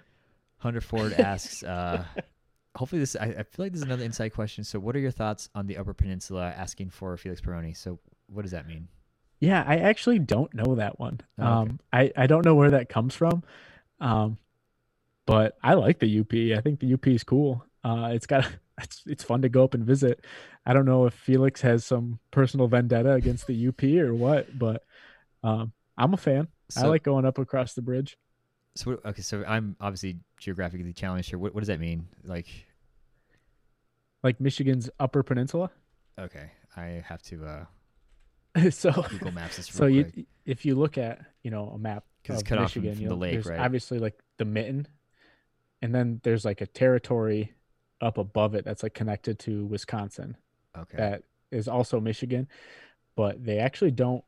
Hunter 0.59 0.81
Ford 0.81 1.15
asks. 1.15 1.63
Uh, 1.63 2.05
hopefully 2.77 3.01
this. 3.01 3.17
I, 3.17 3.27
I 3.27 3.43
feel 3.45 3.65
like 3.65 3.73
this 3.73 3.81
is 3.81 3.87
another 3.87 4.05
inside 4.05 4.31
question. 4.31 4.63
So, 4.65 4.79
what 4.79 4.95
are 4.95 4.99
your 4.99 5.11
thoughts 5.11 5.49
on 5.55 5.67
the 5.67 5.79
Upper 5.79 5.95
Peninsula 5.95 6.53
asking 6.57 6.91
for 6.91 7.17
Felix 7.17 7.41
Peroni? 7.41 7.77
So, 7.77 7.99
what 8.27 8.43
does 8.43 8.51
that 8.51 8.67
mean? 8.67 8.89
Yeah, 9.41 9.65
I 9.67 9.77
actually 9.79 10.19
don't 10.19 10.53
know 10.53 10.75
that 10.75 11.01
one. 11.01 11.21
Oh, 11.39 11.45
okay. 11.45 11.71
Um, 11.71 11.81
I 11.93 12.13
I 12.17 12.27
don't 12.27 12.45
know 12.45 12.55
where 12.55 12.73
that 12.73 12.89
comes 12.91 13.15
from. 13.15 13.43
Um, 14.01 14.37
but 15.27 15.57
I 15.63 15.75
like 15.75 15.99
the 15.99 16.21
UP. 16.21 16.33
I 16.59 16.61
think 16.61 16.81
the 16.81 16.93
UP 16.95 17.07
is 17.07 17.25
cool. 17.25 17.65
Uh, 17.83 18.11
it's 18.13 18.27
got 18.27 18.47
it's 18.83 19.03
it's 19.07 19.25
fun 19.25 19.43
to 19.43 19.49
go 19.49 19.65
up 19.65 19.75
and 19.75 19.85
visit. 19.85 20.25
I 20.67 20.73
don't 20.75 20.85
know 20.85 21.07
if 21.07 21.15
Felix 21.15 21.61
has 21.63 21.85
some 21.85 22.19
personal 22.31 22.69
vendetta 22.69 23.13
against 23.13 23.47
the 23.47 23.69
UP 23.69 23.83
or 23.83 24.15
what, 24.15 24.59
but 24.59 24.85
um, 25.43 25.73
I'm 25.97 26.13
a 26.15 26.19
fan. 26.19 26.49
I 26.77 26.87
like 26.87 27.03
going 27.03 27.25
up 27.25 27.39
across 27.39 27.75
the 27.75 27.83
bridge. 27.83 28.17
So 28.77 29.01
okay, 29.05 29.23
so 29.23 29.43
I'm 29.47 29.75
obviously 29.81 30.19
geographically 30.39 30.93
challenged 30.93 31.31
here. 31.31 31.39
What 31.39 31.55
what 31.55 31.61
does 31.61 31.69
that 31.69 31.81
mean? 31.81 32.07
Like, 32.25 32.47
Like 34.23 34.41
Michigan's 34.41 34.91
Upper 35.01 35.23
Peninsula. 35.23 35.71
okay, 36.19 36.53
I 36.77 37.03
have 37.07 37.23
to 37.23 37.45
uh, 38.55 38.71
so 38.71 38.91
Google 39.09 39.33
Maps 39.33 39.57
this 39.57 39.67
so 39.67 39.87
you 39.87 40.05
quick. 40.05 40.27
if 40.45 40.65
you 40.65 40.75
look 40.77 40.99
at 40.99 41.21
you 41.43 41.51
know 41.51 41.69
a 41.71 41.79
map 41.79 42.05
'Cause 42.25 42.35
it's 42.35 42.43
of 42.43 42.49
cut 42.49 42.59
off 42.59 42.73
from- 42.73 42.83
Michigan, 42.83 43.09
from 43.09 43.09
the 43.09 43.21
lake, 43.21 43.47
right? 43.47 43.59
obviously 43.59 43.99
like 43.99 44.15
the 44.37 44.45
mitten, 44.45 44.87
and 45.83 45.95
then 45.95 46.21
there's 46.23 46.45
like 46.45 46.61
a 46.61 46.67
territory 46.67 47.55
up 48.01 48.19
above 48.19 48.55
it 48.55 48.65
that's 48.65 48.83
like 48.83 48.95
connected 48.95 49.39
to 49.41 49.67
Wisconsin 49.67 50.37
Okay, 50.77 50.97
that 50.97 51.23
is 51.51 51.69
also 51.69 52.01
Michigan, 52.01 52.49
but 53.17 53.43
they 53.45 53.59
actually 53.59 53.91
don't 53.91 54.25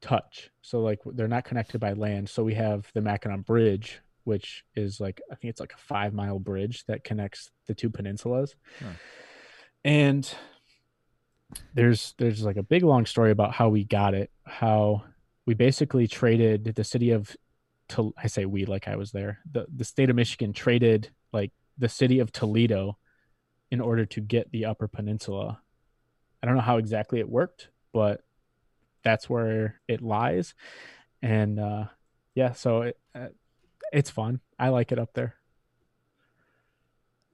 touch. 0.00 0.50
So 0.62 0.80
like 0.80 1.00
they're 1.04 1.28
not 1.28 1.44
connected 1.44 1.80
by 1.80 1.92
land. 1.92 2.28
So 2.28 2.44
we 2.44 2.54
have 2.54 2.90
the 2.94 3.00
Mackinac 3.00 3.44
Bridge, 3.44 4.00
which 4.24 4.64
is 4.74 5.00
like 5.00 5.20
I 5.30 5.34
think 5.34 5.50
it's 5.50 5.60
like 5.60 5.74
a 5.74 5.80
five 5.80 6.14
mile 6.14 6.38
bridge 6.38 6.84
that 6.86 7.04
connects 7.04 7.50
the 7.66 7.74
two 7.74 7.90
peninsulas. 7.90 8.54
Huh. 8.80 8.92
And 9.84 10.34
there's 11.74 12.14
there's 12.18 12.42
like 12.42 12.56
a 12.56 12.62
big 12.62 12.82
long 12.82 13.06
story 13.06 13.30
about 13.30 13.52
how 13.52 13.68
we 13.68 13.84
got 13.84 14.14
it. 14.14 14.30
How 14.44 15.04
we 15.46 15.54
basically 15.54 16.06
traded 16.08 16.74
the 16.74 16.84
city 16.84 17.10
of 17.10 17.36
Tol- 17.88 18.14
I 18.20 18.26
say 18.26 18.46
we 18.46 18.64
like 18.64 18.88
I 18.88 18.96
was 18.96 19.12
there. 19.12 19.38
The 19.50 19.66
the 19.74 19.84
state 19.84 20.10
of 20.10 20.16
Michigan 20.16 20.52
traded 20.52 21.10
like 21.32 21.52
the 21.78 21.88
city 21.88 22.18
of 22.18 22.32
Toledo 22.32 22.98
in 23.70 23.80
order 23.80 24.06
to 24.06 24.20
get 24.20 24.50
the 24.50 24.64
Upper 24.64 24.88
Peninsula. 24.88 25.60
I 26.46 26.50
don't 26.50 26.56
know 26.56 26.62
how 26.62 26.78
exactly 26.78 27.18
it 27.20 27.28
worked, 27.28 27.68
but 27.92 28.22
that's 29.02 29.28
where 29.28 29.80
it 29.88 30.00
lies. 30.02 30.54
And 31.22 31.58
uh, 31.58 31.86
yeah, 32.34 32.52
so 32.52 32.82
it, 32.82 32.98
uh, 33.14 33.28
it's 33.92 34.10
fun. 34.10 34.40
I 34.58 34.68
like 34.68 34.92
it 34.92 34.98
up 34.98 35.14
there. 35.14 35.34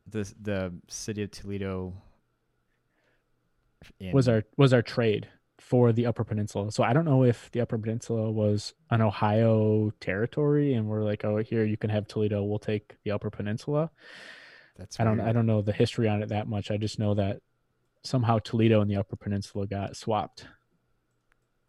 the 0.07 0.33
the 0.41 0.75
city 0.89 1.23
of 1.23 1.31
Toledo 1.31 1.95
in, 4.01 4.13
Was 4.13 4.29
our 4.29 4.45
was 4.57 4.73
our 4.73 4.83
trade 4.83 5.29
for 5.59 5.93
the 5.93 6.07
Upper 6.07 6.25
Peninsula. 6.25 6.73
So 6.73 6.83
I 6.83 6.93
don't 6.93 7.05
know 7.05 7.25
if 7.25 7.51
the 7.53 7.61
Upper 7.61 7.79
Peninsula 7.79 8.31
was 8.31 8.75
an 8.91 9.01
Ohio 9.01 9.93
territory, 10.01 10.75
and 10.75 10.87
we're 10.89 11.05
like, 11.05 11.25
oh, 11.25 11.39
here 11.39 11.65
you 11.65 11.77
can 11.77 11.91
have 11.91 12.07
Toledo. 12.07 12.43
We'll 12.45 12.59
take 12.59 12.97
the 13.05 13.13
Upper 13.13 13.31
Peninsula. 13.31 13.91
That's 14.77 14.99
I 15.01 15.05
don't 15.05 15.21
I 15.21 15.33
don't 15.33 15.47
know 15.47 15.63
the 15.63 15.73
history 15.73 16.09
on 16.09 16.23
it 16.23 16.29
that 16.31 16.49
much. 16.49 16.71
I 16.71 16.77
just 16.77 16.99
know 16.99 17.15
that 17.15 17.41
somehow 18.03 18.39
Toledo 18.39 18.81
and 18.81 18.91
the 18.91 18.97
Upper 18.97 19.17
Peninsula 19.17 19.67
got 19.67 19.97
swapped. 19.97 20.47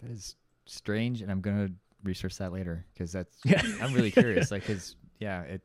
That 0.01 0.11
is 0.11 0.35
strange, 0.65 1.21
and 1.21 1.31
I'm 1.31 1.41
gonna 1.41 1.69
research 2.03 2.37
that 2.37 2.51
later 2.51 2.85
because 2.93 3.11
that's 3.11 3.37
Yeah, 3.45 3.61
I'm 3.81 3.93
really 3.93 4.11
curious. 4.11 4.51
Like, 4.51 4.65
cause 4.67 4.95
yeah, 5.19 5.41
it 5.43 5.61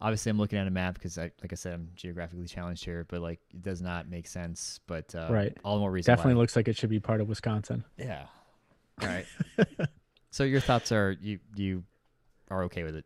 obviously 0.00 0.30
I'm 0.30 0.38
looking 0.38 0.58
at 0.58 0.66
a 0.66 0.70
map 0.70 0.94
because 0.94 1.18
I 1.18 1.30
like 1.42 1.52
I 1.52 1.56
said 1.56 1.74
I'm 1.74 1.88
geographically 1.94 2.46
challenged 2.46 2.84
here, 2.84 3.06
but 3.08 3.20
like 3.20 3.40
it 3.52 3.62
does 3.62 3.80
not 3.82 4.08
make 4.08 4.26
sense. 4.26 4.80
But 4.86 5.14
uh, 5.14 5.28
Right. 5.30 5.56
all 5.64 5.74
the 5.76 5.80
more 5.80 5.90
reason. 5.90 6.12
Definitely 6.12 6.34
why. 6.34 6.40
looks 6.40 6.56
like 6.56 6.68
it 6.68 6.76
should 6.76 6.90
be 6.90 7.00
part 7.00 7.20
of 7.20 7.28
Wisconsin. 7.28 7.84
Yeah. 7.96 8.26
All 9.02 9.08
right. 9.08 9.26
so 10.30 10.44
your 10.44 10.60
thoughts 10.60 10.90
are 10.90 11.14
you 11.20 11.38
you 11.54 11.84
are 12.50 12.62
okay 12.64 12.82
with 12.82 12.96
it? 12.96 13.04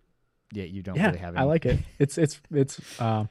Yeah, 0.52 0.62
you 0.64 0.82
don't 0.82 0.94
yeah, 0.94 1.06
really 1.06 1.18
have. 1.18 1.34
It. 1.34 1.38
I 1.38 1.42
like 1.42 1.66
it. 1.66 1.80
It's 1.98 2.16
it's 2.16 2.40
it's 2.52 3.00
um, 3.00 3.28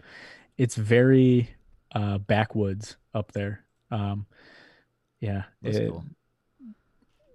it's 0.57 0.75
very 0.75 1.49
uh 1.95 2.17
backwoods 2.17 2.97
up 3.13 3.31
there. 3.31 3.63
Um, 3.91 4.25
yeah, 5.19 5.43
That's 5.61 5.77
it- 5.77 5.89
cool. 5.91 6.03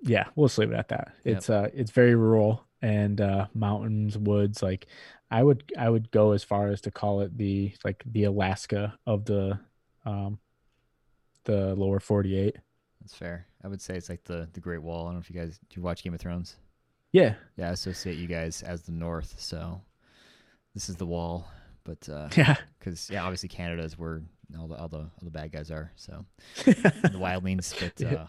yeah. 0.02 0.24
We'll 0.34 0.48
just 0.48 0.58
leave 0.58 0.72
it 0.72 0.76
at 0.76 0.88
that. 0.88 1.12
Yep. 1.24 1.36
It's 1.36 1.50
uh, 1.50 1.68
it's 1.74 1.90
very 1.90 2.14
rural 2.14 2.64
and 2.82 3.20
uh, 3.20 3.46
mountains, 3.54 4.16
woods. 4.18 4.62
Like, 4.62 4.86
I 5.30 5.42
would 5.42 5.64
I 5.78 5.88
would 5.88 6.10
go 6.10 6.32
as 6.32 6.44
far 6.44 6.68
as 6.68 6.80
to 6.82 6.90
call 6.90 7.20
it 7.20 7.36
the 7.36 7.72
like 7.84 8.02
the 8.06 8.24
Alaska 8.24 8.98
of 9.06 9.24
the 9.24 9.58
um, 10.04 10.38
the 11.44 11.74
lower 11.74 12.00
forty 12.00 12.38
eight. 12.38 12.56
That's 13.00 13.14
fair. 13.14 13.46
I 13.62 13.68
would 13.68 13.80
say 13.82 13.96
it's 13.96 14.08
like 14.08 14.24
the 14.24 14.48
the 14.52 14.60
Great 14.60 14.82
Wall. 14.82 15.02
I 15.02 15.04
don't 15.08 15.14
know 15.14 15.20
if 15.20 15.30
you 15.30 15.38
guys 15.38 15.58
do 15.58 15.76
you 15.76 15.82
watch 15.82 16.02
Game 16.02 16.14
of 16.14 16.20
Thrones. 16.20 16.56
Yeah, 17.12 17.34
Yeah, 17.56 17.68
I 17.68 17.72
associate 17.72 18.18
you 18.18 18.26
guys 18.26 18.62
as 18.62 18.82
the 18.82 18.90
North. 18.92 19.36
So 19.38 19.80
this 20.74 20.88
is 20.88 20.96
the 20.96 21.06
wall, 21.06 21.46
but 21.84 22.08
uh, 22.08 22.28
yeah, 22.36 22.56
because 22.78 23.08
yeah, 23.08 23.22
obviously 23.22 23.48
Canada 23.48 23.82
is 23.84 23.96
where 23.98 24.22
all 24.58 24.68
the 24.68 24.76
all 24.76 24.88
the 24.88 24.98
all 24.98 25.10
the 25.22 25.30
bad 25.30 25.52
guys 25.52 25.70
are. 25.70 25.92
So 25.96 26.24
the 26.64 26.72
wildlings, 27.14 27.74
but 27.80 28.06
uh, 28.06 28.26